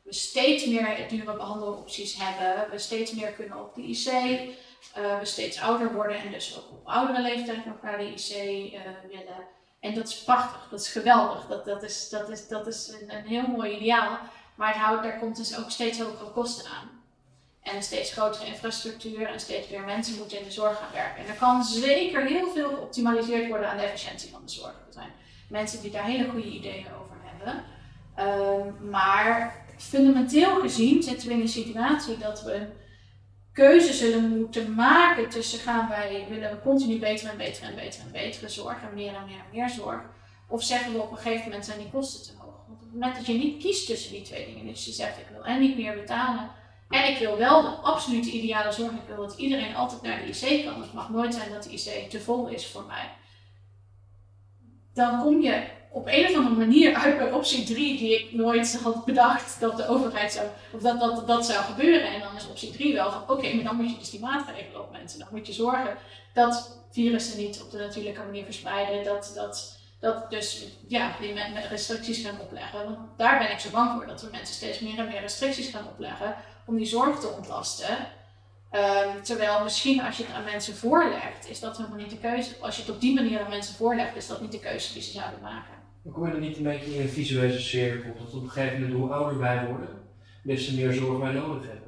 We 0.03 0.13
steeds 0.13 0.65
meer 0.65 1.07
dure 1.09 1.35
behandelopties 1.35 2.15
hebben. 2.17 2.71
We 2.71 2.77
steeds 2.77 3.11
meer 3.11 3.31
kunnen 3.31 3.59
op 3.59 3.75
de 3.75 3.81
IC. 3.81 4.05
Uh, 4.97 5.19
we 5.19 5.25
steeds 5.25 5.61
ouder 5.61 5.93
worden 5.93 6.17
en 6.17 6.31
dus 6.31 6.57
ook 6.57 6.71
op 6.71 6.87
oudere 6.87 7.21
leeftijd 7.21 7.65
nog 7.65 7.81
naar 7.81 7.97
de 7.97 8.13
IC 8.13 8.73
uh, 8.73 8.81
willen. 9.09 9.47
En 9.79 9.93
dat 9.93 10.07
is 10.07 10.23
prachtig, 10.23 10.69
dat 10.69 10.79
is 10.79 10.91
geweldig. 10.91 11.47
Dat, 11.47 11.65
dat, 11.65 11.83
is, 11.83 12.09
dat, 12.09 12.29
is, 12.29 12.47
dat 12.47 12.67
is 12.67 12.87
een, 12.87 13.15
een 13.15 13.25
heel 13.25 13.47
mooi 13.47 13.75
ideaal. 13.75 14.19
Maar 14.61 14.73
het 14.73 14.81
houdt, 14.81 15.03
daar 15.03 15.19
komt 15.19 15.35
dus 15.35 15.57
ook 15.57 15.69
steeds 15.69 15.99
hogere 15.99 16.31
kosten 16.31 16.69
aan. 16.71 16.89
En 17.61 17.75
een 17.75 17.83
steeds 17.83 18.11
grotere 18.11 18.45
infrastructuur 18.45 19.27
en 19.27 19.39
steeds 19.39 19.69
meer 19.69 19.83
mensen 19.83 20.17
moeten 20.17 20.37
in 20.37 20.43
de 20.43 20.51
zorg 20.51 20.77
gaan 20.77 20.93
werken. 20.93 21.23
En 21.23 21.29
er 21.29 21.39
kan 21.39 21.63
zeker 21.63 22.25
heel 22.25 22.51
veel 22.51 22.69
geoptimaliseerd 22.69 23.47
worden 23.47 23.69
aan 23.69 23.77
de 23.77 23.83
efficiëntie 23.83 24.31
van 24.31 24.41
de 24.45 24.51
zorg. 24.51 24.73
Er 24.73 24.93
zijn 24.93 25.09
mensen 25.49 25.81
die 25.81 25.91
daar 25.91 26.03
hele 26.03 26.29
goede 26.29 26.51
ideeën 26.51 26.85
over 27.01 27.17
hebben. 27.23 27.63
Um, 28.19 28.89
maar 28.89 29.65
fundamenteel 29.77 30.59
gezien 30.59 31.03
zitten 31.03 31.27
we 31.27 31.33
in 31.33 31.41
een 31.41 31.47
situatie 31.47 32.17
dat 32.17 32.43
we 32.43 32.53
een 32.53 32.73
keuze 33.53 33.93
zullen 33.93 34.37
moeten 34.37 34.75
maken 34.75 35.29
tussen 35.29 35.59
gaan 35.59 35.89
wij 35.89 36.25
willen 36.29 36.61
continu 36.61 36.99
beter 36.99 37.29
en 37.29 37.37
beter 37.37 37.63
en 37.63 37.75
beter 37.75 38.01
en 38.01 38.11
betere 38.11 38.49
zorg 38.49 38.81
en 38.81 38.93
meer 38.93 39.15
en 39.15 39.25
meer 39.25 39.39
en 39.39 39.51
meer 39.57 39.69
zorg. 39.69 40.01
Of 40.47 40.63
zeggen 40.63 40.93
we 40.93 41.01
op 41.01 41.11
een 41.11 41.17
gegeven 41.17 41.43
moment 41.43 41.65
zijn 41.65 41.79
die 41.79 41.89
kosten 41.89 42.23
te 42.23 42.31
hoog. 42.37 42.40
Moment 42.91 43.15
dat 43.15 43.25
je 43.25 43.33
niet 43.33 43.63
kiest 43.63 43.85
tussen 43.85 44.11
die 44.11 44.21
twee 44.21 44.45
dingen, 44.45 44.65
dus 44.65 44.85
je 44.85 44.91
zegt 44.91 45.17
ik 45.17 45.27
wil 45.31 45.45
en 45.45 45.59
niet 45.59 45.77
meer 45.77 45.95
betalen 45.95 46.51
en 46.91 47.09
ik 47.11 47.17
wil 47.17 47.37
wel 47.37 47.61
de 47.61 47.67
absolute 47.67 48.31
ideale 48.31 48.71
zorg, 48.71 48.91
ik 48.91 49.07
wil 49.07 49.27
dat 49.27 49.37
iedereen 49.37 49.75
altijd 49.75 50.01
naar 50.01 50.21
de 50.25 50.27
IC 50.27 50.65
kan. 50.65 50.81
Het 50.81 50.93
mag 50.93 51.09
nooit 51.09 51.33
zijn 51.33 51.51
dat 51.51 51.63
de 51.63 51.71
IC 51.71 52.09
te 52.09 52.19
vol 52.19 52.47
is 52.47 52.67
voor 52.67 52.85
mij. 52.85 53.09
Dan 54.93 55.21
kom 55.21 55.41
je 55.41 55.63
op 55.91 56.07
een 56.07 56.25
of 56.25 56.35
andere 56.35 56.55
manier 56.55 56.95
uit 56.95 57.17
bij 57.17 57.31
optie 57.31 57.63
3 57.63 57.97
die 57.97 58.19
ik 58.19 58.33
nooit 58.33 58.81
had 58.83 59.05
bedacht 59.05 59.59
dat 59.59 59.77
de 59.77 59.87
overheid 59.87 60.31
zou, 60.31 60.47
of 60.71 60.81
dat, 60.81 60.99
dat, 60.99 61.27
dat 61.27 61.45
zou 61.45 61.63
gebeuren. 61.63 62.13
En 62.13 62.19
dan 62.19 62.35
is 62.35 62.47
optie 62.47 62.71
3 62.71 62.93
wel 62.93 63.11
van 63.11 63.21
oké, 63.21 63.53
maar 63.53 63.63
dan 63.63 63.75
moet 63.75 63.91
je 63.91 63.97
dus 63.97 64.09
die 64.09 64.19
maatregelen 64.19 64.81
op 64.81 64.91
mensen. 64.91 65.19
Dan 65.19 65.27
moet 65.31 65.47
je 65.47 65.53
zorgen 65.53 65.97
dat 66.33 66.83
virussen 66.91 67.39
niet 67.39 67.61
op 67.61 67.71
de 67.71 67.77
natuurlijke 67.77 68.23
manier 68.23 68.45
verspreiden. 68.45 69.03
Dat, 69.03 69.31
dat, 69.35 69.79
dat 70.01 70.29
dus 70.29 70.67
ja, 70.87 71.15
die 71.19 71.33
met 71.33 71.67
restricties 71.69 72.25
gaan 72.25 72.39
opleggen. 72.39 72.83
Want 72.83 72.97
daar 73.17 73.39
ben 73.39 73.51
ik 73.51 73.59
zo 73.59 73.69
bang 73.69 73.91
voor, 73.91 74.07
dat 74.07 74.21
we 74.21 74.27
mensen 74.31 74.55
steeds 74.55 74.79
meer 74.79 74.99
en 74.99 75.07
meer 75.07 75.21
restricties 75.21 75.69
gaan 75.69 75.87
opleggen 75.87 76.35
om 76.65 76.77
die 76.77 76.85
zorg 76.85 77.19
te 77.19 77.27
ontlasten. 77.27 77.97
Um, 78.71 79.23
terwijl 79.23 79.63
misschien 79.63 80.01
als 80.01 80.17
je 80.17 80.23
het 80.23 80.33
aan 80.35 80.43
mensen 80.43 80.75
voorlegt, 80.75 81.49
is 81.49 81.59
dat 81.59 81.77
helemaal 81.77 81.97
niet 81.97 82.09
de 82.09 82.17
keuze. 82.17 82.55
Als 82.59 82.75
je 82.75 82.81
het 82.81 82.91
op 82.91 83.01
die 83.01 83.15
manier 83.15 83.41
aan 83.41 83.49
mensen 83.49 83.75
voorlegt, 83.75 84.15
is 84.15 84.27
dat 84.27 84.41
niet 84.41 84.51
de 84.51 84.59
keuze 84.59 84.93
die 84.93 85.01
ze 85.01 85.11
zouden 85.11 85.41
maken. 85.41 85.73
Dan 86.03 86.13
kom 86.13 86.25
je 86.25 86.31
dan 86.31 86.41
niet 86.41 86.57
een 86.57 86.63
beetje 86.63 86.95
in 86.95 87.01
een 87.01 87.09
visuele 87.09 87.59
cirkel, 87.59 88.13
dat 88.19 88.33
op 88.33 88.43
een 88.43 88.49
gegeven 88.49 88.81
moment 88.81 88.99
hoe 88.99 89.11
ouder 89.11 89.39
wij 89.39 89.65
worden, 89.65 89.89
des 90.43 90.65
te 90.65 90.75
meer 90.75 90.93
zorg 90.93 91.19
wij 91.19 91.31
nodig 91.31 91.67
hebben. 91.67 91.80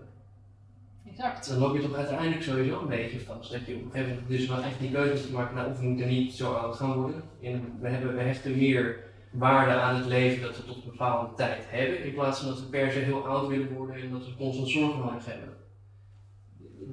Dan 1.18 1.58
loop 1.58 1.76
je 1.76 1.82
toch 1.82 1.96
uiteindelijk 1.96 2.44
sowieso 2.44 2.82
een 2.82 2.88
beetje 2.88 3.20
vast. 3.20 3.52
Dat 3.52 3.66
je 3.66 3.76
op 3.76 3.84
een 3.86 3.92
gegeven 3.92 4.10
moment 4.10 4.30
dus 4.30 4.48
wel 4.48 4.62
echt 4.62 4.80
die 4.80 4.92
keuze 4.92 5.24
moet 5.24 5.32
maken, 5.32 5.56
nou 5.56 5.72
of 5.72 5.80
we 5.80 5.86
moeten 5.86 6.08
niet 6.08 6.34
zo 6.34 6.54
oud 6.54 6.76
gaan 6.76 6.94
worden. 6.94 7.24
En 7.42 7.78
we, 7.82 7.90
hebben, 7.90 8.16
we 8.16 8.22
hechten 8.22 8.58
meer 8.58 9.04
waarde 9.32 9.72
aan 9.72 9.96
het 9.96 10.06
leven 10.06 10.42
dat 10.42 10.58
we 10.58 10.66
tot 10.66 10.76
een 10.76 10.90
bepaalde 10.90 11.36
tijd 11.36 11.64
hebben, 11.70 12.04
in 12.04 12.14
plaats 12.14 12.40
van 12.40 12.50
dat 12.50 12.60
we 12.60 12.66
per 12.66 12.92
se 12.92 13.00
heel 13.00 13.28
oud 13.28 13.48
willen 13.48 13.74
worden 13.74 13.96
en 13.96 14.12
dat 14.12 14.26
we 14.26 14.36
constant 14.36 14.70
zorg 14.70 14.98
nodig 14.98 15.26
hebben. 15.26 15.54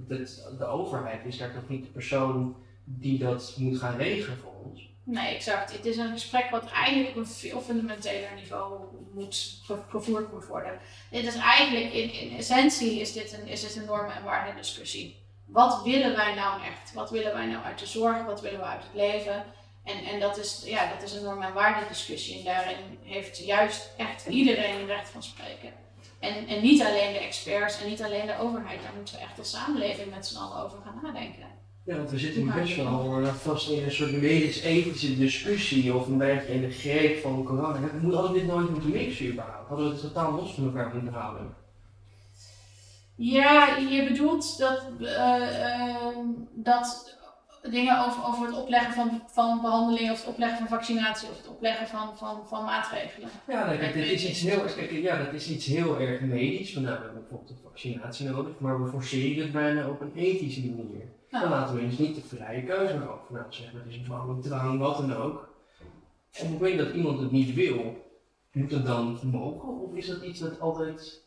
Dat, 0.09 0.57
de 0.59 0.67
overheid 0.67 1.25
is 1.25 1.39
daar 1.39 1.53
toch 1.53 1.69
niet 1.69 1.85
de 1.85 1.91
persoon 1.91 2.57
die 2.85 3.19
dat 3.19 3.57
moet 3.59 3.79
gaan 3.79 3.97
regelen 3.97 4.39
voor 4.39 4.53
ons? 4.65 4.90
Nee, 5.11 5.35
exact. 5.35 5.73
Het 5.73 5.87
is 5.87 5.97
een 5.97 6.13
gesprek 6.13 6.51
wat 6.51 6.71
eigenlijk 6.71 7.09
op 7.11 7.17
een 7.17 7.27
veel 7.27 7.61
fundamenteler 7.61 8.35
niveau 8.35 8.81
moet, 9.15 9.63
gevoerd 9.89 10.33
moet 10.33 10.47
worden. 10.47 10.79
Dit 11.11 11.25
is 11.25 11.35
eigenlijk, 11.35 11.93
in, 11.93 12.13
in 12.13 12.37
essentie 12.37 13.01
is 13.01 13.13
dit, 13.13 13.33
een, 13.33 13.47
is 13.47 13.61
dit 13.61 13.77
een 13.77 13.85
normen- 13.85 14.15
en 14.15 14.25
waardediscussie. 14.25 15.23
Wat 15.47 15.83
willen 15.83 16.17
wij 16.17 16.35
nou 16.35 16.63
echt? 16.63 16.93
Wat 16.93 17.11
willen 17.11 17.33
wij 17.35 17.47
nou 17.47 17.65
uit 17.65 17.79
de 17.79 17.87
zorg? 17.87 18.25
Wat 18.25 18.41
willen 18.41 18.59
we 18.59 18.65
uit 18.65 18.83
het 18.83 18.95
leven? 18.95 19.45
En, 19.85 20.05
en 20.05 20.21
dat, 20.21 20.39
is, 20.39 20.63
ja, 20.65 20.93
dat 20.95 21.03
is 21.03 21.13
een 21.13 21.23
norm- 21.23 21.43
en 21.43 21.53
waardediscussie. 21.53 22.39
En 22.39 22.45
daarin 22.45 22.99
heeft 23.03 23.39
juist 23.39 23.91
echt 23.97 24.27
iedereen 24.27 24.81
een 24.81 24.87
recht 24.87 25.09
van 25.09 25.23
spreken. 25.23 25.73
En, 26.21 26.47
en 26.47 26.63
niet 26.63 26.83
alleen 26.83 27.13
de 27.13 27.19
experts 27.19 27.81
en 27.81 27.89
niet 27.89 28.03
alleen 28.03 28.27
de 28.27 28.39
overheid. 28.39 28.83
Daar 28.83 28.95
moeten 28.97 29.15
we 29.15 29.21
echt 29.21 29.39
als 29.39 29.51
samenleving 29.51 30.11
met 30.11 30.27
z'n 30.27 30.39
allen 30.39 30.65
over 30.65 30.79
gaan 30.85 31.01
nadenken. 31.03 31.60
Ja, 31.85 31.97
want 31.97 32.11
we 32.11 32.19
zitten 32.19 32.45
nu 32.45 32.53
best 32.53 32.77
wel 32.77 33.25
vast 33.25 33.71
in 33.71 33.85
een 33.85 33.93
soort 33.93 34.13
medisch-ethische 34.13 35.19
discussie 35.19 35.95
of 35.95 36.07
een 36.07 36.19
beetje 36.19 36.53
in 36.53 36.61
de 36.61 36.71
greep 36.71 37.23
van 37.23 37.45
corona. 37.45 37.81
We 38.03 38.15
hadden 38.15 38.33
dit 38.33 38.47
nooit 38.47 38.71
moeten 38.71 38.91
mixen 38.91 39.27
überhaupt. 39.27 39.69
Hadden 39.69 39.87
we 39.87 39.93
het 39.93 40.01
totaal 40.01 40.33
los 40.33 40.55
van 40.55 40.65
elkaar 40.65 40.95
moeten 40.95 41.13
houden. 41.13 41.55
Ja, 43.15 43.77
je 43.77 44.09
bedoelt 44.09 44.59
dat, 44.59 44.83
uh, 45.01 46.17
dat 46.55 47.19
dingen 47.63 48.07
over, 48.07 48.25
over 48.25 48.47
het 48.47 48.57
opleggen 48.57 48.93
van, 48.93 49.23
van 49.27 49.61
behandeling 49.61 50.11
of 50.11 50.19
het 50.19 50.29
opleggen 50.29 50.59
van 50.59 50.69
vaccinatie 50.69 51.29
of 51.29 51.37
het 51.37 51.49
opleggen 51.49 51.89
van, 51.89 52.17
van, 52.17 52.47
van 52.47 52.65
maatregelen. 52.65 53.29
Ja, 53.47 53.77
dat 53.77 53.95
is 53.95 54.29
iets 54.29 54.41
heel, 54.41 54.61
kijk, 54.77 54.91
ja, 54.91 55.25
dat 55.25 55.33
is 55.33 55.51
iets 55.51 55.67
heel 55.67 56.01
erg 56.01 56.21
medisch. 56.21 56.73
Van, 56.73 56.83
nou, 56.83 56.97
we 56.97 57.03
hebben 57.03 57.21
bijvoorbeeld 57.21 57.51
een 57.51 57.63
vaccinatie 57.63 58.29
nodig, 58.29 58.59
maar 58.59 58.83
we 58.83 58.89
forceren 58.89 59.43
het 59.43 59.53
bijna 59.53 59.89
op 59.89 60.01
een 60.01 60.13
ethische 60.15 60.61
manier. 60.61 61.09
Dan 61.31 61.51
laten 61.51 61.75
we 61.75 61.89
dus 61.89 61.99
niet 61.99 62.15
de 62.15 62.37
vrije 62.37 62.63
keuze 62.63 62.95
over. 62.95 63.33
Nou, 63.35 63.45
zeg 63.49 63.73
maar, 63.73 63.83
het 63.83 63.91
is 63.91 63.97
een 63.97 64.05
dwang, 64.05 64.43
drang, 64.43 64.79
wat 64.79 64.97
dan 64.97 65.15
ook. 65.15 65.49
En 66.33 66.45
op 66.45 66.51
het 66.51 66.61
moment 66.61 66.79
dat 66.79 66.95
iemand 66.95 67.21
het 67.21 67.31
niet 67.31 67.55
wil, 67.55 68.09
moet 68.53 68.71
het 68.71 68.87
dan 68.87 69.19
mogen? 69.23 69.69
Of 69.69 69.95
is 69.95 70.07
dat 70.07 70.23
iets 70.23 70.41
dat 70.41 70.61
altijd, 70.61 71.23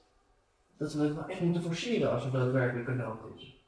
dat 0.78 0.94
we 0.94 1.04
het 1.04 1.16
wel 1.16 1.28
echt 1.28 1.42
moeten 1.42 1.62
forceren 1.62 2.12
als 2.12 2.24
het 2.24 2.34
daadwerkelijk 2.34 2.88
een 2.88 2.98
nood 2.98 3.20
is? 3.36 3.63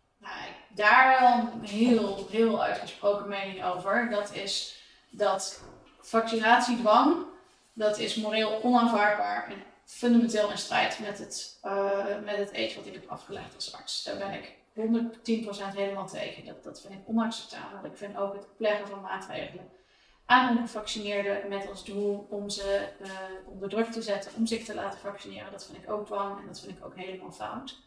Daar 0.76 1.20
wel 1.20 1.38
een 1.38 1.68
heel, 1.68 2.28
heel 2.30 2.64
uitgesproken 2.64 3.28
mening 3.28 3.64
over. 3.64 4.10
Dat 4.10 4.34
is 4.34 4.82
dat 5.10 5.62
vaccinatiedwang, 6.00 7.26
dat 7.74 7.98
is 7.98 8.16
moreel 8.16 8.64
onaanvaardbaar 8.64 9.48
en 9.50 9.64
fundamenteel 9.86 10.52
in 10.52 10.58
strijd 10.58 11.00
met 11.00 11.18
het, 11.18 11.60
uh, 11.64 12.06
met 12.24 12.38
het 12.38 12.54
eet 12.54 12.76
wat 12.76 12.86
ik 12.86 12.94
heb 12.94 13.10
afgelegd 13.10 13.56
als 13.56 13.74
arts. 13.74 14.04
Daar 14.04 14.18
ben 14.18 14.34
ik 14.34 14.54
110% 14.74 15.76
helemaal 15.76 16.08
tegen. 16.08 16.46
Dat, 16.46 16.64
dat 16.64 16.82
vind 16.82 16.94
ik 16.94 17.00
onacceptabel. 17.06 17.86
Ik 17.86 17.98
vind 17.98 18.18
ook 18.18 18.34
het 18.34 18.48
opleggen 18.54 18.88
van 18.88 19.02
maatregelen 19.02 19.70
aan 20.26 20.58
ongevaccineerden 20.58 21.50
met 21.50 21.70
als 21.70 21.86
doel 21.86 22.28
om 22.30 22.50
ze 22.50 22.88
uh, 23.02 23.10
onder 23.46 23.70
druk 23.70 23.92
te 23.92 24.02
zetten 24.02 24.32
om 24.36 24.46
zich 24.46 24.66
te 24.66 24.76
laten 24.76 25.00
vaccineren. 25.00 25.52
Dat 25.52 25.66
vind 25.66 25.84
ik 25.84 25.90
ook 25.90 26.06
dwang 26.06 26.40
en 26.40 26.48
dat 26.48 26.60
vind 26.60 26.78
ik 26.78 26.86
ook 26.86 26.96
helemaal 26.96 27.32
fout. 27.32 27.84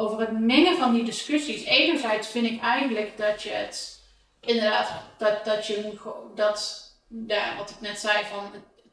Over 0.00 0.20
het 0.20 0.40
mengen 0.40 0.76
van 0.76 0.94
die 0.94 1.04
discussies. 1.04 1.64
Enerzijds 1.64 2.28
vind 2.28 2.46
ik 2.46 2.60
eigenlijk 2.60 3.16
dat 3.16 3.42
je 3.42 3.50
het 3.50 4.00
inderdaad, 4.40 4.92
dat, 5.16 5.44
dat 5.44 5.66
je 5.66 5.82
moet, 5.84 6.14
dat, 6.36 6.90
ja, 7.26 7.56
wat 7.56 7.70
ik 7.70 7.80
net 7.80 7.98
zei, 7.98 8.24
van 8.24 8.50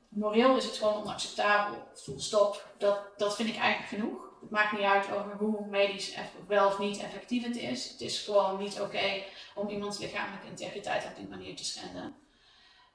moreel 0.10 0.58
is 0.58 0.66
het 0.66 0.78
gewoon 0.78 1.04
onacceptabel, 1.04 1.88
full 1.96 2.20
stop. 2.20 2.68
Dat, 2.78 3.00
dat 3.18 3.36
vind 3.36 3.50
ik 3.50 3.58
eigenlijk 3.58 3.90
genoeg. 3.90 4.24
Het 4.42 4.50
maakt 4.50 4.72
niet 4.72 4.82
uit 4.82 5.12
over 5.12 5.36
hoe 5.38 5.68
medisch 5.68 6.16
wel 6.48 6.68
of 6.68 6.80
niet 6.80 7.00
effectief 7.00 7.44
het 7.44 7.58
is. 7.58 7.90
Het 7.90 8.02
is 8.02 8.20
gewoon 8.20 8.60
niet 8.60 8.82
oké 8.82 9.24
om 9.56 9.70
iemands 9.70 9.98
lichamelijke 9.98 10.48
integriteit 10.48 11.06
op 11.06 11.16
die 11.16 11.28
manier 11.28 11.56
te 11.56 11.66
schenden. 11.66 12.16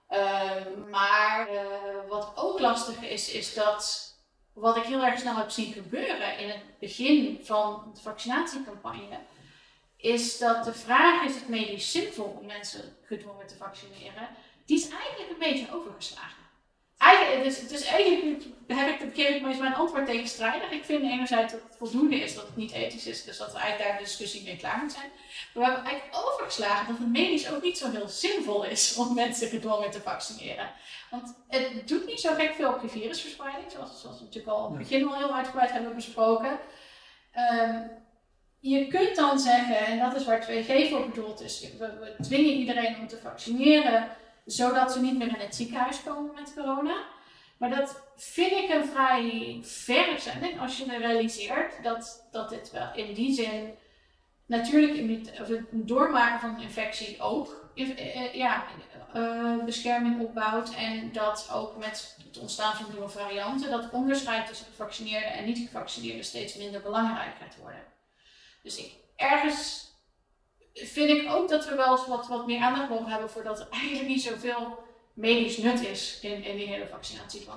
Ehm, 0.08 0.88
maar 0.88 1.48
uh, 1.52 1.60
wat 2.08 2.32
ook 2.34 2.60
lastig 2.60 3.02
is, 3.02 3.32
is 3.32 3.54
dat 3.54 4.09
wat 4.60 4.76
ik 4.76 4.82
heel 4.82 5.04
erg 5.04 5.18
snel 5.18 5.36
heb 5.36 5.50
zien 5.50 5.72
gebeuren 5.72 6.38
in 6.38 6.48
het 6.48 6.78
begin 6.78 7.40
van 7.42 7.90
de 7.94 8.00
vaccinatiecampagne, 8.00 9.18
is 9.96 10.38
dat 10.38 10.64
de 10.64 10.74
vraag 10.74 11.24
is 11.24 11.34
het 11.34 11.48
medisch 11.48 11.90
zinvol 11.90 12.36
om 12.40 12.46
mensen 12.46 12.96
gedwongen 13.04 13.46
te 13.46 13.56
vaccineren, 13.56 14.28
die 14.64 14.78
is 14.78 14.88
eigenlijk 14.88 15.30
een 15.30 15.52
beetje 15.52 15.74
overgeslagen. 15.74 16.40
Eigenlijk, 16.98 17.44
dus, 17.44 17.68
dus 17.68 17.82
eigenlijk 17.82 18.42
heb 18.66 19.00
ik, 19.00 19.12
keer 19.12 19.36
ik 19.36 19.42
mijn 19.42 19.74
antwoord 19.74 20.06
tegenstrijdig. 20.06 20.70
Ik 20.70 20.84
vind 20.84 21.02
enerzijds 21.02 21.52
dat 21.52 21.62
het 21.62 21.76
voldoende 21.76 22.16
is 22.16 22.34
dat 22.34 22.46
het 22.46 22.56
niet 22.56 22.72
ethisch 22.72 23.06
is, 23.06 23.24
dus 23.24 23.38
dat 23.38 23.52
we 23.52 23.58
eigenlijk 23.58 23.90
daar 23.90 23.98
de 23.98 24.04
discussie 24.04 24.42
mee 24.42 24.56
klaar 24.56 24.78
moet 24.82 24.92
zijn. 24.92 25.10
Maar 25.54 25.64
we 25.64 25.70
hebben 25.70 25.90
eigenlijk 25.90 26.26
overgeslagen 26.26 26.86
dat 26.86 26.98
het 26.98 27.08
medisch 27.08 27.50
ook 27.50 27.62
niet 27.62 27.78
zo 27.78 27.90
heel 27.90 28.08
zinvol 28.08 28.64
is 28.64 28.96
om 28.96 29.14
mensen 29.14 29.48
gedwongen 29.48 29.90
te 29.90 30.00
vaccineren. 30.00 30.70
Want 31.10 31.34
het 31.48 31.88
doet 31.88 32.06
niet 32.06 32.20
zo 32.20 32.34
gek 32.34 32.54
veel 32.54 32.72
op 32.72 32.82
je 32.82 32.88
virusverspreiding, 32.88 33.70
zoals, 33.70 34.00
zoals 34.00 34.18
we 34.18 34.24
natuurlijk 34.24 34.56
al 34.56 34.66
in 34.66 34.78
het 34.78 34.88
begin 34.88 35.08
al 35.08 35.16
heel 35.16 35.34
uitgebreid 35.34 35.70
hebben 35.70 35.94
besproken. 35.94 36.58
Um, 37.62 37.90
je 38.60 38.86
kunt 38.86 39.16
dan 39.16 39.38
zeggen, 39.38 39.76
en 39.76 39.98
dat 39.98 40.14
is 40.14 40.24
waar 40.24 40.50
2G 40.50 40.90
voor 40.90 41.06
bedoeld 41.08 41.40
is, 41.40 41.60
we, 41.78 41.98
we 41.98 42.22
dwingen 42.22 42.52
iedereen 42.52 42.98
om 42.98 43.06
te 43.06 43.18
vaccineren 43.18 44.08
zodat 44.44 44.92
ze 44.92 45.00
niet 45.00 45.18
meer 45.18 45.28
in 45.28 45.40
het 45.40 45.54
ziekenhuis 45.54 46.02
komen 46.02 46.34
met 46.34 46.54
corona. 46.54 47.04
Maar 47.58 47.70
dat 47.70 48.02
vind 48.16 48.52
ik 48.52 48.68
een 48.68 48.86
vrij 48.86 49.58
verre 49.62 50.18
zending 50.18 50.60
als 50.60 50.78
je 50.78 50.98
realiseert 50.98 51.82
dat, 51.82 52.28
dat 52.30 52.48
dit 52.48 52.70
wel 52.70 52.94
in 52.94 53.14
die 53.14 53.34
zin 53.34 53.74
natuurlijk 54.46 55.22
het 55.32 55.66
doormaken 55.70 56.40
van 56.40 56.54
een 56.54 56.62
infectie 56.62 57.20
ook 57.20 57.70
eh, 57.74 58.16
eh, 58.16 58.34
ja, 58.34 58.64
uh, 59.16 59.64
bescherming 59.64 60.20
opbouwt. 60.20 60.74
En 60.74 61.12
dat 61.12 61.50
ook 61.52 61.76
met 61.76 62.16
het 62.26 62.38
ontstaan 62.38 62.74
van 62.74 62.92
nieuwe 62.92 63.08
varianten, 63.08 63.70
dat 63.70 63.90
onderscheid 63.90 64.46
tussen 64.46 64.66
gevaccineerden 64.66 65.32
en 65.32 65.44
niet-gevaccineerden 65.44 66.24
steeds 66.24 66.56
minder 66.56 66.82
belangrijk 66.82 67.36
gaat 67.40 67.56
worden. 67.60 67.82
Dus 68.62 68.78
ik, 68.78 68.92
ergens 69.16 69.88
vind 70.74 71.10
ik 71.10 71.30
ook 71.30 71.48
dat 71.48 71.68
we 71.68 71.74
wel 71.74 71.90
eens 71.90 72.06
wat, 72.06 72.28
wat 72.28 72.46
meer 72.46 72.60
aandacht 72.60 72.88
mogen 72.88 73.10
hebben 73.10 73.30
voor 73.30 73.42
dat 73.42 73.60
er 73.60 73.68
eigenlijk 73.70 74.08
niet 74.08 74.22
zoveel 74.22 74.78
medisch 75.14 75.58
nut 75.58 75.80
is 75.86 76.18
in, 76.22 76.44
in 76.44 76.56
die 76.56 76.66
hele 76.66 76.88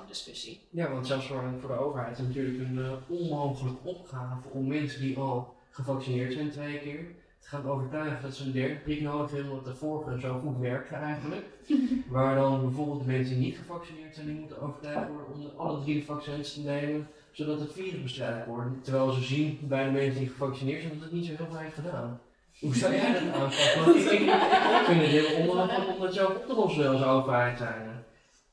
discussie. 0.08 0.68
Ja, 0.70 0.90
want 0.90 1.06
zelfs 1.06 1.26
voor, 1.26 1.54
voor 1.60 1.70
de 1.70 1.78
overheid 1.78 2.12
is 2.12 2.18
het 2.18 2.26
natuurlijk 2.26 2.58
een 2.58 2.76
uh, 2.76 2.92
onmogelijke 3.08 3.88
opgave 3.88 4.48
om 4.48 4.66
mensen 4.66 5.00
die 5.00 5.18
al 5.18 5.56
gevaccineerd 5.70 6.32
zijn 6.32 6.50
twee 6.50 6.78
keer 6.78 7.06
te 7.44 7.50
gaan 7.50 7.68
overtuigen 7.68 8.22
dat 8.22 8.34
ze 8.34 8.44
een 8.44 8.52
derde 8.52 8.74
prik 8.74 9.00
nodig 9.00 9.30
hebben, 9.30 9.50
omdat 9.50 9.64
de 9.64 9.74
vorige 9.74 10.20
zo 10.20 10.40
goed 10.44 10.58
werkte 10.58 10.94
eigenlijk. 10.94 11.44
Waar 12.08 12.34
dan 12.34 12.60
bijvoorbeeld 12.60 13.00
de 13.00 13.12
mensen 13.12 13.34
die 13.34 13.44
niet 13.44 13.56
gevaccineerd 13.56 14.14
zijn, 14.14 14.26
die 14.26 14.34
moeten 14.34 14.60
overtuigd 14.60 15.08
worden 15.08 15.34
om 15.34 15.50
alle 15.56 15.82
drie 15.82 16.04
vaccins 16.04 16.54
te 16.54 16.60
nemen, 16.60 17.08
zodat 17.32 17.60
het 17.60 17.72
virus 17.72 18.02
bestrijd 18.02 18.46
wordt. 18.46 18.84
Terwijl 18.84 19.12
ze 19.12 19.22
zien 19.22 19.58
bij 19.62 19.84
de 19.84 19.90
mensen 19.90 20.20
die 20.20 20.28
gevaccineerd 20.28 20.80
zijn 20.80 20.94
dat 20.94 21.02
het 21.02 21.12
niet 21.12 21.24
zo 21.24 21.32
heel 21.36 21.46
veel 21.46 21.58
heeft 21.58 21.74
gedaan. 21.74 22.20
Hoe 22.60 22.76
zou 22.76 22.94
jij 22.94 23.12
dat 23.12 23.22
aanpakken? 23.22 23.84
Want 23.84 23.96
ik, 23.96 24.10
ik, 24.10 24.20
ik, 24.20 24.84
vind 24.86 25.00
het 25.00 25.10
heel 25.10 25.36
onmogelijk 25.36 25.88
om 25.88 26.00
dat 26.00 26.14
zo 26.14 26.26
op 26.26 26.46
te 26.46 26.54
lossen 26.54 26.88
als 26.88 27.02
overheid 27.02 27.58
zijn. 27.58 27.84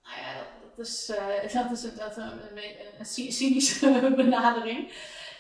Nou 0.03 0.17
ja, 0.21 0.43
dat 0.75 0.85
is, 0.85 1.09
uh, 1.09 1.53
dat 1.53 1.71
is, 1.71 1.81
dat 1.95 2.17
een, 2.17 2.23
een, 2.23 2.63
een 2.99 3.05
cynische 3.05 4.13
benadering. 4.15 4.91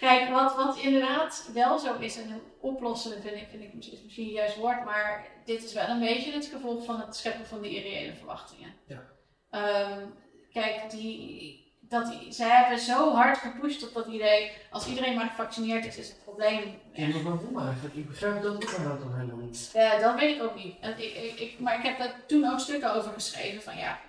Kijk, 0.01 0.29
wat, 0.29 0.55
wat 0.55 0.77
inderdaad 0.77 1.49
wel 1.53 1.79
zo 1.79 1.95
is, 1.99 2.17
en 2.17 2.41
oplossen 2.59 3.21
vind 3.21 3.35
ik, 3.35 3.47
vind 3.49 3.63
ik 3.63 3.93
is 3.93 4.03
misschien 4.03 4.27
juist 4.27 4.55
woord, 4.55 4.85
maar 4.85 5.27
dit 5.45 5.63
is 5.63 5.73
wel 5.73 5.87
een 5.87 5.99
beetje 5.99 6.31
het 6.31 6.45
gevolg 6.45 6.85
van 6.85 6.99
het 6.99 7.15
scheppen 7.15 7.45
van 7.45 7.61
die 7.61 7.75
irreële 7.75 8.13
verwachtingen. 8.13 8.73
Ja. 8.85 9.01
Um, 9.91 10.13
kijk, 10.53 10.89
die, 10.89 11.73
dat, 11.79 12.15
zij 12.29 12.49
hebben 12.49 12.79
zo 12.79 13.13
hard 13.13 13.37
gepusht 13.37 13.87
op 13.87 13.93
dat 13.93 14.07
idee, 14.07 14.51
als 14.71 14.87
iedereen 14.87 15.15
maar 15.15 15.27
gevaccineerd 15.27 15.85
is, 15.85 15.97
is 15.97 16.07
het 16.07 16.23
probleem. 16.23 16.79
Ja, 16.93 17.07
maar 17.07 17.23
waarom 17.23 17.59
eigenlijk? 17.59 17.95
Ik 17.95 18.07
begrijp 18.07 18.41
dat 18.41 18.53
ook 18.53 18.99
dan 18.99 19.15
helemaal 19.15 19.45
niet. 19.45 19.69
Ja, 19.73 19.99
dat 19.99 20.19
weet 20.19 20.35
ik 20.35 20.43
ook 20.43 20.55
niet. 20.55 20.75
Ik, 20.81 20.97
ik, 20.97 21.39
ik, 21.39 21.59
maar 21.59 21.77
ik 21.77 21.83
heb 21.83 21.97
daar 21.97 22.15
toen 22.27 22.51
ook 22.51 22.59
stukken 22.59 22.93
over 22.93 23.11
geschreven 23.13 23.61
van 23.61 23.77
ja, 23.77 23.99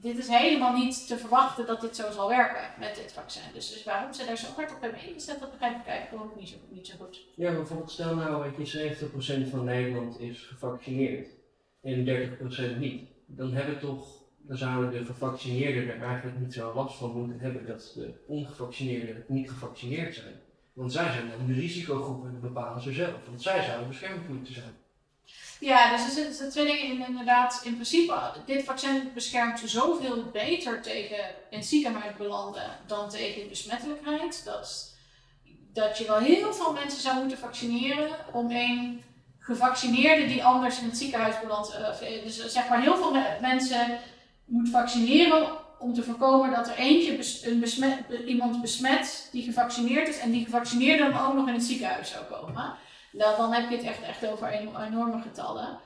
dit 0.00 0.18
is 0.18 0.28
helemaal 0.28 0.76
niet 0.76 1.06
te 1.06 1.18
verwachten 1.18 1.66
dat 1.66 1.80
dit 1.80 1.96
zo 1.96 2.10
zal 2.10 2.28
werken 2.28 2.70
met 2.78 2.94
dit 2.94 3.12
vaccin. 3.12 3.42
Dus, 3.52 3.72
dus 3.72 3.84
waarom 3.84 4.12
ze 4.12 4.26
daar 4.26 4.36
zo 4.36 4.46
hard 4.56 4.74
op 4.74 4.80
hebben 4.80 5.08
ingezet, 5.08 5.40
dat 5.40 5.50
begrijp 5.50 5.80
ik 5.80 5.86
eigenlijk 5.86 6.24
ook 6.24 6.36
niet 6.36 6.48
zo, 6.48 6.56
niet 6.68 6.86
zo 6.86 6.94
goed. 6.98 7.26
Ja, 7.36 7.52
bijvoorbeeld 7.52 7.90
stel 7.90 8.14
nou 8.14 8.50
dat 8.56 8.70
je 8.70 8.96
70% 9.46 9.50
van 9.50 9.64
Nederland 9.64 10.20
is 10.20 10.42
gevaccineerd 10.42 11.28
en 11.82 12.06
30% 12.74 12.78
niet. 12.78 13.08
Dan 13.26 13.52
hebben 13.52 13.78
toch 13.78 14.18
dan 14.48 14.56
zouden 14.56 14.90
de 14.90 15.04
gevaccineerden 15.04 15.94
er 15.94 16.02
eigenlijk 16.02 16.38
niet 16.38 16.52
zo 16.52 16.74
last 16.74 16.96
van 16.96 17.10
moeten 17.10 17.40
hebben 17.40 17.66
dat 17.66 17.92
de 17.94 18.12
ongevaccineerden 18.26 19.24
niet 19.28 19.50
gevaccineerd 19.50 20.14
zijn. 20.14 20.34
Want 20.72 20.92
zij 20.92 21.12
zijn 21.12 21.30
dan 21.30 21.46
de 21.46 21.52
risicogroep 21.52 22.24
en 22.24 22.40
bepalen 22.40 22.82
ze 22.82 22.92
zelf. 22.92 23.26
Want 23.26 23.42
zij 23.42 23.62
zouden 23.62 23.88
beschermd 23.88 24.28
moeten 24.28 24.54
zijn. 24.54 24.74
Ja, 25.60 25.96
dus 25.96 26.16
er 26.16 26.32
zijn 26.32 26.50
twee 26.50 26.66
dingen 26.66 27.06
inderdaad. 27.06 27.60
In 27.64 27.74
principe, 27.74 28.32
dit 28.46 28.64
vaccin 28.64 29.10
beschermt 29.14 29.62
zoveel 29.64 30.24
beter 30.32 30.82
tegen 30.82 31.18
in 31.50 31.64
ziekenhuis 31.64 32.16
belanden 32.16 32.70
dan 32.86 33.08
tegen 33.08 33.48
besmettelijkheid. 33.48 34.44
Dat, 34.44 34.94
dat 35.72 35.98
je 35.98 36.06
wel 36.06 36.18
heel 36.18 36.54
veel 36.54 36.72
mensen 36.72 37.00
zou 37.00 37.18
moeten 37.18 37.38
vaccineren 37.38 38.10
om 38.32 38.50
een 38.50 39.02
gevaccineerde 39.38 40.26
die 40.26 40.44
anders 40.44 40.80
in 40.80 40.86
het 40.86 40.98
ziekenhuis 40.98 41.40
belandt. 41.40 41.70
Eh, 41.70 42.22
dus 42.24 42.46
zeg 42.46 42.68
maar 42.68 42.82
heel 42.82 42.96
veel 42.96 43.16
mensen 43.40 43.98
moet 44.44 44.68
vaccineren 44.68 45.48
om 45.78 45.94
te 45.94 46.02
voorkomen 46.02 46.50
dat 46.50 46.68
er 46.68 46.76
eentje 46.76 47.18
een 47.50 47.60
besmet, 47.60 47.98
iemand 48.26 48.60
besmet 48.60 49.28
die 49.32 49.42
gevaccineerd 49.42 50.08
is 50.08 50.18
en 50.18 50.30
die 50.30 50.44
gevaccineerde 50.44 51.12
dan 51.12 51.26
ook 51.26 51.34
nog 51.34 51.48
in 51.48 51.54
het 51.54 51.62
ziekenhuis 51.62 52.10
zou 52.10 52.24
komen. 52.24 52.74
Dan, 53.12 53.36
dan 53.36 53.52
heb 53.52 53.70
je 53.70 53.76
het 53.76 53.86
echt, 53.86 54.02
echt 54.02 54.26
over 54.26 54.48
enorme 54.48 55.22
getallen. 55.22 55.80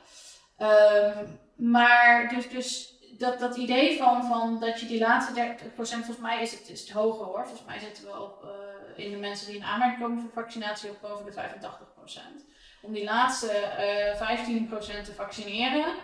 Um, 0.59 1.41
maar 1.57 2.29
dus, 2.29 2.49
dus 2.49 2.93
dat, 3.19 3.39
dat 3.39 3.57
idee 3.57 3.97
van, 3.99 4.25
van 4.25 4.61
dat 4.61 4.81
je 4.81 4.87
die 4.87 4.99
laatste 4.99 5.57
30%, 5.57 5.75
volgens 5.75 6.19
mij 6.19 6.43
is 6.43 6.53
het, 6.53 6.69
is 6.69 6.81
het 6.81 6.91
hoger 6.91 7.25
hoor. 7.25 7.47
Volgens 7.47 7.67
mij 7.67 7.79
zitten 7.79 8.05
we 8.05 8.23
op, 8.23 8.45
uh, 8.45 9.05
in 9.05 9.11
de 9.11 9.17
mensen 9.17 9.47
die 9.47 9.57
in 9.57 9.65
aanmerking 9.65 10.01
komen 10.01 10.21
voor 10.21 10.43
vaccinatie 10.43 10.91
op 10.91 11.01
boven 11.01 11.25
de 11.25 11.33
85%. 11.33 12.51
Om 12.83 12.93
die 12.93 13.05
laatste 13.05 13.47
uh, 13.47 14.21
eh, 14.21 14.39
15% 14.39 15.05
te 15.05 15.13
vaccineren. 15.15 15.95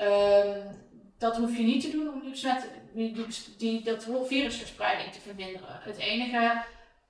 Um, 0.00 0.86
dat 1.18 1.36
hoef 1.36 1.56
je 1.56 1.62
niet 1.62 1.82
te 1.82 1.90
doen 1.90 2.08
om 2.08 2.22
die, 2.92 3.12
die, 3.12 3.26
die, 3.58 3.82
dat 3.82 4.08
virusverspreiding 4.26 5.12
te 5.12 5.20
verminderen. 5.20 5.80
Het 5.80 5.98
enige 5.98 6.62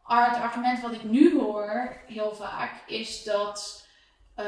het 0.09 0.43
argument 0.43 0.81
wat 0.81 0.93
ik 0.93 1.05
nu 1.05 1.39
hoor 1.41 1.97
heel 2.07 2.35
vaak 2.35 2.83
is 2.87 3.25
dat 3.25 3.87
uh, 4.39 4.45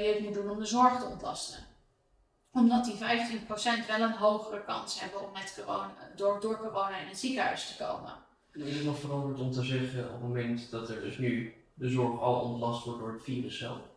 je 0.00 0.12
het 0.14 0.24
moet 0.24 0.34
doen 0.34 0.50
om 0.50 0.58
de 0.58 0.64
zorg 0.64 0.98
te 0.98 1.06
ontlasten. 1.06 1.66
Omdat 2.52 2.84
die 2.84 2.94
15% 2.94 2.98
wel 3.86 4.00
een 4.00 4.12
hogere 4.12 4.64
kans 4.64 5.00
hebben 5.00 5.26
om 5.26 5.32
met 5.32 5.62
corona, 5.64 5.94
door, 6.16 6.40
door 6.40 6.58
corona 6.58 6.98
in 6.98 7.08
het 7.08 7.18
ziekenhuis 7.18 7.66
te 7.66 7.84
komen. 7.84 8.12
Is 8.52 8.76
het 8.76 8.84
nog 8.84 8.98
veranderd 8.98 9.40
om 9.40 9.50
te 9.50 9.62
zeggen 9.62 10.04
op 10.04 10.12
het 10.12 10.20
moment 10.20 10.70
dat 10.70 10.88
er 10.88 11.00
dus 11.00 11.18
nu 11.18 11.54
de 11.74 11.88
zorg 11.88 12.20
al 12.20 12.40
ontlast 12.40 12.84
wordt 12.84 13.00
door 13.00 13.12
het 13.12 13.22
virus 13.22 13.58
zelf? 13.58 13.91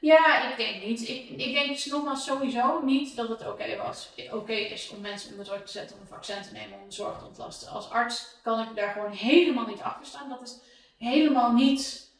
Ja, 0.00 0.50
ik 0.50 0.56
denk 0.56 0.84
niet. 0.84 1.08
Ik, 1.08 1.28
ik 1.28 1.54
denk 1.54 1.68
dus 1.68 1.86
nogmaals 1.86 2.24
sowieso 2.24 2.80
niet 2.82 3.16
dat 3.16 3.28
het 3.28 3.46
oké 3.46 3.76
was. 3.76 4.10
Oké 4.32 4.52
is 4.52 4.90
om 4.90 5.00
mensen 5.00 5.30
onder 5.30 5.44
druk 5.44 5.66
te 5.66 5.72
zetten 5.72 5.96
om 5.96 6.02
een 6.02 6.08
vaccin 6.08 6.42
te 6.42 6.52
nemen 6.52 6.78
om 6.78 6.88
de 6.88 6.94
zorg 6.94 7.18
te 7.18 7.26
ontlasten. 7.26 7.70
Als 7.70 7.90
arts 7.90 8.38
kan 8.42 8.60
ik 8.60 8.76
daar 8.76 8.92
gewoon 8.92 9.12
helemaal 9.12 9.66
niet 9.66 9.80
achter 9.80 10.06
staan. 10.06 10.28
Dat 10.28 10.42
is 10.42 10.58
helemaal 10.98 11.52
niet 11.52 12.12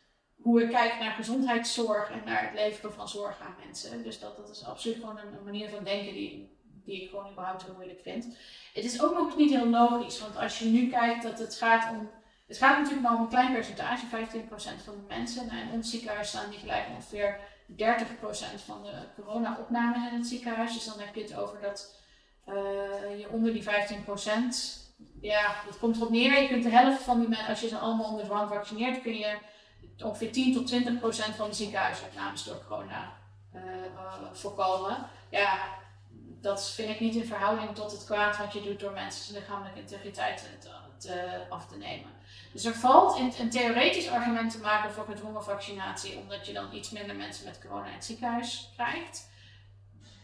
hoe 0.43 0.63
ik 0.63 0.71
kijk 0.71 0.99
naar 0.99 1.13
gezondheidszorg 1.13 2.11
en 2.11 2.23
naar 2.25 2.43
het 2.43 2.55
leveren 2.55 2.93
van 2.93 3.09
zorg 3.09 3.41
aan 3.41 3.55
mensen. 3.65 4.03
Dus 4.03 4.21
dat, 4.21 4.37
dat 4.37 4.51
is 4.51 4.65
absoluut 4.65 4.97
gewoon 4.97 5.19
een, 5.19 5.45
manier 5.45 5.69
van 5.69 5.85
denken 5.85 6.13
die, 6.13 6.59
die 6.85 7.03
ik 7.03 7.11
gewoon 7.11 7.31
überhaupt 7.31 7.65
heel 7.65 7.75
moeilijk 7.75 8.01
vind. 8.01 8.37
Het 8.75 8.85
is 8.85 9.03
ook 9.03 9.15
nog 9.15 9.37
niet 9.37 9.51
heel 9.51 9.69
logisch, 9.69 10.21
want 10.21 10.37
als 10.37 10.59
je 10.59 10.65
nu 10.65 10.91
kijkt 10.91 11.23
dat 11.23 11.39
het 11.39 11.55
gaat 11.55 11.91
om. 11.91 12.11
Het 12.47 12.59
gaat 12.59 12.79
natuurlijk 12.79 13.03
maar 13.03 13.17
om 13.17 13.23
een 13.23 13.29
klein 13.29 13.53
percentage, 13.53 14.07
15% 14.07 14.09
van 14.85 14.95
de 14.95 15.05
mensen. 15.09 15.47
Nou, 15.47 15.61
in 15.61 15.73
ons 15.73 15.91
ziekenhuis 15.91 16.29
staan 16.29 16.51
die 16.51 16.59
gelijk 16.59 16.87
ongeveer 16.89 17.41
30% 17.73 17.75
van 18.65 18.83
de 18.83 19.23
corona-opnames 19.23 20.11
in 20.11 20.19
het 20.19 20.27
ziekenhuis. 20.27 20.73
Dus 20.73 20.85
dan 20.85 20.99
heb 20.99 21.15
je 21.15 21.23
het 21.23 21.37
over 21.37 21.61
dat 21.61 21.97
uh, 22.49 22.55
je 23.19 23.29
onder 23.31 23.53
die 23.53 23.65
15%, 23.65 23.67
ja, 25.21 25.55
dat 25.67 25.79
komt 25.79 25.97
erop 25.97 26.11
neer. 26.11 26.43
Je 26.43 26.49
kunt 26.49 26.63
de 26.63 26.71
helft 26.71 27.03
van 27.03 27.19
die 27.19 27.29
mensen, 27.29 27.49
als 27.49 27.61
je 27.61 27.69
ze 27.69 27.79
allemaal 27.79 28.11
onder 28.11 28.25
dwang 28.25 28.49
vaccineert, 28.49 29.03
kun 29.03 29.17
je 29.19 29.39
ongeveer 30.05 30.33
10 30.33 30.55
tot 30.55 30.67
20 30.67 30.99
procent 30.99 31.35
van 31.35 31.49
de 31.49 31.55
ziekenhuisopnames 31.55 32.45
door 32.45 32.65
corona 32.69 33.13
uh, 33.55 33.63
voorkomen. 34.33 34.97
Ja, 35.31 35.59
dat 36.41 36.71
vind 36.71 36.91
ik 36.91 37.01
niet 37.01 37.15
in 37.15 37.25
verhouding 37.25 37.75
tot 37.75 37.93
het 37.93 38.05
kwaad 38.05 38.37
wat 38.37 38.53
je 38.53 38.63
doet 38.63 38.81
door 38.81 38.93
mensen 38.93 39.35
lichamelijke 39.35 39.81
integriteit 39.81 40.49
te, 40.61 40.69
te, 40.99 41.47
af 41.49 41.67
te 41.67 41.77
nemen. 41.77 42.11
Dus 42.53 42.65
er 42.65 42.75
valt 42.75 43.19
een 43.39 43.51
theoretisch 43.51 44.09
argument 44.09 44.51
te 44.51 44.59
maken 44.59 44.93
voor 44.93 45.05
gedwongen 45.05 45.45
vaccinatie, 45.45 46.19
omdat 46.19 46.47
je 46.47 46.53
dan 46.53 46.73
iets 46.73 46.91
minder 46.91 47.17
mensen 47.17 47.45
met 47.45 47.61
corona 47.61 47.87
in 47.87 47.93
het 47.93 48.05
ziekenhuis 48.05 48.71
krijgt. 48.75 49.31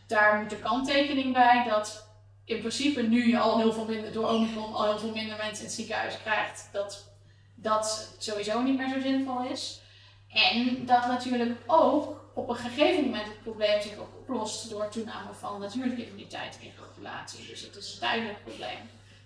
Daar 0.07 0.41
moet 0.41 0.51
de 0.51 0.59
kanttekening 0.59 1.33
bij 1.33 1.65
dat 1.69 2.09
in 2.45 2.59
principe 2.59 3.03
nu 3.03 3.29
je 3.29 3.39
al 3.39 3.59
heel 3.59 3.73
veel 3.73 3.85
minder, 3.85 4.13
door 4.13 4.29
Omicron 4.29 4.75
al 4.75 4.85
heel 4.85 4.99
veel 4.99 5.13
minder 5.13 5.37
mensen 5.37 5.59
in 5.59 5.65
het 5.65 5.73
ziekenhuis 5.73 6.21
krijgt. 6.23 6.69
Dat 6.73 7.13
dat 7.55 8.15
sowieso 8.19 8.63
niet 8.63 8.77
meer 8.77 8.89
zo 8.89 9.01
zinvol 9.01 9.45
is. 9.45 9.81
En 10.29 10.87
dat 10.87 11.07
natuurlijk 11.07 11.59
ook 11.67 12.31
op 12.35 12.49
een 12.49 12.57
gegeven 12.57 13.05
moment 13.05 13.27
het 13.27 13.43
probleem 13.43 13.83
zich 13.83 13.99
oplost 13.99 14.71
door 14.71 14.89
toename 14.89 15.35
van 15.35 15.61
natuurlijke 15.61 16.07
immuniteit 16.07 16.59
in 16.61 16.69
de 16.69 16.83
populatie. 16.83 17.47
Dus 17.47 17.61
het 17.61 17.77
is 17.77 17.93
een 17.93 18.01
duidelijk 18.01 18.45
probleem. 18.45 18.79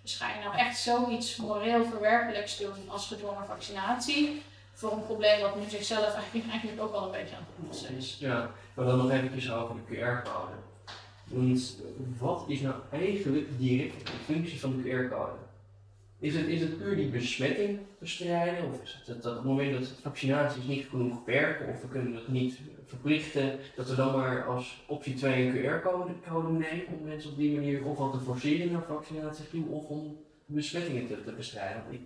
Dus 0.08 0.16
ga 0.16 0.34
je 0.34 0.44
nou 0.44 0.56
echt 0.56 0.78
zoiets 0.78 1.36
moreel 1.36 1.84
verwerpelijks 1.84 2.58
doen 2.58 2.88
als 2.88 3.06
gedwongen 3.06 3.46
vaccinatie 3.46 4.42
voor 4.72 4.92
een 4.92 5.04
probleem 5.04 5.40
dat 5.40 5.56
nu 5.56 5.68
zichzelf 5.68 6.14
eigenlijk, 6.14 6.50
eigenlijk 6.50 6.82
ook 6.82 6.92
al 6.92 7.04
een 7.04 7.10
beetje 7.10 7.36
aan 7.36 7.46
het 7.46 7.58
oplossen 7.58 7.96
is. 7.96 8.16
Ja, 8.20 8.50
maar 8.74 8.86
dan 8.86 8.98
nog 8.98 9.10
even 9.10 9.54
over 9.54 9.74
de 9.74 9.96
QR-code. 9.96 10.52
Want 11.24 11.76
wat 12.18 12.44
is 12.46 12.60
nou 12.60 12.74
eigenlijk 12.90 13.58
direct 13.58 14.06
de 14.06 14.12
functie 14.24 14.60
van 14.60 14.76
de 14.76 14.88
QR-code? 14.88 15.38
Is 16.18 16.34
het, 16.34 16.46
is 16.46 16.60
het 16.60 16.78
puur 16.78 16.96
die 16.96 17.08
besmetting 17.08 17.78
bestrijden? 17.98 18.64
Of 18.64 18.82
is 18.82 19.02
het 19.06 19.22
dat 19.22 19.32
op 19.32 19.38
het 19.38 19.44
moment 19.44 19.72
dat 19.72 19.92
vaccinaties 20.02 20.64
niet 20.64 20.86
genoeg 20.90 21.24
werken, 21.24 21.68
of 21.68 21.80
we 21.80 21.88
kunnen 21.88 22.14
het 22.14 22.28
niet 22.28 22.58
verplichten, 22.88 23.58
dat 23.76 23.88
we 23.88 23.94
dan 23.94 24.16
maar 24.16 24.44
als 24.46 24.84
optie 24.86 25.14
2 25.14 25.46
een 25.46 25.80
QR-code 25.80 26.52
nemen 26.52 26.86
om 26.98 27.04
mensen 27.04 27.30
op 27.30 27.36
die 27.36 27.54
manier 27.54 27.84
ofwel 27.84 28.10
te 28.10 28.20
forceren 28.20 28.72
naar 28.72 28.82
vaccinatie 28.88 29.48
toe, 29.48 29.68
of 29.68 29.88
om 29.88 30.16
besmettingen 30.46 31.06
te, 31.06 31.24
te 31.24 31.32
bestrijden? 31.32 31.82
Want 31.82 31.94
ik 31.94 32.00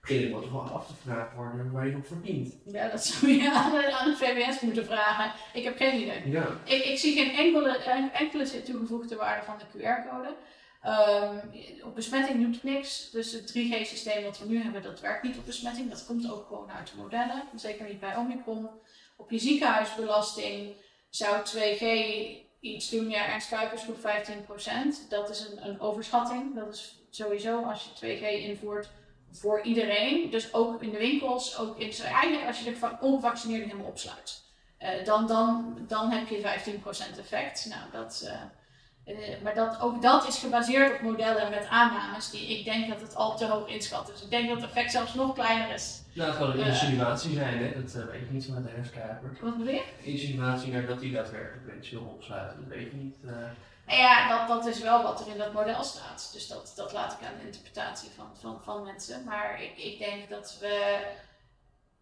begin 0.00 0.32
toch 0.32 0.52
wel 0.52 0.60
af 0.60 0.86
te 0.86 0.94
vragen 0.94 1.36
worden 1.36 1.72
waar 1.72 1.88
je 1.88 1.96
op 1.96 2.06
verdient. 2.06 2.54
Ja, 2.64 2.88
dat 2.88 3.04
zou 3.04 3.32
je 3.32 3.50
aan, 3.54 3.92
aan 3.92 4.08
het 4.08 4.18
VWS 4.18 4.60
moeten 4.60 4.84
vragen. 4.84 5.32
Ik 5.52 5.64
heb 5.64 5.76
geen 5.76 6.02
idee. 6.02 6.30
Ja. 6.30 6.46
Ik, 6.64 6.84
ik 6.84 6.98
zie 6.98 7.14
geen 7.14 7.32
enkele, 7.32 7.76
enkele 8.12 8.62
toegevoegde 8.62 9.16
waarde 9.16 9.44
van 9.44 9.58
de 9.58 9.78
QR-code. 9.78 10.34
Um, 10.86 11.40
op 11.84 11.94
besmetting 11.94 12.44
doet 12.44 12.54
het 12.54 12.62
niks. 12.62 13.10
Dus 13.10 13.32
het 13.32 13.48
3G-systeem 13.48 14.24
wat 14.24 14.38
we 14.38 14.48
nu 14.48 14.62
hebben, 14.62 14.82
dat 14.82 15.00
werkt 15.00 15.22
niet 15.22 15.38
op 15.38 15.46
besmetting. 15.46 15.90
Dat 15.90 16.06
komt 16.06 16.32
ook 16.32 16.46
gewoon 16.46 16.70
uit 16.70 16.90
de 16.90 16.96
modellen. 16.96 17.42
Zeker 17.56 17.86
niet 17.86 18.00
bij 18.00 18.16
Omicron. 18.16 18.68
Op 19.20 19.30
je 19.30 19.38
ziekenhuisbelasting 19.38 20.74
zou 21.08 21.36
2G 21.36 21.84
iets 22.60 22.90
doen. 22.90 23.08
Ja, 23.08 23.26
Ernst 23.26 23.48
Kuipers 23.48 23.82
groep 23.82 23.98
15%. 23.98 25.08
Dat 25.08 25.30
is 25.30 25.40
een, 25.40 25.66
een 25.68 25.80
overschatting. 25.80 26.54
Dat 26.54 26.74
is 26.74 26.98
sowieso 27.10 27.62
als 27.62 27.84
je 27.84 28.18
2G 28.18 28.22
invoert 28.22 28.90
voor 29.32 29.62
iedereen. 29.62 30.30
Dus 30.30 30.54
ook 30.54 30.82
in 30.82 30.90
de 30.90 30.98
winkels. 30.98 31.58
Ook 31.58 31.78
in, 31.78 31.92
eigenlijk 32.04 32.46
als 32.46 32.60
je 32.60 32.72
de 32.72 32.96
ongevaccineerden 33.00 33.68
helemaal 33.68 33.90
opsluit. 33.90 34.42
Uh, 34.78 35.04
dan, 35.04 35.26
dan, 35.26 35.78
dan 35.88 36.10
heb 36.10 36.28
je 36.28 36.40
15% 37.14 37.18
effect. 37.18 37.66
Nou, 37.68 37.90
dat... 37.92 38.22
Uh, 38.24 38.42
uh, 39.04 39.42
maar 39.42 39.54
dat, 39.54 39.80
ook 39.80 40.02
dat 40.02 40.28
is 40.28 40.38
gebaseerd 40.38 40.94
op 40.94 41.00
modellen 41.00 41.50
met 41.50 41.66
aannames 41.66 42.30
die 42.30 42.58
ik 42.58 42.64
denk 42.64 42.88
dat 42.88 43.00
het 43.00 43.14
al 43.14 43.36
te 43.36 43.46
hoog 43.46 43.68
inschat. 43.68 44.06
Dus 44.06 44.22
ik 44.22 44.30
denk 44.30 44.48
dat 44.48 44.60
het 44.60 44.70
effect 44.70 44.90
zelfs 44.90 45.14
nog 45.14 45.34
kleiner 45.34 45.74
is. 45.74 45.99
Nou, 46.12 46.28
het 46.28 46.38
kan 46.38 46.50
een 46.50 46.66
insinuatie 46.66 47.34
zijn, 47.34 47.58
hè? 47.58 47.82
dat 47.82 47.94
uh, 47.94 48.04
weet 48.04 48.26
je 48.26 48.32
niet 48.32 48.46
van 48.46 48.62
de 48.62 48.68
herfstkaper. 48.68 49.38
Wat 49.40 49.58
bedoel 49.58 49.74
je? 49.74 49.82
Insinuatie 50.02 50.72
naar 50.72 50.86
dat 50.86 51.00
hij 51.00 51.10
daadwerkelijk 51.10 51.66
mensen 51.66 51.98
wil 51.98 52.06
opsluiten, 52.06 52.58
dat 52.60 52.68
weet 52.68 52.90
je 52.90 52.96
niet. 52.96 53.16
Ja, 53.86 54.28
dat, 54.28 54.48
dat 54.48 54.66
is 54.66 54.80
wel 54.80 55.02
wat 55.02 55.20
er 55.20 55.32
in 55.32 55.38
dat 55.38 55.52
model 55.52 55.82
staat. 55.82 56.30
Dus 56.32 56.48
dat, 56.48 56.72
dat 56.76 56.92
laat 56.92 57.12
ik 57.12 57.26
aan 57.26 57.38
de 57.40 57.46
interpretatie 57.46 58.10
van, 58.16 58.26
van, 58.40 58.60
van 58.62 58.82
mensen. 58.82 59.24
Maar 59.24 59.62
ik, 59.62 59.76
ik 59.76 59.98
denk 59.98 60.28
dat 60.28 60.56
we 60.60 60.98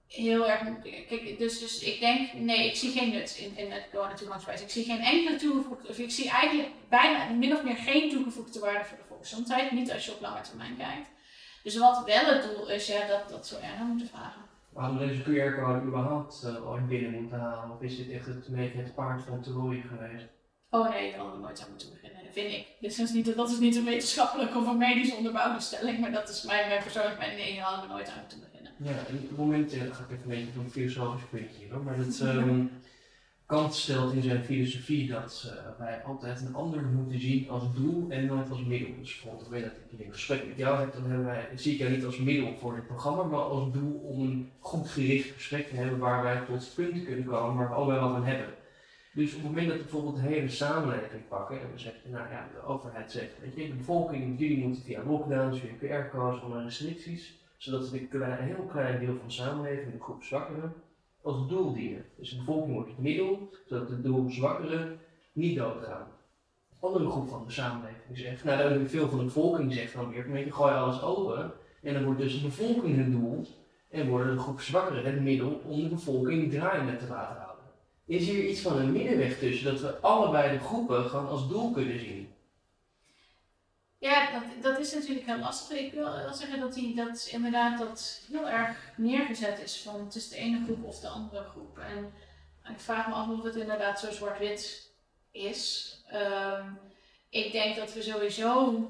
heel 0.06 0.48
erg. 0.48 0.60
Kijk, 1.08 1.38
dus, 1.38 1.58
dus 1.58 1.82
ik 1.82 2.00
denk, 2.00 2.32
nee, 2.32 2.66
ik 2.66 2.76
zie 2.76 2.92
geen 2.92 3.10
nut 3.10 3.36
in, 3.36 3.56
in 3.64 3.72
het 3.72 3.86
corona-toegangsbewijs. 3.90 4.62
Ik 4.62 4.70
zie 4.70 4.84
geen 4.84 5.00
enkele 5.00 5.36
toegevoegde, 5.36 5.88
of 5.88 5.98
ik 5.98 6.10
zie 6.10 6.30
eigenlijk 6.30 6.68
bijna 6.88 7.32
min 7.32 7.56
of 7.56 7.64
meer 7.64 7.76
geen 7.76 8.10
toegevoegde 8.10 8.58
waarde 8.58 8.84
voor 8.84 8.96
de 8.96 9.04
volksgezondheid. 9.08 9.70
Niet 9.70 9.92
als 9.92 10.04
je 10.04 10.12
op 10.12 10.20
lange 10.20 10.40
termijn 10.40 10.76
kijkt. 10.76 11.08
Dus 11.68 11.78
wat 11.78 12.02
wel 12.04 12.24
het 12.24 12.42
doel 12.42 12.70
is, 12.70 12.86
ja, 12.86 13.06
dat, 13.06 13.28
dat 13.28 13.46
zou 13.46 13.62
erg 13.62 13.78
moeten 13.88 14.08
vragen. 14.08 14.42
Hadden 14.74 14.98
we 14.98 15.06
deze 15.06 15.22
QR-code 15.22 15.86
überhaupt 15.86 16.42
uh, 16.44 16.70
ooit 16.70 16.88
binnen 16.88 17.20
moeten 17.20 17.38
halen? 17.38 17.76
Of 17.76 17.82
is 17.82 17.96
dit 17.96 18.10
echt 18.10 18.26
het, 18.26 18.46
het 18.52 18.94
paard 18.94 19.22
van 19.22 19.40
te 19.40 19.50
rooien 19.50 19.82
geweest? 19.82 20.26
Oh 20.70 20.90
nee, 20.90 21.10
daar 21.10 21.18
hadden 21.18 21.36
we 21.36 21.46
nooit 21.46 21.62
aan 21.62 21.70
moeten 21.70 21.90
beginnen, 21.90 22.32
vind 22.32 22.52
ik. 22.52 22.66
Dus 22.80 22.96
dat 22.96 23.06
is 23.06 23.12
niet, 23.12 23.36
dat 23.36 23.50
is 23.50 23.58
niet 23.58 23.76
een 23.76 23.84
wetenschappelijke 23.84 24.58
of 24.58 24.66
een 24.66 24.76
medisch 24.76 25.14
onderbouwde 25.14 25.60
stelling, 25.60 25.98
maar 25.98 26.12
dat 26.12 26.28
is 26.28 26.42
mijn, 26.42 26.68
mijn 26.68 26.82
persoonlijk 26.82 27.18
mening. 27.18 27.38
Nee, 27.38 27.54
daar 27.54 27.64
hadden 27.64 27.86
we 27.86 27.92
nooit 27.94 28.08
aan 28.08 28.20
moeten 28.20 28.40
beginnen. 28.40 28.72
Ja, 28.78 28.90
op 28.90 29.28
het 29.28 29.36
moment, 29.36 29.72
ja, 29.72 29.78
ga 29.78 30.04
ik 30.04 30.10
even 30.10 30.22
een 30.22 30.28
beetje 30.28 30.60
een 30.60 30.70
filosofisch 30.70 31.28
puntje 31.30 31.64
hier, 31.64 31.78
maar 31.78 31.96
dat 31.96 32.20
um, 32.20 32.70
Kant 33.48 33.74
stelt 33.74 34.12
in 34.12 34.22
zijn 34.22 34.44
filosofie 34.44 35.08
dat 35.08 35.44
uh, 35.46 35.78
wij 35.78 36.02
altijd 36.04 36.40
een 36.40 36.54
ander 36.54 36.82
moeten 36.82 37.20
zien 37.20 37.50
als 37.50 37.62
doel 37.74 38.10
en 38.10 38.26
nooit 38.26 38.50
als 38.50 38.64
middel. 38.64 38.94
Dus 38.98 39.20
bijvoorbeeld, 39.20 39.48
weet 39.48 39.62
dat 39.62 39.72
ik 39.88 40.06
een 40.06 40.12
gesprek 40.12 40.46
met 40.46 40.56
jou 40.56 40.80
heb, 40.80 40.92
dan 40.92 41.04
hebben 41.04 41.26
wij, 41.26 41.48
zie 41.54 41.72
ik 41.72 41.78
jou 41.78 41.90
niet 41.90 42.04
als 42.04 42.18
middel 42.18 42.56
voor 42.56 42.74
dit 42.74 42.86
programma, 42.86 43.22
maar 43.22 43.40
als 43.40 43.72
doel 43.72 43.92
om 43.92 44.20
een 44.20 44.50
goed 44.58 44.88
gericht 44.88 45.30
gesprek 45.30 45.68
te 45.68 45.74
hebben 45.74 45.98
waar 45.98 46.22
wij 46.22 46.40
tot 46.46 46.72
punten 46.74 47.04
kunnen 47.04 47.24
komen 47.24 47.56
waar 47.56 47.68
we 47.68 47.74
allebei 47.74 47.98
wel 48.00 48.10
van 48.10 48.24
hebben. 48.24 48.54
Dus 49.12 49.34
op 49.34 49.42
het 49.42 49.48
moment 49.48 49.68
dat 49.68 49.76
we 49.76 49.82
bijvoorbeeld 49.82 50.16
de 50.16 50.28
hele 50.28 50.48
samenleving 50.48 51.28
pakken 51.28 51.60
en 51.60 51.72
we 51.72 51.78
zeggen, 51.78 52.10
nou 52.10 52.28
ja, 52.30 52.48
de 52.54 52.66
overheid 52.66 53.12
zegt, 53.12 53.40
weet 53.40 53.56
je, 53.56 53.68
de 53.68 53.74
bevolking, 53.74 54.38
jullie 54.38 54.58
moeten 54.58 54.82
via 54.82 55.02
lockdowns, 55.04 55.60
via 55.60 56.04
QR-codes, 56.04 56.42
onder 56.42 56.62
restricties, 56.62 57.38
zodat 57.56 57.90
we 57.90 58.08
een 58.10 58.44
heel 58.44 58.68
klein 58.70 58.98
deel 58.98 59.16
van 59.16 59.26
de 59.26 59.32
samenleving, 59.32 59.92
de 59.92 60.00
groep 60.00 60.22
zwakkeren, 60.22 60.72
als 61.28 61.48
doel 61.48 61.72
dienen. 61.72 62.04
Dus 62.16 62.30
de 62.30 62.36
bevolking 62.36 62.74
wordt 62.74 62.88
het 62.88 62.98
middel, 62.98 63.50
zodat 63.66 64.02
de 64.02 64.24
zwakkeren 64.28 64.98
niet 65.32 65.56
doodgaan. 65.56 66.06
Een 66.70 66.78
andere 66.80 67.10
groep 67.10 67.28
van 67.28 67.44
de 67.46 67.52
samenleving 67.52 68.18
zegt, 68.18 68.44
nou 68.44 68.74
dan 68.74 68.88
veel 68.88 69.08
van 69.08 69.18
de 69.18 69.24
bevolking 69.24 69.72
zegt 69.72 69.94
dan 69.94 70.10
weer, 70.10 70.38
je 70.44 70.52
gooi 70.52 70.72
alles 70.72 71.02
open 71.02 71.52
en 71.82 71.94
dan 71.94 72.04
wordt 72.04 72.20
dus 72.20 72.40
de 72.40 72.46
bevolking 72.46 72.96
het 72.96 73.12
doel 73.12 73.46
en 73.90 74.08
worden 74.08 74.34
de 74.34 74.42
groep 74.42 74.60
zwakkeren 74.60 75.04
het 75.04 75.20
middel 75.20 75.60
om 75.64 75.82
de 75.82 75.88
bevolking 75.88 76.50
draaiende 76.50 76.96
te 76.96 77.06
laten 77.08 77.36
houden. 77.36 77.64
Is 78.06 78.28
hier 78.28 78.48
iets 78.48 78.60
van 78.60 78.78
een 78.78 78.92
middenweg 78.92 79.38
tussen, 79.38 79.72
dat 79.72 79.80
we 79.80 80.00
allebei 80.00 80.58
de 80.58 80.64
groepen 80.64 81.04
gewoon 81.04 81.28
als 81.28 81.48
doel 81.48 81.70
kunnen 81.72 81.98
zien? 81.98 82.28
Ja, 83.98 84.30
dat, 84.32 84.42
dat 84.62 84.78
is 84.78 84.94
natuurlijk 84.94 85.26
heel 85.26 85.38
lastig. 85.38 85.78
Ik 85.78 85.92
wil 85.92 86.04
wel 86.04 86.34
zeggen 86.34 86.60
dat, 86.60 86.74
die, 86.74 86.94
dat 86.94 87.28
inderdaad 87.30 87.78
dat 87.78 88.22
heel 88.30 88.48
erg 88.48 88.92
neergezet 88.96 89.62
is 89.62 89.80
van 89.82 90.04
het 90.04 90.14
is 90.14 90.28
de 90.28 90.36
ene 90.36 90.64
groep 90.64 90.84
of 90.84 91.00
de 91.00 91.08
andere 91.08 91.44
groep. 91.44 91.78
En 91.78 92.12
ik 92.72 92.80
vraag 92.80 93.06
me 93.08 93.14
af 93.14 93.28
of 93.28 93.42
het 93.42 93.56
inderdaad 93.56 94.00
zo 94.00 94.10
zwart-wit 94.10 94.92
is. 95.30 95.94
Um, 96.14 96.78
ik 97.30 97.52
denk 97.52 97.76
dat 97.76 97.92
we 97.92 98.02
sowieso 98.02 98.86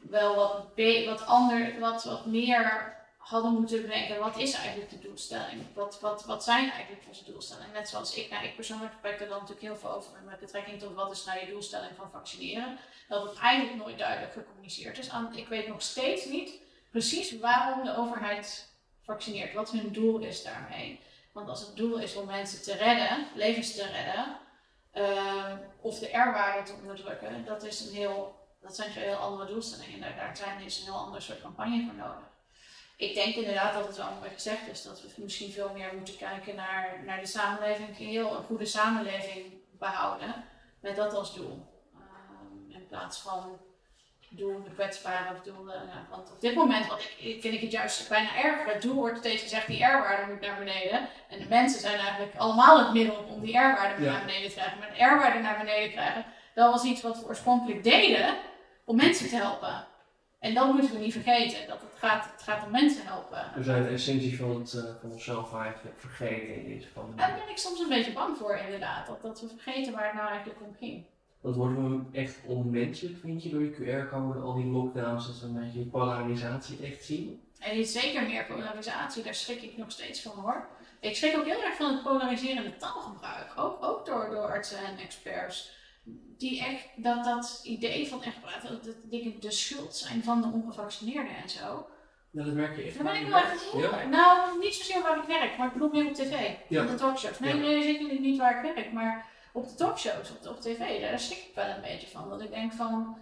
wel 0.00 0.34
wat, 0.34 0.66
wat, 1.06 1.26
ander, 1.26 1.80
wat, 1.80 2.04
wat 2.04 2.26
meer 2.26 2.96
hadden 3.22 3.52
moeten 3.52 3.82
bedenken, 3.82 4.18
wat 4.18 4.38
is 4.38 4.54
eigenlijk 4.54 4.90
de 4.90 4.98
doelstelling? 4.98 5.62
Wat, 5.74 6.00
wat, 6.00 6.24
wat 6.24 6.44
zijn 6.44 6.70
eigenlijk 6.70 7.02
onze 7.08 7.24
doelstellingen? 7.24 7.72
Net 7.72 7.88
zoals 7.88 8.14
ik, 8.14 8.30
nou, 8.30 8.44
ik 8.44 8.54
persoonlijk 8.54 8.92
spreek 8.98 9.20
er 9.20 9.28
dan 9.28 9.38
natuurlijk 9.38 9.66
heel 9.66 9.76
veel 9.76 9.90
over 9.90 10.10
met 10.24 10.40
betrekking 10.40 10.80
tot 10.80 10.94
wat 10.94 11.12
is 11.12 11.24
nou 11.24 11.40
je 11.40 11.46
doelstelling 11.46 11.96
van 11.96 12.10
vaccineren. 12.10 12.78
Dat 13.08 13.28
het 13.28 13.38
eigenlijk 13.38 13.76
nooit 13.76 13.98
duidelijk 13.98 14.32
gecommuniceerd 14.32 14.98
is. 14.98 15.08
ik 15.34 15.48
weet 15.48 15.68
nog 15.68 15.82
steeds 15.82 16.24
niet 16.24 16.60
precies 16.90 17.38
waarom 17.38 17.84
de 17.84 17.96
overheid 17.96 18.74
vaccineert, 19.04 19.54
wat 19.54 19.70
hun 19.70 19.92
doel 19.92 20.18
is 20.18 20.42
daarmee. 20.42 21.00
Want 21.32 21.48
als 21.48 21.60
het 21.60 21.76
doel 21.76 21.98
is 21.98 22.16
om 22.16 22.26
mensen 22.26 22.62
te 22.62 22.74
redden, 22.74 23.26
levens 23.34 23.74
te 23.74 23.86
redden, 23.86 24.36
uh, 24.94 25.52
of 25.80 25.98
de 25.98 26.06
R-waarde 26.06 26.62
te 26.62 26.74
onderdrukken, 26.80 27.44
dat, 27.44 27.64
is 27.64 27.80
een 27.80 27.94
heel, 27.94 28.34
dat 28.60 28.76
zijn 28.76 28.90
heel 28.90 29.14
andere 29.14 29.50
doelstellingen. 29.50 30.00
Daar, 30.00 30.16
daar 30.16 30.36
zijn 30.36 30.60
is 30.60 30.78
een 30.78 30.84
heel 30.84 31.04
ander 31.04 31.22
soort 31.22 31.40
campagne 31.40 31.84
voor 31.84 31.94
nodig. 31.94 32.31
Ik 33.02 33.14
denk 33.14 33.34
inderdaad 33.34 33.74
dat 33.74 33.86
het 33.86 33.96
wel 33.96 34.10
mooi 34.18 34.30
gezegd 34.30 34.68
is 34.70 34.82
dat 34.82 35.02
we 35.02 35.08
misschien 35.16 35.52
veel 35.52 35.70
meer 35.74 35.90
moeten 35.94 36.16
kijken 36.16 36.54
naar, 36.54 37.02
naar 37.04 37.20
de 37.20 37.26
samenleving, 37.26 37.96
heel 37.96 38.36
een 38.36 38.44
goede 38.44 38.64
samenleving 38.64 39.52
behouden, 39.78 40.44
met 40.80 40.96
dat 40.96 41.14
als 41.14 41.34
doel. 41.34 41.66
Uh, 41.94 42.76
in 42.76 42.86
plaats 42.86 43.18
van 43.18 43.58
doel 44.28 44.62
de 44.62 44.70
kwetsbare 44.70 45.34
of 45.34 45.40
doel. 45.42 45.68
ja, 45.68 46.06
want 46.10 46.30
op 46.30 46.40
dit 46.40 46.54
moment 46.54 46.86
ik, 47.18 47.40
vind 47.40 47.54
ik 47.54 47.60
het 47.60 47.72
juist 47.72 48.08
bijna 48.08 48.36
erger. 48.36 48.72
Het 48.72 48.82
doel 48.82 48.94
wordt 48.94 49.18
steeds 49.18 49.42
gezegd, 49.42 49.66
die 49.66 49.84
R-waarde 49.84 50.32
moet 50.32 50.40
naar 50.40 50.58
beneden. 50.58 51.08
En 51.28 51.38
de 51.38 51.48
mensen 51.48 51.80
zijn 51.80 51.98
eigenlijk 51.98 52.36
allemaal 52.36 52.78
het 52.78 52.92
middel 52.92 53.16
om 53.16 53.40
die 53.40 53.58
R-waarde 53.58 54.04
naar 54.04 54.24
beneden 54.24 54.48
te 54.48 54.54
krijgen. 54.54 54.78
Maar 54.78 54.94
de 54.94 55.04
R-waarde 55.04 55.38
naar 55.38 55.58
beneden 55.58 55.90
krijgen, 55.90 56.24
dat 56.54 56.70
was 56.72 56.84
iets 56.84 57.02
wat 57.02 57.18
we 57.18 57.26
oorspronkelijk 57.26 57.84
deden 57.84 58.36
om 58.84 58.96
mensen 58.96 59.28
te 59.28 59.36
helpen. 59.36 59.86
En 60.42 60.54
dat 60.54 60.72
moeten 60.72 60.92
we 60.92 60.98
niet 60.98 61.12
vergeten, 61.12 61.68
dat 61.68 61.80
het 61.80 61.98
gaat, 61.98 62.30
het 62.32 62.42
gaat 62.42 62.64
om 62.64 62.70
mensen 62.70 63.06
helpen. 63.06 63.52
We 63.54 63.62
zijn 63.62 63.82
de 63.82 63.88
essentie 63.88 64.36
van, 64.36 64.60
het, 64.60 64.72
uh, 64.72 64.82
van 65.00 65.10
onszelf 65.10 65.54
eigenlijk 65.54 66.00
vergeten 66.00 66.54
in 66.54 66.64
deze 66.64 66.88
pandemie. 66.92 67.18
Daar 67.18 67.34
ben 67.34 67.50
ik 67.50 67.58
soms 67.58 67.80
een 67.80 67.88
beetje 67.88 68.12
bang 68.12 68.36
voor 68.36 68.56
inderdaad, 68.56 69.06
dat, 69.06 69.22
dat 69.22 69.40
we 69.40 69.48
vergeten 69.48 69.92
waar 69.92 70.04
het 70.04 70.14
nou 70.14 70.28
eigenlijk 70.28 70.60
om 70.60 70.74
ging. 70.78 71.04
Dat 71.42 71.54
worden 71.54 72.10
we 72.10 72.18
echt 72.18 72.38
onmenselijk, 72.46 73.18
vind 73.20 73.42
je, 73.42 73.50
door 73.50 73.62
je 73.62 73.72
QR-code, 73.72 74.38
al 74.38 74.54
die 74.54 74.66
lockdowns, 74.66 75.26
dat 75.26 75.40
we 75.40 75.46
een 75.46 75.60
beetje 75.60 75.78
die 75.78 75.90
polarisatie 75.90 76.78
echt 76.82 77.04
zien? 77.04 77.40
En 77.58 77.76
is 77.76 77.92
zeker 77.92 78.22
meer 78.22 78.44
polarisatie, 78.44 79.22
daar 79.22 79.34
schrik 79.34 79.62
ik 79.62 79.76
nog 79.76 79.90
steeds 79.90 80.22
van 80.22 80.32
hoor. 80.32 80.68
Ik 81.00 81.16
schrik 81.16 81.36
ook 81.36 81.46
heel 81.46 81.62
erg 81.62 81.76
van 81.76 81.92
het 81.92 82.02
polariserende 82.02 82.76
taalgebruik, 82.76 83.52
ook, 83.56 83.84
ook 83.84 84.06
door, 84.06 84.30
door 84.30 84.46
artsen 84.46 84.78
en 84.78 84.98
experts. 84.98 85.80
Die 86.42 86.64
echt, 86.64 86.88
dat, 86.96 87.24
dat 87.24 87.60
idee 87.64 88.08
van 88.08 88.22
echt 88.22 88.40
praten, 88.40 88.80
dat 88.82 88.94
dingen 89.04 89.40
de 89.40 89.50
schuld 89.50 89.96
zijn 89.96 90.24
van 90.24 90.40
de 90.40 90.48
ongevaccineerden 90.52 91.36
en 91.36 91.48
zo. 91.48 91.86
Nou, 92.30 92.46
dat 92.46 92.56
merk 92.56 92.76
je 92.76 92.82
echt. 92.82 92.94
Dat 92.94 93.06
ben 93.06 93.20
ik 93.20 93.26
wel 93.26 93.38
echt 93.38 93.72
heel 93.72 94.08
Nou, 94.08 94.58
niet 94.60 94.74
zozeer 94.74 95.02
waar 95.02 95.18
ik 95.18 95.24
werk, 95.24 95.56
maar 95.56 95.66
ik 95.66 95.72
bedoel 95.72 95.90
meer 95.90 96.06
op 96.06 96.14
tv. 96.14 96.50
Ja. 96.68 96.84
de 96.84 96.94
talkshows. 96.94 97.38
Nee, 97.38 97.54
nee, 97.54 97.82
zeker 97.82 98.20
niet 98.20 98.38
waar 98.38 98.64
ik 98.64 98.74
werk, 98.74 98.92
maar 98.92 99.26
op 99.52 99.68
de 99.68 99.74
talkshows, 99.74 100.30
op, 100.30 100.48
op 100.48 100.60
tv, 100.60 101.00
daar 101.00 101.18
schrik 101.18 101.38
ik 101.38 101.54
wel 101.54 101.68
een 101.68 101.80
beetje 101.80 102.08
van. 102.08 102.28
Dat 102.28 102.40
ik 102.40 102.50
denk 102.50 102.72
van, 102.72 103.16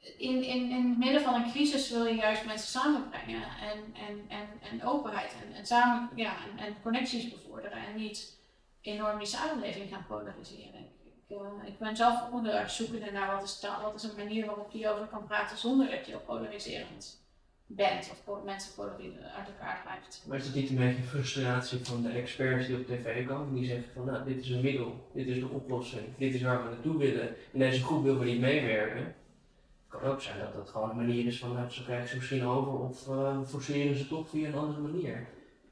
in, 0.00 0.42
in, 0.42 0.70
in 0.70 0.88
het 0.88 0.98
midden 0.98 1.22
van 1.22 1.34
een 1.34 1.50
crisis 1.50 1.90
wil 1.90 2.06
je 2.06 2.14
juist 2.14 2.44
mensen 2.44 2.68
samenbrengen 2.68 3.42
en, 3.42 3.94
en, 4.08 4.24
en, 4.28 4.48
en 4.70 4.84
openheid 4.84 5.32
en, 5.42 5.54
en, 5.54 5.66
samen, 5.66 6.10
ja, 6.14 6.32
en, 6.50 6.64
en 6.64 6.76
connecties 6.82 7.30
bevorderen 7.30 7.78
en 7.86 7.96
niet 7.96 8.36
enorm 8.80 9.18
die 9.18 9.26
samenleving 9.26 9.88
gaan 9.90 10.06
polariseren. 10.08 10.96
Ik, 11.28 11.36
uh, 11.36 11.68
ik 11.68 11.78
ben 11.78 11.96
zelf 11.96 12.32
ook 12.32 12.46
erg 12.46 12.70
zoekende 12.70 13.10
naar 13.10 13.32
wat 13.32 13.42
is, 13.42 13.66
wat 13.82 13.94
is 13.94 14.02
een 14.02 14.16
manier 14.16 14.46
waarop 14.46 14.70
je 14.72 14.88
over 14.88 15.06
kan 15.06 15.26
praten 15.26 15.56
zonder 15.56 15.90
dat 15.90 16.06
je 16.06 16.16
polariserend 16.16 17.26
bent 17.66 18.10
of 18.26 18.44
mensen 18.44 18.82
uit 19.36 19.48
elkaar 19.48 19.80
drijft. 19.84 20.24
Maar 20.26 20.38
is 20.38 20.46
het 20.46 20.54
niet 20.54 20.70
een 20.70 20.76
beetje 20.76 21.02
frustratie 21.02 21.84
van 21.84 22.02
de 22.02 22.08
experts 22.08 22.66
die 22.66 22.76
op 22.76 22.86
tv 22.86 23.26
komen, 23.26 23.54
die 23.54 23.66
zeggen 23.66 23.92
van 23.94 24.04
nou, 24.04 24.24
dit 24.24 24.44
is 24.44 24.50
een 24.50 24.60
middel, 24.60 25.10
dit 25.14 25.26
is 25.26 25.38
de 25.38 25.48
oplossing, 25.48 26.16
dit 26.16 26.34
is 26.34 26.42
waar 26.42 26.62
we 26.62 26.70
naartoe 26.70 26.98
willen, 26.98 27.28
en 27.28 27.58
deze 27.58 27.84
groep 27.84 28.02
wil 28.02 28.18
we 28.18 28.24
niet 28.24 28.40
meewerken. 28.40 29.04
Het 29.04 30.00
kan 30.00 30.10
ook 30.10 30.20
zijn 30.20 30.38
dat 30.38 30.54
dat 30.54 30.68
gewoon 30.68 30.90
een 30.90 30.96
manier 30.96 31.26
is 31.26 31.38
van 31.38 31.54
nou, 31.54 31.70
ze 31.70 31.84
krijgen 31.84 32.08
ze 32.08 32.16
misschien 32.16 32.44
over 32.44 32.72
of 32.72 33.08
uh, 33.08 33.38
forceren 33.46 33.96
ze 33.96 34.08
toch 34.08 34.28
via 34.28 34.48
een 34.48 34.54
andere 34.54 34.80
manier. 34.80 35.28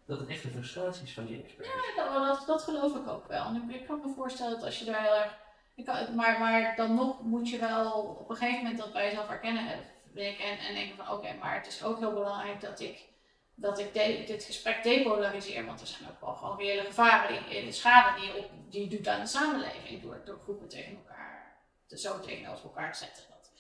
Dat 0.07 0.19
het 0.19 0.29
echt 0.29 0.45
een 0.45 0.51
frustratie 0.51 1.05
is 1.05 1.15
van 1.15 1.27
die 1.27 1.43
experts. 1.43 1.71
Ja, 1.97 2.27
dat, 2.27 2.47
dat, 2.47 2.63
geloof 2.63 2.97
ik 2.97 3.09
ook 3.09 3.29
wel. 3.29 3.45
En 3.45 3.71
ik, 3.71 3.87
kan 3.87 4.01
me 4.05 4.13
voorstellen 4.17 4.53
dat 4.53 4.65
als 4.65 4.79
je 4.79 4.85
daar 4.85 5.03
heel 5.03 5.15
erg. 5.15 5.45
Ik 5.77 6.14
maar, 6.14 6.39
maar 6.39 6.77
dan 6.77 6.95
nog 6.95 7.22
moet 7.22 7.49
je 7.49 7.59
wel 7.59 7.93
op 8.03 8.31
een 8.31 8.37
gegeven 8.37 8.62
moment 8.62 8.79
dat 8.79 8.93
bij 8.93 9.05
jezelf 9.05 9.31
erkennen 9.31 9.68
en, 10.14 10.59
en 10.59 10.74
denken 10.74 10.97
van 10.97 11.16
oké, 11.16 11.35
maar 11.41 11.55
het 11.55 11.66
is 11.66 11.85
ook 11.85 11.99
heel 11.99 12.12
belangrijk 12.12 12.61
dat 12.61 12.81
ik, 12.81 13.05
dat 13.55 13.79
ik 13.79 13.93
dit 14.27 14.45
gesprek 14.45 14.83
depolariseer. 14.83 15.66
Want 15.66 15.81
er 15.81 15.87
zijn 15.87 16.11
ook 16.11 16.20
wel 16.20 16.35
gewoon 16.35 16.59
reële 16.59 16.85
gevaren, 16.85 17.45
die, 17.49 17.64
de 17.64 17.72
schade 17.72 18.20
die 18.20 18.33
je, 18.33 18.39
op, 18.39 18.51
die 18.70 18.89
doet 18.89 19.09
aan 19.09 19.20
de 19.20 19.27
samenleving 19.27 20.03
door, 20.03 20.22
door 20.24 20.39
groepen 20.43 20.68
tegen 20.68 20.97
elkaar, 20.97 21.57
te, 21.87 21.99
zo 21.99 22.20
tegenover 22.20 22.64
elkaar 22.64 22.93
te 22.93 22.99
zetten. 22.99 23.22
Dat, 23.29 23.51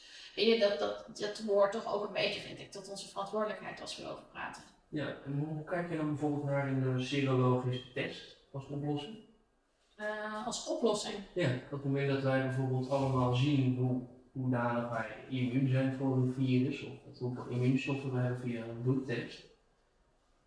je, 0.44 0.58
dat, 0.58 0.78
dat, 0.78 1.16
dat 1.18 1.42
hoort 1.46 1.72
toch 1.72 1.94
ook 1.94 2.06
een 2.06 2.12
beetje, 2.12 2.40
vind 2.40 2.58
ik, 2.58 2.70
tot 2.70 2.90
onze 2.90 3.08
verantwoordelijkheid 3.08 3.80
als 3.80 3.96
we 3.96 4.08
over 4.08 4.24
praten. 4.32 4.62
Ja, 4.88 5.16
en 5.24 5.38
hoe 5.38 5.64
kijk 5.64 5.90
je 5.90 5.96
dan 5.96 6.08
bijvoorbeeld 6.08 6.44
naar 6.44 6.66
een 6.66 7.02
serologische 7.02 7.92
test 7.92 8.36
als 8.52 8.66
oplossing? 8.66 9.25
Uh, 10.00 10.46
als 10.46 10.66
oplossing? 10.66 11.14
Ja, 11.32 11.48
op 11.48 11.70
het 11.70 11.84
moment 11.84 12.08
dat 12.08 12.22
wij 12.22 12.42
bijvoorbeeld 12.42 12.90
allemaal 12.90 13.34
zien 13.34 13.76
hoe 13.76 14.02
hoedanig 14.32 14.90
wij 14.90 15.06
immuun 15.28 15.68
zijn 15.68 15.96
voor 15.96 16.16
een 16.16 16.32
virus, 16.32 16.82
of 16.82 17.18
hoeveel 17.18 17.46
immuunstoffen 17.48 18.12
we 18.12 18.18
hebben 18.18 18.40
via 18.40 18.64
een 18.64 18.82
bloedtest, 18.82 19.44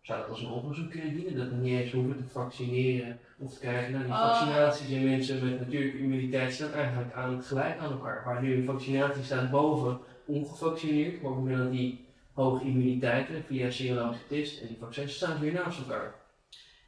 zou 0.00 0.20
dat 0.20 0.28
als 0.28 0.42
een 0.42 0.50
oplossing 0.50 0.90
kunnen 0.90 1.14
dienen? 1.14 1.36
Dat 1.36 1.48
we 1.48 1.54
niet 1.54 1.80
eens 1.80 1.92
hoeven 1.92 2.16
te 2.16 2.28
vaccineren 2.28 3.18
of 3.38 3.52
te 3.52 3.60
krijgen. 3.60 3.92
Nou, 3.92 4.04
die 4.04 4.12
oh. 4.12 4.28
vaccinaties 4.28 4.88
in 4.88 5.04
mensen 5.04 5.44
met 5.44 5.60
natuurlijke 5.60 5.98
immuniteit 5.98 6.52
staan 6.52 6.72
eigenlijk 6.72 7.12
aan, 7.12 7.42
gelijk 7.42 7.78
aan 7.78 7.92
elkaar. 7.92 8.22
Waar 8.24 8.42
nu 8.42 8.54
een 8.54 8.64
vaccinatie 8.64 9.22
staat 9.22 9.50
boven 9.50 9.98
ongevaccineerd, 10.26 11.22
maar 11.22 11.30
op 11.30 11.36
het 11.36 11.44
moment 11.46 11.62
dat 11.62 11.72
die 11.72 12.06
hoge 12.32 12.64
immuniteit 12.64 13.28
via 13.46 13.70
serologische 13.70 14.26
test 14.26 14.60
en 14.60 14.66
die 14.66 14.78
vaccins 14.80 15.14
staan 15.14 15.40
weer 15.40 15.52
naast 15.52 15.78
elkaar. 15.78 16.14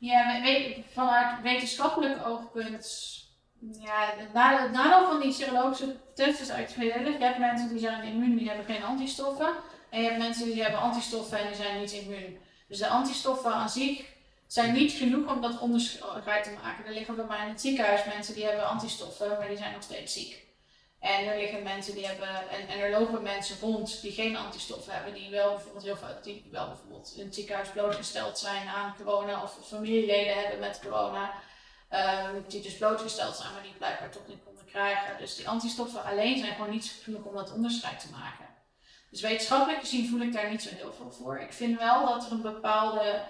Ja, 0.03 0.41
vanuit 0.93 1.43
wetenschappelijk 1.43 2.27
oogpunt 2.27 2.87
ja, 3.71 4.15
het 4.17 4.33
nadeel, 4.73 5.07
van 5.07 5.21
die 5.21 5.33
serologische 5.33 5.97
test 6.15 6.41
is 6.41 6.49
tweeledig. 6.69 7.19
Je 7.19 7.25
hebt 7.25 7.39
mensen 7.39 7.69
die 7.69 7.79
zijn 7.79 8.03
immuun, 8.03 8.37
die 8.37 8.49
hebben 8.49 8.75
geen 8.75 8.83
antistoffen. 8.83 9.55
En 9.91 10.01
je 10.01 10.07
hebt 10.09 10.19
mensen 10.19 10.45
die 10.45 10.63
hebben 10.63 10.81
antistoffen 10.81 11.39
en 11.39 11.47
die 11.47 11.57
zijn 11.57 11.81
niet 11.81 11.93
immuun. 11.93 12.39
Dus 12.69 12.79
de 12.79 12.89
antistoffen 12.89 13.53
aan 13.53 13.69
zich 13.69 14.05
zijn 14.47 14.73
niet 14.73 14.93
genoeg 14.93 15.33
om 15.33 15.41
dat 15.41 15.59
onderscheid 15.59 16.45
te 16.45 16.55
maken. 16.63 16.87
Er 16.87 16.93
liggen 16.93 17.17
bij 17.17 17.25
mij 17.25 17.43
in 17.43 17.49
het 17.49 17.61
ziekenhuis 17.61 18.05
mensen 18.05 18.35
die 18.35 18.45
hebben 18.45 18.69
antistoffen, 18.69 19.29
maar 19.29 19.49
die 19.49 19.57
zijn 19.57 19.73
nog 19.73 19.83
steeds 19.83 20.13
ziek. 20.13 20.45
En 21.03 21.27
er 21.27 21.39
liggen 21.39 21.63
mensen 21.63 21.95
die 21.95 22.07
hebben, 22.07 22.51
en, 22.51 22.69
en 22.69 22.79
er 22.79 22.91
lopen 22.91 23.23
mensen 23.23 23.57
rond 23.61 24.01
die 24.03 24.13
geen 24.13 24.37
antistoffen 24.37 24.93
hebben, 24.93 25.15
die 25.15 25.31
wel 25.31 25.51
bijvoorbeeld 25.51 25.85
heel 25.85 25.97
veel, 25.97 26.09
die 26.23 26.49
wel 26.51 26.67
bijvoorbeeld 26.67 27.13
in 27.17 27.25
het 27.25 27.35
ziekenhuis 27.35 27.69
blootgesteld 27.69 28.39
zijn 28.39 28.69
aan 28.69 28.95
corona 28.97 29.43
of 29.43 29.59
familieleden 29.67 30.35
hebben 30.35 30.59
met 30.59 30.81
corona. 30.83 31.33
Ehm, 31.89 32.41
die 32.49 32.63
dus 32.63 32.77
blootgesteld 32.77 33.37
zijn, 33.37 33.53
maar 33.53 33.63
die 33.63 33.73
blijkbaar 33.73 34.11
toch 34.11 34.27
niet 34.27 34.45
konden 34.45 34.65
krijgen. 34.65 35.19
Dus 35.19 35.37
die 35.37 35.49
antistoffen 35.49 36.05
alleen 36.05 36.39
zijn 36.39 36.55
gewoon 36.55 36.71
niet 36.71 37.01
genoeg 37.03 37.25
om 37.25 37.35
dat 37.35 37.53
onderscheid 37.53 38.01
te 38.01 38.11
maken. 38.11 38.47
Dus 39.11 39.21
wetenschappelijk 39.21 39.81
gezien 39.81 40.09
voel 40.09 40.21
ik 40.21 40.33
daar 40.33 40.51
niet 40.51 40.63
zo 40.63 40.75
heel 40.75 40.93
veel 40.93 41.13
voor. 41.13 41.39
Ik 41.39 41.53
vind 41.53 41.79
wel 41.79 42.07
dat 42.07 42.27
er 42.27 42.33
een 42.33 42.43
bepaalde 42.43 43.23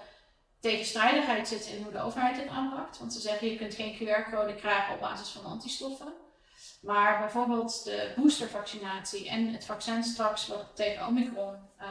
tegenstrijdigheid 0.59 1.47
zit 1.47 1.65
in 1.65 1.83
hoe 1.83 1.91
de 1.91 2.01
overheid 2.01 2.35
dit 2.35 2.47
aanpakt. 2.47 2.99
Want 2.99 3.13
ze 3.13 3.19
zeggen 3.19 3.49
je 3.49 3.57
kunt 3.57 3.75
geen 3.75 3.95
QR-code 3.95 4.55
krijgen 4.55 4.93
op 4.93 4.99
basis 4.99 5.29
van 5.29 5.45
antistoffen. 5.45 6.22
Maar 6.83 7.19
bijvoorbeeld 7.19 7.83
de 7.83 8.13
boostervaccinatie 8.15 9.29
en 9.29 9.53
het 9.53 9.65
vaccin 9.65 10.03
straks 10.03 10.47
wat 10.47 10.75
tegen 10.75 11.07
Omicron 11.07 11.55
uh, 11.79 11.87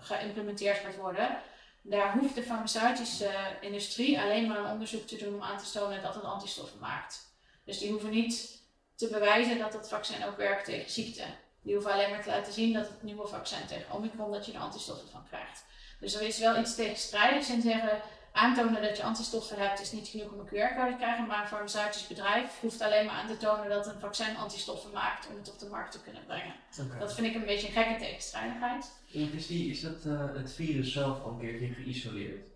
geïmplementeerd 0.00 0.78
gaat 0.78 0.96
worden, 0.96 1.40
daar 1.82 2.12
hoeft 2.18 2.34
de 2.34 2.42
farmaceutische 2.42 3.30
industrie 3.60 4.20
alleen 4.20 4.48
maar 4.48 4.58
een 4.58 4.70
onderzoek 4.70 5.06
te 5.06 5.16
doen 5.16 5.34
om 5.34 5.42
aan 5.42 5.58
te 5.58 5.70
tonen 5.70 6.02
dat 6.02 6.14
het 6.14 6.24
antistoffen 6.24 6.78
maakt. 6.78 7.34
Dus 7.64 7.78
die 7.78 7.90
hoeven 7.90 8.10
niet 8.10 8.62
te 8.94 9.08
bewijzen 9.08 9.58
dat 9.58 9.72
het 9.72 9.88
vaccin 9.88 10.24
ook 10.24 10.36
werkt 10.36 10.64
tegen 10.64 10.90
ziekte. 10.90 11.24
Die 11.66 11.74
hoeven 11.74 11.92
alleen 11.92 12.10
maar 12.10 12.22
te 12.22 12.28
laten 12.28 12.52
zien 12.52 12.72
dat 12.72 12.88
het 12.88 13.02
nieuwe 13.02 13.26
vaccin 13.26 13.66
tegen 13.66 13.92
Omicron, 13.92 14.32
dat 14.32 14.46
je 14.46 14.52
er 14.52 14.60
antistoffen 14.60 15.08
van 15.08 15.26
krijgt. 15.28 15.64
Dus 16.00 16.14
er 16.14 16.22
is 16.22 16.38
wel 16.38 16.58
iets 16.58 16.74
tegenstrijdigs 16.74 17.50
in 17.50 17.62
zeggen, 17.62 18.00
aantonen 18.32 18.82
dat 18.82 18.96
je 18.96 19.02
antistoffen 19.02 19.58
hebt 19.58 19.80
is 19.80 19.92
niet 19.92 20.08
genoeg 20.08 20.32
om 20.32 20.38
een 20.38 20.46
QR-code 20.46 20.90
te 20.90 20.96
krijgen, 20.96 21.26
maar 21.26 21.40
een 21.40 21.48
farmaceutisch 21.48 22.06
bedrijf 22.06 22.60
hoeft 22.60 22.80
alleen 22.80 23.06
maar 23.06 23.14
aan 23.14 23.26
te 23.26 23.36
tonen 23.36 23.68
dat 23.68 23.86
een 23.86 24.00
vaccin 24.00 24.36
antistoffen 24.36 24.90
maakt 24.92 25.28
om 25.28 25.36
het 25.36 25.52
op 25.52 25.58
de 25.58 25.66
markt 25.66 25.92
te 25.92 26.02
kunnen 26.02 26.24
brengen. 26.26 26.54
Dat 26.98 27.14
vind 27.14 27.26
ik 27.26 27.34
een 27.34 27.44
beetje 27.44 27.66
een 27.66 27.72
gekke 27.72 27.96
tegenstrijdigheid. 28.04 28.92
Is, 29.12 29.46
die, 29.46 29.70
is 29.70 29.80
dat 29.80 30.04
uh, 30.04 30.34
het 30.34 30.52
virus 30.52 30.92
zelf 30.92 31.22
al 31.22 31.30
een 31.30 31.38
keertje 31.38 31.68
geïsoleerd? 31.68 32.46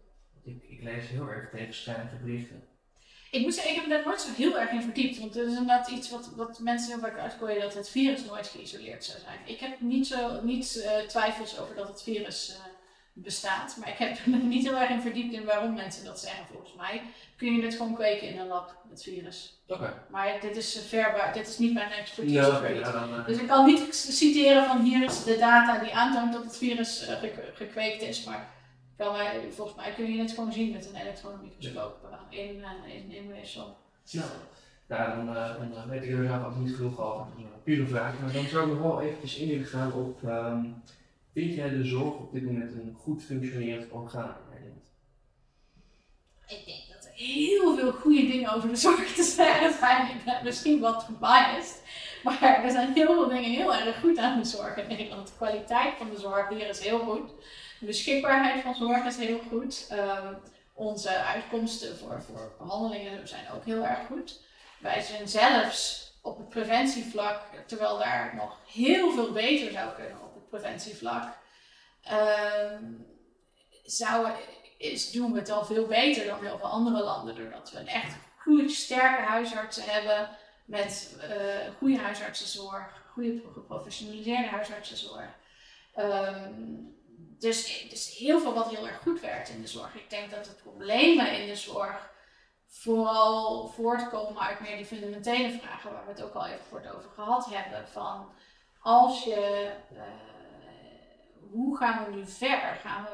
Ik, 0.43 0.63
ik 0.63 0.83
lees 0.83 1.09
heel 1.09 1.29
erg 1.29 1.51
tegenstrijdige 1.51 2.17
berichten. 2.17 2.70
Ik 3.31 3.41
moet 3.43 3.55
zeggen, 3.55 3.75
ik 3.75 3.81
heb 3.81 3.91
daar 3.91 4.03
nooit 4.05 4.21
zo 4.21 4.29
heel 4.37 4.59
erg 4.59 4.71
in 4.71 4.83
verdiept. 4.83 5.19
Want 5.19 5.35
het 5.35 5.43
is 5.47 5.51
inderdaad 5.53 5.89
iets 5.89 6.11
wat, 6.11 6.31
wat 6.37 6.59
mensen 6.59 6.91
heel 6.91 7.01
vaak 7.01 7.19
uitgooien 7.19 7.61
dat 7.61 7.75
het 7.75 7.89
virus 7.91 8.25
nooit 8.25 8.47
geïsoleerd 8.47 9.05
zou 9.05 9.19
zijn. 9.19 9.39
Ik 9.45 9.61
heb 9.61 9.81
niet, 9.81 10.07
zo, 10.07 10.41
niet 10.43 10.75
uh, 10.85 11.07
twijfels 11.09 11.59
over 11.59 11.75
dat 11.75 11.89
het 11.89 12.03
virus 12.03 12.51
uh, 12.51 12.57
bestaat. 13.13 13.77
Maar 13.79 13.89
ik 13.89 13.97
heb 13.99 14.17
er 14.19 14.29
niet 14.55 14.65
heel 14.67 14.77
erg 14.77 14.91
in 14.91 15.01
verdiept 15.01 15.33
in 15.33 15.45
waarom 15.45 15.75
mensen 15.75 16.05
dat 16.05 16.21
zeggen. 16.21 16.47
Volgens 16.53 16.75
mij 16.77 17.03
kun 17.37 17.55
je 17.57 17.63
het 17.63 17.75
gewoon 17.75 17.95
kweken 17.95 18.29
in 18.29 18.39
een 18.39 18.47
lab, 18.47 18.77
het 18.91 19.03
virus. 19.03 19.59
Oké. 19.69 20.03
Maar 20.11 20.41
dit 20.41 20.57
is 20.57 20.81
verbaar, 20.89 21.33
dit 21.33 21.49
is 21.49 21.59
niet 21.59 21.73
mijn 21.75 21.91
expertise. 21.93 22.35
Ja, 22.35 22.61
nou 22.61 22.93
dan, 22.93 23.19
eh, 23.21 23.27
Dus 23.27 23.39
ik 23.39 23.47
kan 23.47 23.67
niet 23.67 23.95
citeren 23.95 24.67
van 24.67 24.81
hier 24.83 25.05
is 25.05 25.25
de 25.25 25.37
data 25.39 25.79
die 25.79 25.95
aantoont 25.95 26.33
dat 26.33 26.45
het 26.45 26.57
virus 26.57 27.07
eh, 27.07 27.19
gek- 27.19 27.51
gekweekt 27.55 28.03
is. 28.03 28.25
Maar 28.25 28.49
kan 29.01 29.53
volgens 29.53 29.77
mij 29.77 29.93
kun 29.95 30.13
je 30.13 30.21
het 30.21 30.31
gewoon 30.33 30.53
zien 30.53 30.73
met 30.73 30.87
een 30.87 31.01
elektronenmicroscoop 31.01 32.09
eh, 32.31 32.39
in, 32.39 32.63
eh, 32.65 32.95
in, 32.95 33.13
in 33.13 33.29
weefsel. 33.29 33.77
Nou, 34.13 34.29
nou 34.87 35.17
dan, 35.17 35.35
dan 35.73 35.83
eh, 35.83 35.89
weet 35.89 36.03
ik 36.03 36.11
er 36.11 36.27
zelf 36.27 36.45
ook 36.45 36.57
niet 36.57 36.75
genoeg 36.75 37.01
over. 37.01 37.27
Dat 37.27 37.39
is 37.39 37.45
een 37.45 37.63
pure 37.63 37.87
vraag. 37.87 38.21
Maar 38.21 38.33
dan 38.33 38.45
zou 38.45 38.67
ik 38.67 38.73
nog 38.73 38.83
wel 38.83 39.01
eventjes 39.01 39.37
in 39.37 39.49
willen 39.49 39.67
gaan 39.67 39.93
op. 39.93 40.25
ehm, 40.25 40.65
vind 41.33 41.55
jij 41.55 41.69
de 41.69 41.85
zorg 41.85 42.15
op 42.15 42.33
dit 42.33 42.43
moment 42.43 42.73
een 42.73 42.97
goed 42.99 43.23
functionerend 43.23 43.91
orgaan? 43.91 44.37
Ik 46.47 46.67
denk 46.67 46.89
dat 46.89 47.05
er 47.05 47.13
heel 47.13 47.77
veel 47.77 47.93
goede 47.93 48.27
dingen 48.27 48.55
over 48.55 48.69
de 48.69 48.77
zorg 48.77 49.15
te 49.15 49.23
zeggen 49.23 49.73
zijn. 49.79 50.07
Ik 50.07 50.25
ben 50.25 50.45
misschien 50.45 50.81
wat 50.81 51.03
gebiased. 51.03 51.83
Maar 52.25 52.65
er 52.65 52.71
zijn 52.71 52.93
heel 52.93 53.15
veel 53.15 53.29
dingen 53.29 53.51
heel 53.51 53.75
erg 53.75 54.01
goed 54.01 54.19
aan 54.19 54.39
de 54.39 54.45
zorg 54.45 54.77
in 54.77 54.89
Nederland. 54.89 55.27
De 55.27 55.33
kwaliteit 55.37 55.95
van 55.99 56.11
de 56.11 56.21
zorg 56.21 56.49
hier 56.49 56.69
is 56.69 56.81
heel 56.81 56.99
goed. 56.99 57.31
De 57.81 57.87
beschikbaarheid 57.87 58.63
van 58.63 58.75
zorg 58.75 59.05
is 59.05 59.17
heel 59.17 59.41
goed. 59.49 59.87
Ehm, 59.89 60.35
onze 60.75 61.19
uitkomsten 61.19 61.99
voor, 61.99 62.23
voor 62.23 62.55
behandelingen 62.59 63.29
zijn 63.29 63.51
ook 63.51 63.65
heel 63.65 63.85
erg 63.85 64.07
goed. 64.07 64.41
Wij 64.79 65.01
zijn 65.01 65.29
zelfs 65.29 66.13
op 66.23 66.39
het 66.39 66.49
preventievlak, 66.49 67.43
terwijl 67.67 67.99
daar 67.99 68.35
nog 68.35 68.59
heel 68.73 69.13
veel 69.13 69.33
beter 69.33 69.73
zou 69.73 69.95
kunnen 69.95 70.23
op 70.23 70.35
het 70.35 70.49
preventievlak, 70.49 71.37
ehm, 72.03 72.85
doen 75.13 75.33
we 75.33 75.39
het 75.39 75.51
al 75.51 75.65
veel 75.65 75.87
beter 75.87 76.27
dan 76.27 76.45
heel 76.45 76.59
veel 76.59 76.69
andere 76.69 77.03
landen. 77.03 77.35
Doordat 77.35 77.71
we 77.71 77.79
een 77.79 77.89
echt 77.89 78.15
goed 78.37 78.73
sterke 78.73 79.23
huisartsen 79.23 79.85
hebben 79.85 80.29
met 80.65 81.17
eh, 81.21 81.75
goede 81.79 81.99
huisartsenzorg, 81.99 83.03
goede 83.13 83.43
geprofessionaliseerde 83.53 84.49
huisartsenzorg. 84.49 85.29
Ehm, 85.95 86.73
dus, 87.41 87.87
dus 87.89 88.17
heel 88.17 88.41
veel 88.41 88.55
wat 88.55 88.69
heel 88.69 88.87
erg 88.87 88.99
goed 89.03 89.21
werkt 89.21 89.49
in 89.49 89.61
de 89.61 89.69
zorg. 89.69 89.95
Ik 89.95 90.11
denk 90.11 90.31
dat 90.31 90.45
de 90.45 90.55
problemen 90.63 91.41
in 91.41 91.47
de 91.47 91.57
zorg 91.57 92.11
vooral 92.67 93.69
voortkomen 93.69 94.43
uit 94.43 94.61
meer 94.61 94.77
die 94.77 94.87
fundamentele 94.87 95.59
vragen 95.59 95.93
waar 95.93 96.05
we 96.05 96.11
het 96.11 96.23
ook 96.23 96.35
al 96.35 96.47
even 96.47 96.69
kort 96.71 96.95
over 96.95 97.11
gehad 97.11 97.47
hebben. 97.51 97.89
Van 97.89 98.33
als 98.81 99.25
je, 99.25 99.71
eh, 99.95 100.03
hoe 101.51 101.77
gaan 101.77 102.05
we 102.05 102.11
nu 102.11 102.27
verder? 102.27 102.75
Gaan 102.75 103.05
we, 103.05 103.11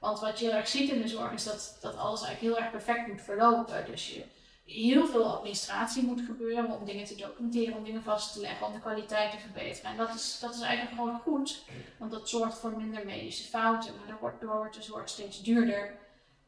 want 0.00 0.20
wat 0.20 0.38
je 0.38 0.46
heel 0.46 0.54
erg 0.54 0.68
ziet 0.68 0.90
in 0.90 1.02
de 1.02 1.08
zorg 1.08 1.32
is 1.32 1.44
dat, 1.44 1.78
dat 1.80 1.96
alles 1.96 2.22
eigenlijk 2.22 2.54
heel 2.54 2.64
erg 2.64 2.72
perfect 2.72 3.06
moet 3.06 3.22
verlopen. 3.22 3.86
Dus 3.86 4.14
je, 4.14 4.24
heel 4.64 5.06
veel 5.06 5.36
administratie 5.36 6.02
moet 6.02 6.20
gebeuren 6.20 6.70
om 6.70 6.84
dingen 6.84 7.04
te 7.04 7.14
documenteren, 7.14 7.76
om 7.76 7.84
dingen 7.84 8.02
vast 8.02 8.32
te 8.32 8.40
leggen, 8.40 8.66
om 8.66 8.72
de 8.72 8.80
kwaliteit 8.80 9.30
te 9.30 9.38
verbeteren. 9.38 9.90
En 9.90 9.96
dat 9.96 10.14
is, 10.14 10.38
dat 10.40 10.54
is 10.54 10.60
eigenlijk 10.60 10.96
gewoon 10.96 11.20
goed, 11.20 11.64
want 11.98 12.10
dat 12.10 12.28
zorgt 12.28 12.58
voor 12.58 12.76
minder 12.76 13.04
medische 13.04 13.48
fouten. 13.48 13.96
Maar 13.96 14.06
dan 14.06 14.16
wordt, 14.20 14.40
door 14.40 14.56
wordt 14.56 14.74
de 14.74 14.82
zorg 14.82 15.08
steeds 15.08 15.42
duurder. 15.42 16.02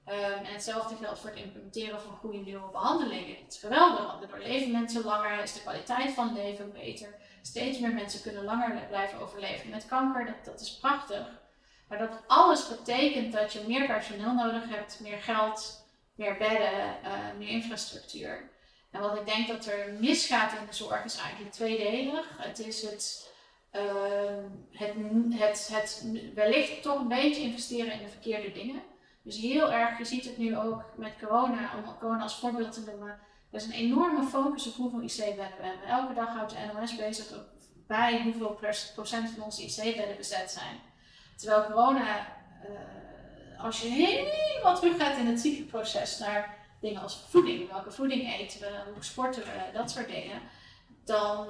Ehm, 0.05 0.45
en 0.45 0.53
hetzelfde 0.53 0.97
geldt 0.97 1.19
voor 1.19 1.31
het 1.31 1.39
implementeren 1.39 2.01
van 2.01 2.17
goede 2.17 2.39
nieuwe 2.39 2.71
behandelingen. 2.71 3.37
Het 3.37 3.53
is 3.53 3.59
geweldig, 3.59 4.07
want 4.07 4.21
daardoor 4.21 4.39
leven 4.39 4.71
mensen 4.71 5.05
langer, 5.05 5.43
is 5.43 5.53
de 5.53 5.61
kwaliteit 5.61 6.15
van 6.15 6.35
leven 6.35 6.73
beter. 6.73 7.15
Steeds 7.43 7.79
meer 7.79 7.95
mensen 7.95 8.23
kunnen 8.23 8.45
langer 8.45 8.87
blijven 8.89 9.19
overleven 9.19 9.71
met 9.71 9.87
kanker, 9.87 10.27
dat, 10.27 10.45
dat 10.45 10.61
is 10.61 10.79
prachtig. 10.79 11.45
Maar 11.89 11.99
dat 11.99 12.23
alles 12.27 12.69
betekent 12.69 13.33
dat 13.33 13.53
je 13.53 13.65
meer 13.67 13.87
personeel 13.87 14.35
nodig 14.35 14.69
hebt, 14.69 15.01
meer 15.01 15.19
geld, 15.19 15.86
meer 16.17 16.37
bedden, 16.37 17.03
eh, 17.03 17.13
meer 17.39 17.49
infrastructuur. 17.49 18.51
En 18.91 19.01
wat 19.01 19.17
ik 19.17 19.27
denk 19.27 19.49
dat 19.49 19.67
er 19.67 19.93
misgaat 20.01 20.53
in 20.53 20.67
de 20.67 20.75
zorg 20.75 21.05
is 21.05 21.19
eigenlijk 21.19 21.53
tweedelig. 21.53 22.37
Het 22.39 22.59
is 22.59 22.83
het, 22.83 23.33
ehm, 23.71 24.45
het, 24.71 24.95
het, 25.39 25.69
het 25.73 26.07
wellicht 26.35 26.83
toch 26.83 27.01
een 27.01 27.09
beetje 27.09 27.43
investeren 27.43 27.93
in 27.93 27.99
de 27.99 28.09
verkeerde 28.09 28.53
dingen. 28.53 28.83
Dus 29.23 29.37
heel 29.37 29.73
erg, 29.73 29.99
je 29.99 30.05
ziet 30.05 30.25
het 30.25 30.39
nu 30.39 30.59
ook 30.59 30.85
met 30.97 31.13
corona, 31.21 31.71
om 31.77 31.99
corona 31.99 32.23
als 32.23 32.39
voorbeeld 32.39 32.73
te 32.73 32.85
noemen. 32.87 33.19
Er 33.51 33.59
is 33.59 33.65
een 33.65 33.73
enorme 33.73 34.23
focus 34.23 34.67
op 34.67 34.75
hoeveel 34.75 35.01
IC-bedden 35.01 35.37
we 35.37 35.67
hebben. 35.67 35.89
Elke 35.89 36.15
dag 36.15 36.29
houdt 36.29 36.51
de 36.51 36.71
NOS 36.75 36.97
bezig 36.97 37.45
bij 37.87 38.23
hoeveel 38.23 38.59
procent 38.95 39.31
van 39.31 39.43
onze 39.43 39.63
IC-bedden 39.63 40.17
bezet 40.17 40.51
zijn. 40.51 40.81
Terwijl 41.37 41.65
corona, 41.65 42.19
uh, 42.69 42.96
als 43.59 43.81
je 43.81 43.89
helemaal 43.89 44.77
terug 44.77 44.97
gaat 44.97 45.19
in 45.19 45.27
het 45.27 45.41
ziekteproces 45.41 46.19
naar 46.19 46.57
dingen 46.81 47.03
als 47.03 47.25
voeding, 47.29 47.71
welke 47.71 47.91
voeding 47.91 48.35
eten 48.35 48.61
we, 48.61 48.71
hoe 48.95 49.05
sporten 49.05 49.43
we, 49.43 49.73
dat 49.73 49.91
soort 49.91 50.09
dingen, 50.09 50.41
dan 51.05 51.49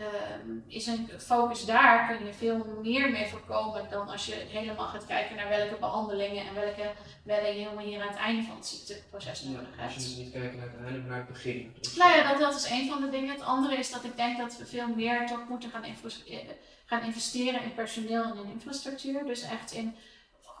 um, 0.00 0.64
is 0.66 0.86
een 0.86 1.08
focus 1.18 1.64
daar, 1.64 2.06
kun 2.06 2.26
je 2.26 2.32
veel 2.32 2.78
meer 2.82 3.10
mee 3.10 3.26
voorkomen 3.26 3.86
dan 3.90 4.08
als 4.08 4.26
je 4.26 4.34
helemaal 4.34 4.86
gaat 4.86 5.06
kijken 5.06 5.36
naar 5.36 5.48
welke 5.48 5.76
behandelingen 5.80 6.46
en 6.46 6.54
welke 6.54 6.92
bedden 7.22 7.54
je 7.54 7.62
helemaal 7.62 7.84
hier 7.84 8.02
aan 8.02 8.08
het 8.08 8.16
einde 8.16 8.42
van 8.42 8.56
het 8.56 8.66
ziekteproces 8.66 9.42
nodig 9.42 9.76
Ja, 9.76 9.82
hebt. 9.82 9.94
als 9.94 10.06
je 10.06 10.22
niet 10.22 10.32
kijkt 10.32 10.56
naar 10.56 10.66
het 10.70 10.84
einde, 10.84 10.98
maar 10.98 11.08
naar 11.08 11.18
het 11.18 11.28
begin. 11.28 11.74
Dus, 11.80 11.96
Nou 11.96 12.16
ja, 12.16 12.30
dat, 12.30 12.40
dat 12.40 12.54
is 12.54 12.70
een 12.70 12.88
van 12.88 13.00
de 13.00 13.10
dingen. 13.10 13.34
Het 13.34 13.42
andere 13.42 13.76
is 13.76 13.90
dat 13.90 14.04
ik 14.04 14.16
denk 14.16 14.38
dat 14.38 14.56
we 14.58 14.66
veel 14.66 14.88
meer 14.88 15.26
toch 15.26 15.48
moeten 15.48 15.70
gaan, 15.70 15.84
eh, 15.84 16.38
gaan 16.84 17.02
investeren 17.02 17.62
in 17.62 17.74
personeel 17.74 18.22
en 18.22 18.36
in 18.36 18.50
infrastructuur. 18.52 19.24
Dus 19.24 19.42
echt 19.42 19.72
in 19.72 19.94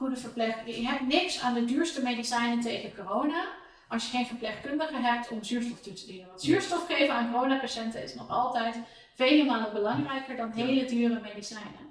goede 0.02 0.20
verpleegkundigen. 0.20 0.82
Je 0.82 0.88
hebt 0.88 1.06
niks 1.06 1.40
aan 1.40 1.54
de 1.54 1.64
duurste 1.64 2.02
medicijnen 2.02 2.60
tegen 2.60 2.94
corona 2.94 3.44
als 3.88 4.04
je 4.04 4.16
geen 4.16 4.26
verpleegkundige 4.26 4.96
hebt 4.96 5.28
om 5.28 5.44
zuurstof 5.44 5.80
toe 5.80 5.92
te 5.92 6.06
dienen. 6.06 6.26
Want 6.26 6.42
zuurstof 6.42 6.86
geven 6.86 7.14
aan 7.14 7.32
coronapatiënten 7.32 8.02
is 8.02 8.14
nog 8.14 8.30
altijd 8.30 8.76
vele 9.14 9.44
malen 9.44 9.72
belangrijker 9.72 10.36
dan 10.36 10.50
hele 10.50 10.84
dure 10.84 11.20
medicijnen. 11.20 11.90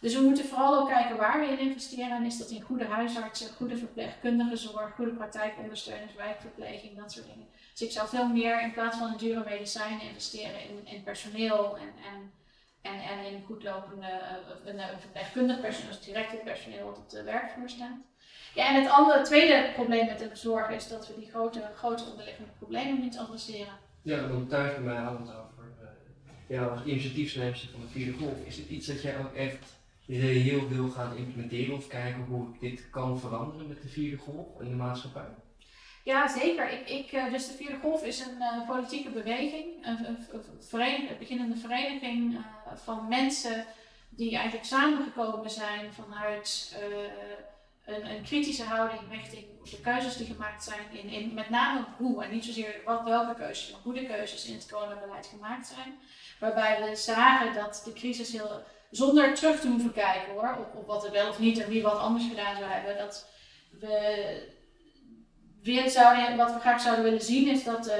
Dus 0.00 0.14
we 0.14 0.20
moeten 0.20 0.44
vooral 0.44 0.80
ook 0.80 0.88
kijken 0.88 1.16
waar 1.16 1.40
we 1.40 1.46
in 1.46 1.58
investeren. 1.58 2.10
En 2.10 2.24
is 2.24 2.38
dat 2.38 2.50
in 2.50 2.62
goede 2.62 2.84
huisartsen, 2.84 3.54
goede 3.54 3.76
verpleegkundige 3.76 4.56
zorg, 4.56 4.94
goede 4.94 5.10
praktijkondersteuners, 5.10 6.14
wijkverpleging, 6.14 6.96
dat 6.98 7.12
soort 7.12 7.26
dingen. 7.26 7.46
Dus 7.72 7.82
ik 7.82 7.90
zou 7.90 8.08
veel 8.08 8.28
meer 8.28 8.62
in 8.62 8.72
plaats 8.72 8.96
van 8.96 9.16
dure 9.16 9.44
medicijnen 9.44 10.00
investeren 10.00 10.60
in, 10.68 10.86
in 10.86 11.02
personeel 11.02 11.76
en, 11.76 11.92
en, 12.12 12.32
en, 12.86 13.00
en 13.00 13.32
in 13.32 13.44
goedlopende 13.46 14.06
uh, 14.06 14.74
een, 14.74 15.00
verpleegkundig 15.00 15.60
personeel, 15.60 15.90
dus 15.90 16.00
direct 16.00 16.30
het 16.30 16.44
personeel 16.44 16.86
wat 16.86 16.98
op 16.98 17.10
de 17.10 17.22
werkvloer 17.22 17.68
staat. 17.68 17.98
Ja, 18.54 18.68
en 18.68 18.82
het 18.82 18.90
andere, 18.90 19.22
tweede 19.22 19.70
probleem 19.74 20.06
met 20.06 20.18
de 20.18 20.30
zorg 20.32 20.70
is 20.70 20.88
dat 20.88 21.08
we 21.08 21.14
die 21.18 21.30
grote, 21.30 21.70
grote 21.74 22.04
onderliggende 22.10 22.50
problemen 22.58 23.00
niet 23.00 23.18
adresseren. 23.18 23.78
Ja, 24.02 24.28
want 24.28 24.48
thuis 24.48 24.72
bij 24.72 24.82
mij 24.82 25.02
we 25.02 25.18
het 25.18 25.36
over 25.36 25.64
uh, 25.80 26.56
jou 26.56 26.70
als 26.70 26.80
van 27.70 27.80
de 27.80 27.88
vierde 27.88 28.18
golf. 28.18 28.46
Is 28.46 28.56
het 28.56 28.68
iets 28.68 28.86
dat 28.86 29.02
jij 29.02 29.18
ook 29.18 29.34
echt 29.34 29.64
reëel 30.06 30.68
wil 30.68 30.88
gaan 30.88 31.16
implementeren 31.16 31.76
of 31.76 31.86
kijken 31.86 32.22
hoe 32.22 32.46
dit 32.60 32.90
kan 32.90 33.20
veranderen 33.20 33.68
met 33.68 33.82
de 33.82 33.88
vierde 33.88 34.16
golf 34.16 34.60
in 34.60 34.68
de 34.68 34.74
maatschappij? 34.74 35.28
Ja, 36.06 36.28
zeker. 36.28 36.70
Ik, 36.70 36.88
ik, 36.88 37.30
dus 37.30 37.46
de 37.46 37.52
Vierde 37.52 37.78
Golf 37.78 38.04
is 38.04 38.20
een 38.20 38.36
uh, 38.38 38.68
politieke 38.68 39.10
beweging, 39.10 39.86
een, 39.86 40.08
een, 40.08 40.26
een, 40.70 41.18
beginnende 41.18 41.56
vereniging 41.56 42.34
uh, 42.34 42.40
van 42.74 43.08
mensen 43.08 43.64
die 44.08 44.34
eigenlijk 44.34 44.66
samengekomen 44.66 45.50
zijn 45.50 45.92
vanuit 45.92 46.76
een, 47.84 48.10
een, 48.10 48.22
kritische 48.22 48.62
houding 48.62 49.00
richting 49.10 49.44
de 49.70 49.80
keuzes 49.80 50.16
die 50.16 50.26
gemaakt 50.26 50.64
zijn, 50.64 50.90
in, 50.92 51.08
in, 51.08 51.34
met 51.34 51.50
name 51.50 51.84
hoe 51.96 52.24
en 52.24 52.30
niet 52.30 52.44
zozeer 52.44 52.80
wat, 52.84 53.04
welke 53.04 53.34
keuzes, 53.34 53.72
maar 53.72 53.80
hoe 53.82 53.94
de 53.94 54.06
keuzes 54.06 54.46
in 54.46 54.54
het 54.54 54.70
coronabeleid 54.70 55.26
gemaakt 55.26 55.66
zijn. 55.66 55.98
Waarbij 56.40 56.88
we 56.88 56.96
zagen 56.96 57.54
dat 57.54 57.82
de 57.84 57.92
crisis 57.92 58.32
heel, 58.32 58.62
zonder 58.90 59.34
terug 59.34 59.60
te 59.60 59.68
hoeven 59.68 59.92
kijken 59.92 60.32
hoor, 60.32 60.56
op, 60.58 60.74
op 60.74 60.86
wat 60.86 61.04
er 61.04 61.12
wel 61.12 61.28
of 61.28 61.38
niet 61.38 61.58
en 61.58 61.68
wie 61.68 61.82
wat 61.82 61.98
anders 61.98 62.28
gedaan 62.28 62.56
zou 62.56 62.70
hebben, 62.70 62.96
dat 62.98 63.28
we 63.70 64.54
wat 66.36 66.52
we 66.52 66.60
graag 66.60 66.80
zouden 66.80 67.04
willen 67.04 67.22
zien 67.22 67.48
is 67.48 67.64
dat 67.64 67.88
uh, 67.88 67.94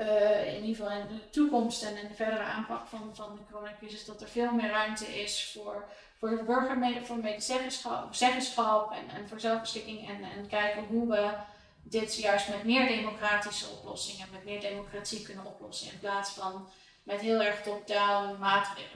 uh, 0.00 0.54
in 0.54 0.64
ieder 0.64 0.84
geval 0.84 1.00
in 1.00 1.06
de 1.06 1.30
toekomst 1.30 1.82
en 1.82 1.96
in 1.96 2.08
de 2.08 2.14
verdere 2.14 2.42
aanpak 2.42 2.86
van, 2.86 3.10
van 3.14 3.34
de 3.34 3.52
coronacrisis, 3.52 4.04
dat 4.04 4.20
er 4.20 4.28
veel 4.28 4.52
meer 4.52 4.70
ruimte 4.70 5.22
is 5.22 5.52
voor, 5.52 5.84
voor 6.18 6.30
de 6.30 6.42
burger, 6.42 7.02
voor 7.02 7.16
medezeggenschap 7.16 8.14
zeggenschap 8.14 8.92
en, 8.92 9.16
en 9.16 9.28
voor 9.28 9.40
zelfbeschikking 9.40 10.08
en, 10.08 10.22
en 10.22 10.48
kijken 10.48 10.84
hoe 10.84 11.08
we 11.08 11.30
dit 11.82 12.16
juist 12.16 12.48
met 12.48 12.64
meer 12.64 12.88
democratische 12.88 13.68
oplossingen, 13.68 14.26
met 14.32 14.44
meer 14.44 14.60
democratie 14.60 15.22
kunnen 15.22 15.46
oplossen. 15.46 15.92
In 15.92 15.98
plaats 15.98 16.30
van 16.30 16.68
met 17.02 17.20
heel 17.20 17.40
erg 17.40 17.62
top-down 17.62 18.38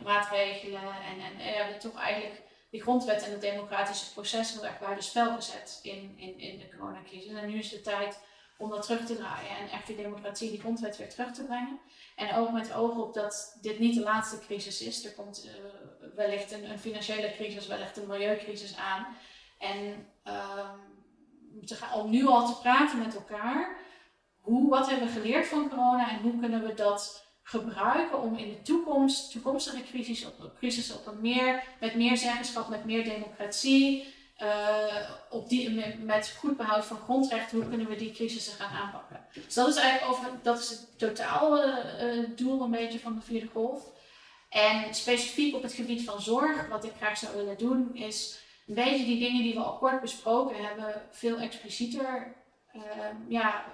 maatregelen 0.02 0.82
en, 0.82 1.20
en 1.20 1.70
uh, 1.72 1.78
toch 1.78 2.00
eigenlijk 2.00 2.42
die 2.74 2.82
grondwet 2.82 3.22
en 3.22 3.30
het 3.30 3.40
democratische 3.40 4.12
proces 4.12 4.52
heel 4.52 4.64
erg 4.64 4.78
buitenspel 4.78 5.34
gezet 5.34 5.78
in, 5.82 6.14
in, 6.16 6.38
in 6.38 6.58
de 6.58 6.76
coronacrisis. 6.76 7.32
En 7.32 7.48
nu 7.48 7.58
is 7.58 7.70
de 7.70 7.80
tijd 7.80 8.20
om 8.58 8.70
dat 8.70 8.82
terug 8.82 9.06
te 9.06 9.16
draaien 9.16 9.56
en 9.58 9.70
echt 9.70 9.86
die 9.86 9.96
democratie, 9.96 10.50
die 10.50 10.60
grondwet 10.60 10.96
weer 10.96 11.08
terug 11.08 11.32
te 11.32 11.44
brengen. 11.44 11.78
En 12.16 12.34
ook 12.34 12.52
met 12.52 12.74
oog 12.74 12.96
op 12.96 13.14
dat 13.14 13.58
dit 13.60 13.78
niet 13.78 13.94
de 13.94 14.00
laatste 14.00 14.38
crisis 14.38 14.82
is. 14.82 15.04
Er 15.04 15.12
komt 15.12 15.46
uh, 15.46 15.52
wellicht 16.14 16.52
een, 16.52 16.70
een, 16.70 16.78
financiële 16.78 17.32
crisis, 17.32 17.66
wellicht 17.66 17.96
een 17.96 18.06
milieucrisis 18.06 18.76
aan. 18.76 19.06
En 19.58 20.08
ehm, 20.22 20.78
gaan, 21.64 22.00
om 22.00 22.10
nu 22.10 22.26
al 22.26 22.46
te 22.46 22.60
praten 22.60 22.98
met 22.98 23.14
elkaar. 23.14 23.76
Hoe, 24.40 24.70
wat 24.70 24.90
hebben 24.90 25.06
we 25.06 25.20
geleerd 25.20 25.46
van 25.46 25.68
corona 25.68 26.10
en 26.10 26.20
hoe 26.20 26.38
kunnen 26.38 26.66
we 26.66 26.74
dat 26.74 27.23
gebruiken 27.44 28.20
om 28.20 28.36
in 28.36 28.48
de 28.48 28.62
toekomst, 28.62 29.32
toekomstige 29.32 29.82
crisis 30.58 30.92
op, 30.92 31.06
op 31.06 31.20
meer, 31.20 31.62
met 31.80 31.94
meer 31.94 32.16
zeggenschap, 32.16 32.68
met 32.68 32.84
meer 32.84 33.04
democratie, 33.04 34.14
uh, 34.42 35.10
op 35.30 35.48
die, 35.48 35.70
met, 35.98 36.36
goed 36.38 36.56
behoud 36.56 36.84
van 36.84 36.96
grondrechten, 36.96 37.58
hoe 37.58 37.68
kunnen 37.68 37.88
we 37.88 37.96
die 37.96 38.12
crisissen 38.12 38.52
gaan 38.52 38.82
aanpakken. 38.82 39.26
Dus 39.32 39.54
dat 39.54 39.68
is 39.68 39.76
eigenlijk 39.76 40.12
over, 40.12 40.30
dat 40.42 40.58
is 40.58 40.70
het 40.70 40.98
totaal 40.98 41.64
uh, 41.66 42.28
doel 42.36 42.62
een 42.62 42.70
beetje 42.70 43.00
van 43.00 43.14
de 43.14 43.20
vierde 43.20 43.48
golf. 43.52 43.92
En 44.48 44.94
specifiek 44.94 45.54
op 45.54 45.62
het 45.62 45.72
gebied 45.72 46.04
van 46.04 46.20
zorg, 46.20 46.68
wat 46.68 46.84
ik 46.84 46.92
graag 46.96 47.18
zou 47.18 47.36
willen 47.36 47.58
doen, 47.58 47.94
is 47.94 48.38
een 48.66 48.74
beetje 48.74 49.04
die 49.04 49.18
dingen 49.18 49.42
die 49.42 49.54
we 49.54 49.60
al 49.60 49.78
kort 49.78 50.00
besproken 50.00 50.64
hebben, 50.64 51.02
veel 51.10 51.38
explicieter 51.38 52.34
uh, 52.74 52.82
ja, 53.28 53.64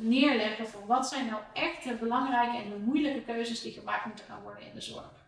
neerleggen 0.00 0.68
van 0.68 0.86
wat 0.86 1.08
zijn 1.08 1.26
nou 1.26 1.42
echt 1.52 1.84
de 1.84 1.94
belangrijke 1.94 2.56
en 2.56 2.70
de 2.70 2.78
moeilijke 2.78 3.22
keuzes 3.22 3.62
die 3.62 3.72
gemaakt 3.72 4.06
moeten 4.06 4.24
gaan 4.24 4.42
worden 4.42 4.64
in 4.64 4.74
de 4.74 4.80
zorg. 4.80 5.26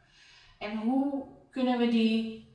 En 0.59 0.77
hoe 0.77 1.27
kunnen 1.51 1.79
we 1.79 1.89
die, 1.89 2.49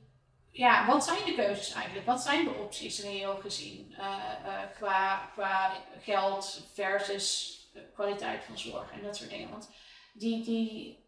ja, 0.50 0.86
wat 0.86 1.04
zijn 1.04 1.24
de 1.24 1.34
keuzes 1.34 1.72
eigenlijk? 1.72 2.06
Wat 2.06 2.22
zijn 2.22 2.44
de 2.44 2.54
opties 2.54 3.02
reëel 3.02 3.36
gezien 3.36 3.90
uh, 3.90 3.98
uh, 3.98 4.60
qua, 4.74 5.30
qua 5.32 5.72
geld 6.00 6.70
versus 6.74 7.54
kwaliteit 7.94 8.44
van 8.44 8.58
zorg 8.58 8.92
en 8.92 9.02
dat 9.02 9.16
soort 9.16 9.30
dingen? 9.30 9.50
Want 9.50 9.70
die, 10.12 10.44
die 10.44 11.04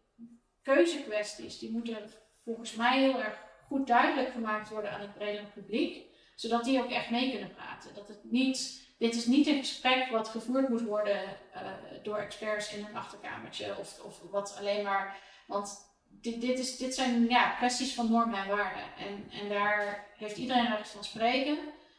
keuzekwesties, 0.61 1.59
die 1.59 1.71
moeten 1.71 2.09
volgens 2.43 2.75
mij 2.75 2.99
heel 2.99 3.19
erg 3.19 3.37
goed 3.67 3.87
duidelijk 3.87 4.31
gemaakt 4.31 4.69
worden 4.69 4.91
aan 4.91 5.01
het 5.01 5.13
bredere 5.13 5.45
publiek, 5.45 6.05
zodat 6.35 6.63
die 6.63 6.83
ook 6.83 6.91
echt 6.91 7.09
mee 7.09 7.31
kunnen 7.31 7.53
praten. 7.53 7.93
Dat 7.93 8.07
het 8.07 8.23
niet 8.23 8.88
dit 8.99 9.15
is 9.15 9.25
niet 9.25 9.47
een 9.47 9.57
gesprek 9.57 10.09
wat 10.11 10.27
gevoerd 10.27 10.69
moet 10.69 10.81
worden 10.81 11.21
uh, 11.55 11.61
door 12.03 12.17
experts 12.17 12.73
in 12.75 12.85
een 12.85 12.95
achterkamertje 12.95 13.77
of, 13.77 13.99
of 14.03 14.21
wat 14.31 14.55
alleen 14.59 14.83
maar. 14.83 15.17
Want 15.47 15.77
dit, 16.21 16.41
dit, 16.41 16.59
is, 16.59 16.77
dit 16.77 16.95
zijn 16.95 17.29
ja, 17.29 17.49
kwesties 17.49 17.93
van 17.93 18.11
normen 18.11 18.39
en 18.39 18.47
waarden. 18.47 18.83
En, 18.97 19.39
en 19.41 19.49
daar 19.49 20.05
heeft 20.17 20.37
iedereen 20.37 20.67
recht 20.67 20.89
van 20.89 21.03
spreken. 21.03 21.57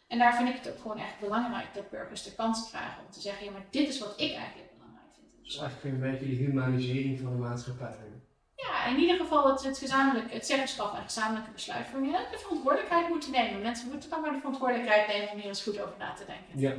En 0.09 0.19
daar 0.19 0.37
vind 0.37 0.49
ik 0.49 0.55
het 0.55 0.71
ook 0.71 0.81
gewoon 0.81 0.99
echt 0.99 1.21
belangrijk 1.21 1.75
dat 1.75 1.91
burgers 1.91 2.23
de 2.23 2.35
kans 2.35 2.71
krijgen 2.71 3.05
om 3.07 3.11
te 3.11 3.21
zeggen: 3.21 3.45
ja, 3.45 3.51
maar 3.51 3.67
dit 3.71 3.89
is 3.89 3.99
wat 3.99 4.21
ik 4.21 4.35
eigenlijk 4.35 4.71
belangrijk 4.73 5.15
vind. 5.15 5.45
Dus 5.45 5.59
eigenlijk 5.59 5.95
een 5.95 6.11
beetje 6.11 6.27
de 6.27 6.43
humanisering 6.43 7.21
van 7.21 7.33
de 7.33 7.39
maatschappij 7.39 7.97
ja, 8.63 8.87
in 8.87 8.99
ieder 8.99 9.17
geval 9.17 9.51
het, 9.51 9.63
het 9.63 9.79
gezamenlijk, 9.79 10.33
het 10.33 10.47
zeggenschap 10.47 10.95
en 10.95 11.03
gezamenlijke 11.03 11.51
besluitvorming. 11.51 12.17
de 12.31 12.39
verantwoordelijkheid 12.39 13.09
moeten 13.09 13.31
nemen. 13.31 13.63
Mensen 13.63 13.89
moeten 13.91 14.11
dan 14.11 14.21
maar 14.21 14.33
de 14.33 14.39
verantwoordelijkheid 14.39 15.07
nemen 15.07 15.31
om 15.31 15.37
hier 15.37 15.47
eens 15.47 15.63
goed 15.63 15.81
over 15.81 15.95
na 15.99 16.13
te 16.13 16.25
denken. 16.27 16.61
Ja, 16.61 16.75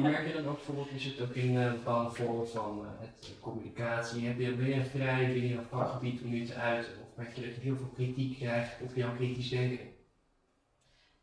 maar 0.00 0.10
merk 0.10 0.26
je 0.26 0.32
dan 0.32 0.48
ook 0.48 0.56
bijvoorbeeld, 0.56 0.90
je 0.90 0.98
zit 0.98 1.20
ook 1.20 1.34
in 1.34 1.54
uh, 1.54 1.72
bepaalde 1.72 2.14
vormen 2.14 2.48
van 2.48 2.80
uh, 2.80 3.06
het, 3.06 3.30
communicatie. 3.40 4.26
Heb 4.26 4.38
je, 4.38 4.52
ben 4.52 4.68
je 4.68 4.84
vrij 4.84 5.32
binnen 5.32 5.50
je 5.50 5.60
vakgebied 5.70 6.22
om 6.22 6.34
je 6.34 6.46
te 6.46 6.54
uiten? 6.54 6.92
Of 6.92 7.16
merk 7.16 7.34
je 7.34 7.46
dat 7.46 7.54
je 7.54 7.60
heel 7.60 7.76
veel 7.76 7.92
kritiek 7.94 8.38
krijgt 8.38 8.80
op 8.80 8.94
jouw 8.94 9.14
kritisch 9.14 9.48
denken? 9.48 9.94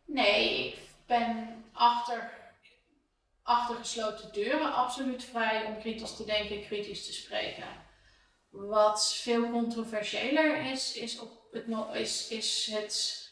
Nee, 0.05 0.67
ik 0.67 0.77
ben 1.05 1.63
achter, 1.71 2.31
achter 3.43 3.75
gesloten 3.75 4.33
deuren 4.33 4.73
absoluut 4.73 5.23
vrij 5.23 5.65
om 5.65 5.79
kritisch 5.79 6.15
te 6.15 6.25
denken, 6.25 6.65
kritisch 6.65 7.05
te 7.05 7.13
spreken. 7.13 7.87
Wat 8.49 9.15
veel 9.15 9.49
controversiëler 9.49 10.71
is, 10.71 10.95
is, 10.95 11.19
op 11.19 11.47
het, 11.51 11.65
is, 11.93 12.29
is 12.29 12.69
het 12.71 13.27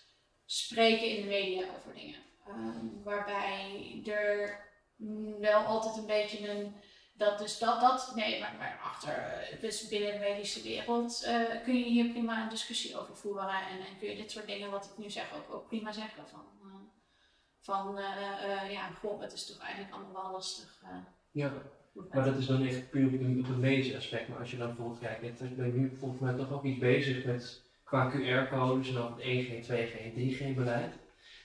spreken 0.46 1.10
in 1.10 1.22
de 1.22 1.28
media 1.28 1.66
over 1.76 1.94
dingen. 1.94 2.20
Um, 2.48 3.04
waarbij 3.04 4.02
er 4.06 4.66
wel 5.40 5.60
altijd 5.60 5.98
een 5.98 6.06
beetje 6.06 6.50
een. 6.50 6.76
Dat 7.14 7.38
dus 7.38 7.58
dat, 7.58 7.82
dat, 7.82 8.12
nee, 8.16 8.40
maar, 8.40 8.56
maar 8.58 8.80
achter, 8.84 9.48
dus 9.62 9.88
binnen 9.88 10.12
de 10.12 10.20
medische 10.20 10.62
wereld 10.62 11.24
uh, 11.26 11.64
kun 11.64 11.78
je 11.78 11.86
hier 11.86 12.10
prima 12.10 12.44
een 12.44 12.50
discussie 12.50 12.98
over 12.98 13.16
voeren. 13.16 13.50
En, 13.50 13.80
en 13.80 13.98
kun 14.00 14.10
je 14.10 14.16
dit 14.16 14.32
soort 14.32 14.48
dingen, 14.48 14.72
wat 14.72 14.86
ik 14.86 14.98
nu 14.98 15.10
zeg, 15.10 15.34
ook, 15.36 15.54
ook 15.54 15.68
prima 15.68 15.92
zeggen. 15.92 16.28
Van, 16.28 16.46
uh, 16.64 16.76
van 17.60 17.98
uh, 17.98 18.72
ja, 18.72 18.90
goh, 18.90 19.22
het 19.22 19.34
is 19.34 19.46
toch 19.46 19.60
eigenlijk 19.60 19.94
allemaal 19.94 20.22
wel 20.22 20.32
lastig. 20.32 20.82
ja. 21.32 21.52
Maar 22.12 22.26
dat 22.26 22.38
is 22.38 22.46
dan 22.46 22.66
echt 22.66 22.90
puur 22.90 23.08
op 23.40 23.48
het 23.48 23.58
medische 23.58 23.98
aspect. 23.98 24.28
Maar 24.28 24.40
als 24.40 24.52
je 24.52 24.58
dan 24.58 24.68
bijvoorbeeld 24.68 25.00
kijkt, 25.00 25.42
ik 25.42 25.58
ben 25.58 25.80
nu 25.80 25.92
volgens 26.00 26.22
mij 26.22 26.34
toch 26.34 26.54
ook 26.54 26.64
iets 26.64 26.80
bezig 26.80 27.26
met 27.26 27.62
qua 27.84 28.12
QR-codes 28.12 28.90
en 28.90 28.98
ook 28.98 29.22
het 29.22 29.26
1G, 29.26 29.66
2G 29.66 30.02
en 30.04 30.12
3G-beleid. 30.12 30.94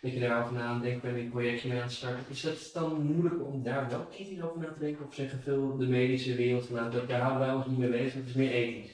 Dat 0.01 0.13
je 0.13 0.21
daarover 0.21 0.55
na 0.55 0.79
denkt 0.79 1.03
bij 1.03 1.21
een 1.21 1.31
projectje 1.31 1.69
mee 1.69 1.81
aan 1.81 1.89
te 1.89 1.95
starten. 1.95 2.25
Is 2.29 2.43
het 2.43 2.71
dan 2.75 3.03
moeilijk 3.03 3.47
om 3.47 3.63
daar 3.63 3.89
wel 3.89 4.07
kritisch 4.07 4.43
over 4.43 4.61
na 4.61 4.73
te 4.73 4.79
denken? 4.79 5.07
Of 5.07 5.15
zeggen 5.15 5.43
veel 5.43 5.77
de 5.77 5.87
medische 5.87 6.35
wereld 6.35 6.71
nou, 6.71 7.07
daar 7.07 7.21
houden 7.21 7.47
wij 7.47 7.55
ons 7.55 7.67
niet 7.67 7.79
mee 7.79 7.91
bezig, 7.91 8.15
het 8.15 8.27
is 8.27 8.33
meer 8.33 8.51
ethisch? 8.51 8.91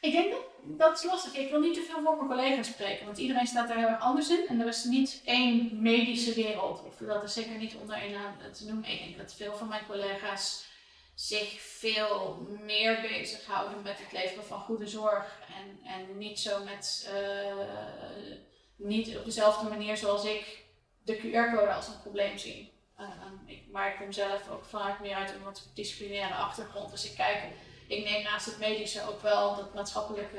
Ik 0.00 0.12
denk 0.12 0.30
dat 0.30 0.49
dat 0.64 0.98
is 0.98 1.04
lastig. 1.04 1.34
Ik 1.34 1.50
wil 1.50 1.60
niet 1.60 1.74
te 1.74 1.82
veel 1.82 2.02
voor 2.02 2.16
mijn 2.16 2.28
collega's 2.28 2.66
spreken, 2.66 3.04
want 3.06 3.18
iedereen 3.18 3.46
staat 3.46 3.68
daar 3.68 3.76
heel 3.76 3.88
erg 3.88 4.00
anders 4.00 4.30
in. 4.30 4.46
En 4.48 4.60
er 4.60 4.66
is 4.66 4.84
niet 4.84 5.22
één 5.24 5.82
medische 5.82 6.34
wereld. 6.34 6.84
Of 6.84 6.96
dat 6.96 7.22
is 7.22 7.32
zeker 7.32 7.56
niet 7.56 7.74
onder 7.74 7.96
één 7.96 8.12
naam 8.12 8.34
te 8.52 8.64
noemen. 8.64 8.90
Ik 8.90 8.98
denk 8.98 9.18
dat 9.18 9.34
veel 9.34 9.56
van 9.56 9.68
mijn 9.68 9.86
collega's 9.86 10.68
zich 11.14 11.60
veel 11.60 12.46
meer 12.64 13.00
bezighouden 13.00 13.82
met 13.82 13.98
het 13.98 14.12
leveren 14.12 14.44
van 14.44 14.60
goede 14.60 14.86
zorg. 14.86 15.40
En, 15.58 15.86
en 15.86 16.18
niet 16.18 16.38
zo 16.38 16.64
met, 16.64 17.10
uh, 17.14 17.64
niet 18.76 19.16
op 19.16 19.24
dezelfde 19.24 19.68
manier 19.68 19.96
zoals 19.96 20.24
ik 20.24 20.64
de 21.02 21.16
QR-code 21.16 21.72
als 21.72 21.86
een 21.86 22.00
probleem 22.00 22.38
zie. 22.38 22.72
Uh, 22.98 23.06
ik, 23.46 23.62
maar 23.72 23.92
ik 23.92 23.98
kom 23.98 24.12
zelf 24.12 24.50
ook 24.50 24.64
vaak 24.64 25.00
meer 25.00 25.14
uit 25.14 25.30
een 25.34 25.42
wat 25.42 25.70
disciplinaire 25.74 26.34
achtergrond. 26.34 26.90
Dus 26.90 27.10
ik 27.10 27.16
kijk 27.16 27.42
ik 27.90 28.04
neem 28.04 28.22
naast 28.22 28.46
het 28.46 28.58
medische 28.58 29.08
ook 29.08 29.20
wel 29.20 29.56
dat 29.56 29.74
maatschappelijke 29.74 30.38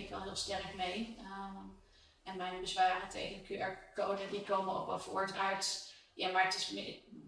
ik 0.00 0.08
wel 0.08 0.22
heel 0.22 0.36
sterk 0.36 0.76
mee. 0.76 1.16
Um, 1.20 1.82
en 2.22 2.36
mijn 2.36 2.60
bezwaren 2.60 3.08
tegen 3.08 3.42
QR-code 3.42 4.22
die 4.30 4.42
komen 4.42 4.74
ook 4.74 4.86
wel 4.86 4.98
voort 4.98 5.38
uit. 5.38 5.94
Ja, 6.14 6.30
maar 6.30 6.44
het 6.44 6.54
is 6.54 6.76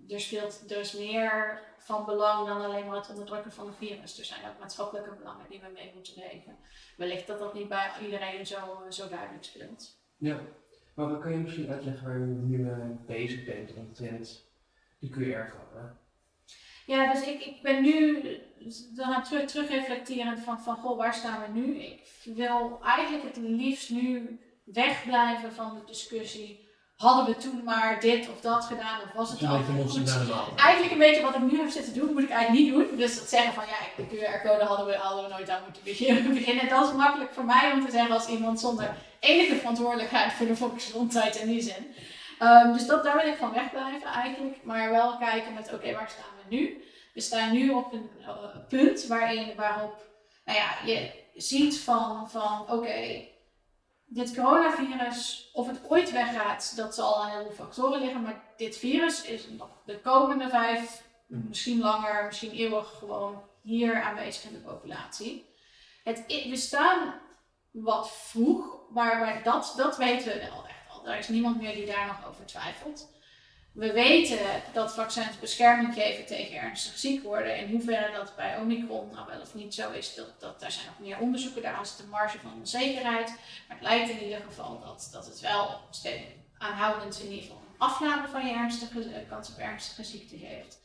er, 0.08 0.20
speelt, 0.20 0.68
is 0.70 0.92
meer 0.92 1.60
van 1.78 2.04
belang 2.04 2.46
dan 2.46 2.60
alleen 2.60 2.86
maar 2.86 2.96
het 2.96 3.10
onderdrukken 3.10 3.52
van 3.52 3.66
een 3.66 3.74
virus. 3.74 4.18
Er 4.18 4.24
zijn 4.24 4.50
ook 4.50 4.58
maatschappelijke 4.58 5.14
belangen 5.14 5.48
die 5.48 5.60
we 5.60 5.70
mee 5.74 5.92
moeten 5.94 6.14
wegen. 6.16 6.56
Wellicht 6.96 7.26
dat 7.26 7.38
dat 7.38 7.54
niet 7.54 7.68
bij 7.68 7.90
iedereen 8.02 8.46
zo, 8.46 8.86
zo 8.88 9.08
duidelijk 9.08 9.44
speelt. 9.44 9.98
Ja, 10.16 10.40
maar 10.94 11.18
kan 11.18 11.32
je 11.32 11.38
misschien 11.38 11.70
uitleggen 11.70 12.06
waar 12.06 12.18
je 12.18 12.24
nu 12.24 12.58
mee 12.58 12.96
bezig 13.06 13.44
bent 13.44 13.74
omtrent 13.74 14.48
die 14.98 15.10
QR-code? 15.10 16.04
Ja, 16.86 17.12
dus 17.12 17.22
ik, 17.22 17.44
ik 17.44 17.62
ben 17.62 17.82
nu 17.82 18.22
dan 18.94 19.22
terug, 19.22 19.44
terug 19.44 19.68
reflecterend 19.68 20.40
van, 20.40 20.60
van 20.60 20.76
goh, 20.76 20.98
waar 20.98 21.14
staan 21.14 21.40
we 21.40 21.60
nu? 21.60 21.82
Ik 21.82 22.02
wil 22.34 22.80
eigenlijk 22.84 23.24
het 23.24 23.36
liefst 23.36 23.90
nu 23.90 24.40
wegblijven 24.64 25.52
van 25.52 25.74
de 25.74 25.84
discussie. 25.86 26.64
Hadden 26.96 27.34
we 27.34 27.40
toen 27.40 27.64
maar 27.64 28.00
dit 28.00 28.28
of 28.28 28.40
dat 28.40 28.64
gedaan 28.64 29.00
of 29.00 29.12
was 29.14 29.30
het 29.30 29.42
al? 29.42 29.48
Eigenlijk 30.56 30.92
een 30.92 30.98
beetje 30.98 31.22
wat 31.22 31.34
ik 31.34 31.50
nu 31.52 31.58
heb 31.58 31.68
zitten 31.68 31.94
doen, 31.94 32.12
moet 32.12 32.22
ik 32.22 32.30
eigenlijk 32.30 32.64
niet 32.64 32.74
doen. 32.74 32.96
Dus 32.96 33.18
dat 33.18 33.28
zeggen 33.28 33.52
van 33.52 33.64
ja, 33.66 33.76
de 33.96 34.06
QR-code 34.06 34.64
hadden 34.64 34.86
we, 34.86 34.94
hadden 34.96 35.24
we 35.24 35.30
nooit 35.30 35.50
aan 35.50 35.62
moeten 35.64 35.82
beginnen. 36.34 36.68
Dat 36.68 36.88
is 36.88 36.94
makkelijk 36.94 37.32
voor 37.32 37.44
mij 37.44 37.72
om 37.72 37.84
te 37.84 37.90
zeggen 37.90 38.14
als 38.14 38.28
iemand 38.28 38.60
zonder 38.60 38.96
enige 39.20 39.54
verantwoordelijkheid 39.54 40.32
voor 40.32 40.46
de 40.46 40.56
volksgezondheid 40.56 41.36
in 41.36 41.46
die 41.46 41.62
zin. 41.62 41.94
Um, 42.42 42.72
dus 42.72 42.86
dat, 42.86 43.04
daar 43.04 43.16
wil 43.16 43.32
ik 43.32 43.36
van 43.36 43.52
wegblijven 43.52 44.08
eigenlijk. 44.08 44.56
Maar 44.62 44.90
wel 44.90 45.16
kijken 45.16 45.54
met 45.54 45.72
oké, 45.72 45.92
waar 45.92 46.10
staan 46.10 46.35
we 46.35 46.35
nu? 46.48 46.84
We 47.14 47.20
staan 47.20 47.52
nu 47.52 47.70
op 47.70 47.92
een 47.92 48.10
uh, 48.20 48.66
punt 48.68 49.06
waarin, 49.06 49.54
waarop 49.56 50.06
nou 50.44 50.58
ja, 50.58 50.76
je 50.84 51.24
ziet 51.34 51.78
van, 51.80 52.30
van 52.30 52.70
oké, 52.70 53.24
dit 54.06 54.34
coronavirus, 54.34 55.50
of 55.52 55.66
het 55.66 55.80
ooit 55.88 56.12
weggaat, 56.12 56.76
dat 56.76 56.94
zal 56.94 57.22
aan 57.22 57.30
heel 57.30 57.44
veel 57.44 57.64
factoren 57.64 58.00
liggen. 58.00 58.22
Maar 58.22 58.44
dit 58.56 58.78
virus 58.78 59.24
is 59.24 59.48
nog 59.48 59.68
de 59.84 60.00
komende 60.00 60.48
vijf, 60.48 61.02
misschien 61.26 61.78
langer, 61.78 62.24
misschien 62.24 62.52
eeuwig 62.52 62.98
gewoon 62.98 63.42
hier 63.62 64.02
aanwezig 64.02 64.44
in 64.44 64.52
de 64.52 64.58
populatie. 64.58 65.54
Het, 66.04 66.24
we 66.26 66.56
staan 66.56 67.20
wat 67.70 68.10
vroeg, 68.12 68.90
maar, 68.90 69.18
maar 69.18 69.42
dat, 69.42 69.74
dat 69.76 69.96
weten 69.96 70.32
we 70.32 70.38
wel 70.38 70.66
echt 70.66 70.90
al. 70.90 71.08
Er 71.08 71.18
is 71.18 71.28
niemand 71.28 71.60
meer 71.60 71.74
die 71.74 71.86
daar 71.86 72.06
nog 72.06 72.28
over 72.28 72.46
twijfelt. 72.46 73.14
We 73.76 73.92
weten 73.92 74.38
dat 74.72 74.94
vaccins 74.94 75.38
bescherming 75.38 75.94
geven 75.94 76.26
tegen 76.26 76.60
ernstig 76.60 76.98
ziek 76.98 77.22
worden. 77.22 77.58
In 77.58 77.70
hoeverre 77.70 78.12
dat 78.12 78.36
bij 78.36 78.58
Omicron 78.58 79.10
nou 79.12 79.26
wel 79.26 79.40
of 79.40 79.54
niet 79.54 79.74
zo 79.74 79.90
is, 79.90 80.14
dat, 80.14 80.40
dat, 80.40 80.60
daar 80.60 80.72
zijn 80.72 80.86
nog 80.86 80.98
meer 80.98 81.18
onderzoeken. 81.18 81.62
Daar 81.62 81.80
is 81.80 81.96
de 81.96 82.06
marge 82.06 82.38
van 82.38 82.52
onzekerheid. 82.54 83.28
Maar 83.28 83.76
het 83.76 83.82
lijkt 83.86 84.10
in 84.10 84.22
ieder 84.22 84.40
geval 84.46 84.80
dat, 84.80 85.08
dat 85.12 85.26
het 85.26 85.40
wel 85.40 85.80
aanhoudend 86.58 87.20
in 87.20 87.30
ieder 87.30 87.42
geval 87.42 87.56
een 87.56 87.78
afname 87.78 88.28
van 88.28 88.46
je 88.46 88.52
ernstige, 88.52 89.00
eh, 89.00 89.28
kans 89.28 89.50
op 89.50 89.58
ernstige 89.58 90.04
ziekte 90.04 90.38
geeft. 90.38 90.80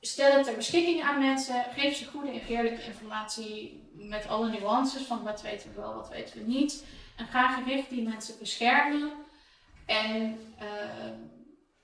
Stel 0.00 0.32
het 0.32 0.44
ter 0.44 0.56
beschikking 0.56 1.02
aan 1.02 1.18
mensen. 1.18 1.64
Geef 1.74 1.96
ze 1.96 2.04
goede 2.04 2.30
en 2.30 2.46
eerlijke 2.46 2.84
informatie 2.84 3.88
met 3.92 4.28
alle 4.28 4.50
nuances 4.50 5.02
van 5.02 5.22
wat 5.22 5.42
weten 5.42 5.68
we 5.74 5.80
wel, 5.80 5.94
wat 5.94 6.08
weten 6.08 6.38
we 6.38 6.44
niet. 6.44 6.84
En 7.16 7.26
ga 7.26 7.52
gericht 7.52 7.90
die 7.90 8.08
mensen 8.08 8.38
beschermen 8.38 9.12
En 9.86 10.38
uh, 10.62 11.35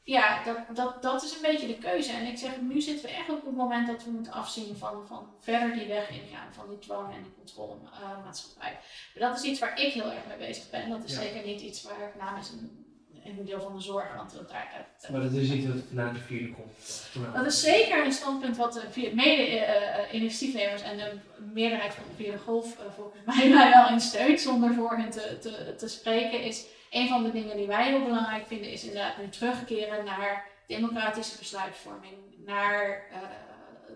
ja, 0.05 0.45
dat, 0.45 0.59
dat, 0.77 1.03
dat 1.03 1.23
is 1.23 1.35
een 1.35 1.43
beetje 1.43 1.67
de 1.67 1.79
keuze. 1.79 2.13
En 2.13 2.27
ik 2.27 2.39
zeg, 2.39 2.61
nu 2.61 2.81
zitten 2.81 3.05
we 3.05 3.15
echt 3.15 3.31
op 3.31 3.45
het 3.45 3.57
moment 3.57 3.87
dat 3.87 4.05
we 4.05 4.11
moeten 4.11 4.33
afzien 4.33 4.77
van, 4.77 5.07
van 5.07 5.27
verder 5.41 5.79
die 5.79 5.89
weg 5.89 6.11
ingaan, 6.11 6.53
van 6.55 6.69
die 6.69 6.79
dwang 6.79 7.15
en 7.15 7.23
die 7.23 7.35
controlemaatschappij. 7.37 8.79
maar 9.15 9.29
dat 9.29 9.39
is 9.39 9.45
iets 9.45 9.61
waar 9.61 9.81
ik 9.81 9.93
heel 9.93 10.11
erg 10.11 10.27
mee 10.29 10.49
bezig 10.49 10.71
ben. 10.71 10.91
Dat 10.91 11.05
is 11.05 11.15
zeker 11.15 11.47
niet 11.47 11.61
iets 11.61 11.83
waar 11.83 12.09
ik 12.09 12.15
namens 12.19 12.51
een, 12.51 12.87
een 13.25 13.45
deel 13.45 13.61
van 13.61 13.77
de 13.77 13.83
zorg, 13.83 14.15
want 14.17 14.33
daar, 14.49 14.87
Maar 15.11 15.21
dat 15.21 15.33
is 15.33 15.49
niet 15.49 15.67
wat 15.67 15.83
naar 15.91 16.13
de 16.13 16.19
vierde 16.19 16.53
komt. 16.53 17.35
Dat 17.35 17.47
is 17.47 17.61
zeker 17.61 18.05
een 18.05 18.13
standpunt 18.13 18.57
wat 18.57 18.73
de 18.73 19.11
mede-initiatiefnemers 19.15 20.83
en 20.83 20.97
de 20.97 21.19
meerderheid 21.53 21.95
van 21.95 22.05
de 22.09 22.23
vierde 22.23 22.39
golf 22.39 22.77
volgens 22.95 23.25
mij 23.55 23.71
wel 23.71 23.89
in 23.89 24.01
steunt, 24.01 24.41
zonder 24.41 24.75
voor 24.75 24.97
hen 24.97 25.11
te, 25.11 25.39
te, 25.41 25.75
te 25.79 25.89
spreken, 25.89 26.43
is 26.43 26.67
een 26.93 27.09
van 27.09 27.23
de 27.23 27.33
dingen 27.33 27.57
die 27.57 27.67
wij 27.67 27.91
heel 27.91 28.05
belangrijk 28.05 28.47
vinden 28.47 28.71
is 28.71 28.85
inderdaad 28.85 29.19
nu 29.19 29.29
terugkeren 29.29 30.05
naar 30.05 30.49
democratische 30.67 31.39
besluitvorming, 31.39 32.15
naar 32.45 33.07
uh, 33.13 33.19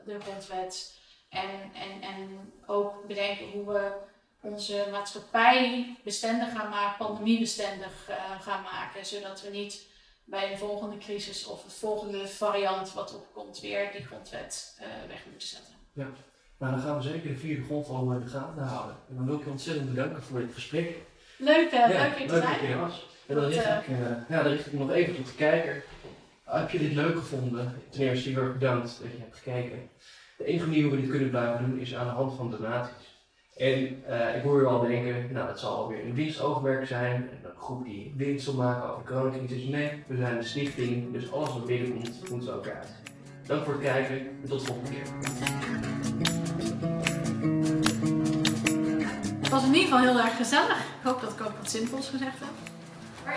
de 0.04 0.20
grondwet. 0.20 0.94
En, 1.28 1.50
en, 1.74 2.02
en 2.02 2.52
ook 2.66 3.06
bedenken 3.06 3.50
hoe 3.50 3.72
we 3.72 3.92
onze 4.40 4.88
maatschappij 4.90 5.96
bestendig 6.04 6.52
gaan 6.52 6.68
maken, 6.68 7.06
pandemiebestendig 7.06 8.08
uh, 8.08 8.40
gaan 8.40 8.62
maken, 8.62 9.06
zodat 9.06 9.42
we 9.42 9.50
niet 9.50 9.86
bij 10.24 10.52
een 10.52 10.58
volgende 10.58 10.98
crisis 10.98 11.46
of 11.46 11.64
een 11.64 11.70
volgende 11.70 12.28
variant 12.28 12.92
wat 12.92 13.14
opkomt 13.14 13.60
weer 13.60 13.92
die 13.92 14.04
grondwet 14.04 14.78
uh, 14.80 15.08
weg 15.08 15.26
moeten 15.30 15.48
zetten. 15.48 15.74
Ja, 15.92 16.08
maar 16.58 16.70
dan 16.70 16.80
gaan 16.80 16.96
we 16.96 17.02
zeker 17.02 17.40
de 17.40 17.64
golf 17.68 17.88
al 17.88 18.12
in 18.12 18.20
de 18.20 18.26
gaten 18.26 18.62
houden. 18.62 18.96
En 19.08 19.16
dan 19.16 19.26
wil 19.26 19.34
ik 19.34 19.44
je 19.44 19.50
ontzettend 19.50 19.94
bedanken 19.94 20.22
voor 20.22 20.40
dit 20.40 20.54
gesprek. 20.54 20.96
Leuk, 21.36 21.72
uh, 21.72 21.78
ja, 21.78 21.86
leuk 21.86 22.18
je 22.18 22.26
te 22.26 22.34
zijn. 22.34 22.90
En 23.26 23.34
dan 23.34 23.44
richt, 23.44 23.64
ik, 23.64 23.88
uh, 23.88 23.96
ja, 24.28 24.42
dan 24.42 24.52
richt 24.52 24.66
ik 24.66 24.72
nog 24.72 24.90
even 24.90 25.14
tot 25.14 25.26
de 25.26 25.34
kijker. 25.34 25.84
Heb 26.44 26.70
je 26.70 26.78
dit 26.78 26.92
leuk 26.92 27.16
gevonden? 27.16 27.82
Ten 27.90 28.00
eerste 28.00 28.28
heel 28.28 28.42
erg 28.42 28.52
bedankt 28.52 28.98
dat 29.02 29.12
je 29.12 29.18
hebt 29.18 29.36
gekeken. 29.36 29.90
De 30.36 30.44
enige 30.44 30.66
manier 30.66 30.82
hoe 30.82 30.94
we 30.94 31.00
dit 31.00 31.10
kunnen 31.10 31.30
blijven 31.30 31.70
doen 31.70 31.78
is 31.80 31.94
aan 31.94 32.06
de 32.06 32.12
hand 32.12 32.36
van 32.36 32.50
donaties. 32.50 33.14
En 33.56 34.02
uh, 34.08 34.36
ik 34.36 34.42
hoor 34.42 34.60
je 34.60 34.66
al 34.66 34.80
denken, 34.80 35.32
nou 35.32 35.48
het 35.48 35.58
zal 35.58 35.76
alweer 35.76 36.04
een 36.04 36.14
winstoogmerk 36.14 36.86
zijn, 36.86 37.28
een 37.42 37.50
groep 37.58 37.84
die 37.84 38.12
winst 38.16 38.44
zal 38.44 38.54
maken 38.54 38.90
over 38.90 39.06
de 39.06 39.12
coronacrisis. 39.12 39.68
Nee, 39.68 40.02
we 40.06 40.16
zijn 40.16 40.36
een 40.36 40.44
stichting, 40.44 41.12
dus 41.12 41.32
alles 41.32 41.48
wat 41.48 41.66
binnenkomt, 41.66 42.30
moet 42.30 42.50
ook 42.50 42.68
uit. 42.68 42.88
Dank 43.46 43.64
voor 43.64 43.72
het 43.72 43.82
kijken 43.82 44.18
en 44.18 44.48
tot 44.48 44.60
de 44.60 44.66
volgende 44.66 44.90
keer. 44.90 45.65
In 49.66 49.74
ieder 49.74 49.88
geval 49.88 50.12
heel 50.12 50.20
erg 50.20 50.36
gezellig. 50.36 50.78
Ik 50.78 51.02
hoop 51.02 51.20
dat 51.20 51.32
ik 51.32 51.40
ook 51.40 51.58
wat 51.60 51.70
zinvols 51.70 52.08
gezegd 52.08 52.38
heb. 52.38 52.74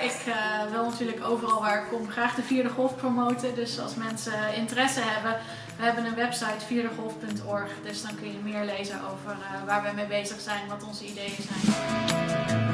Ik 0.01 0.25
uh, 0.27 0.71
wil 0.71 0.83
natuurlijk 0.83 1.25
overal 1.25 1.61
waar 1.61 1.81
ik 1.83 1.89
kom 1.89 2.09
graag 2.09 2.35
de 2.35 2.41
Vierde 2.41 2.69
Golf 2.69 2.95
promoten. 2.95 3.55
Dus 3.55 3.79
als 3.79 3.95
mensen 3.95 4.55
interesse 4.55 4.99
hebben, 5.03 5.41
we 5.77 5.83
hebben 5.83 6.05
een 6.05 6.15
website 6.15 6.65
vierdegolf.org. 6.65 7.71
Dus 7.83 8.01
dan 8.01 8.15
kun 8.15 8.31
je 8.31 8.37
meer 8.43 8.65
lezen 8.65 8.99
over 9.11 9.31
uh, 9.31 9.65
waar 9.65 9.83
we 9.83 9.89
mee 9.95 10.07
bezig 10.07 10.39
zijn, 10.39 10.67
wat 10.67 10.83
onze 10.83 11.05
ideeën 11.05 11.35
zijn. 11.37 12.68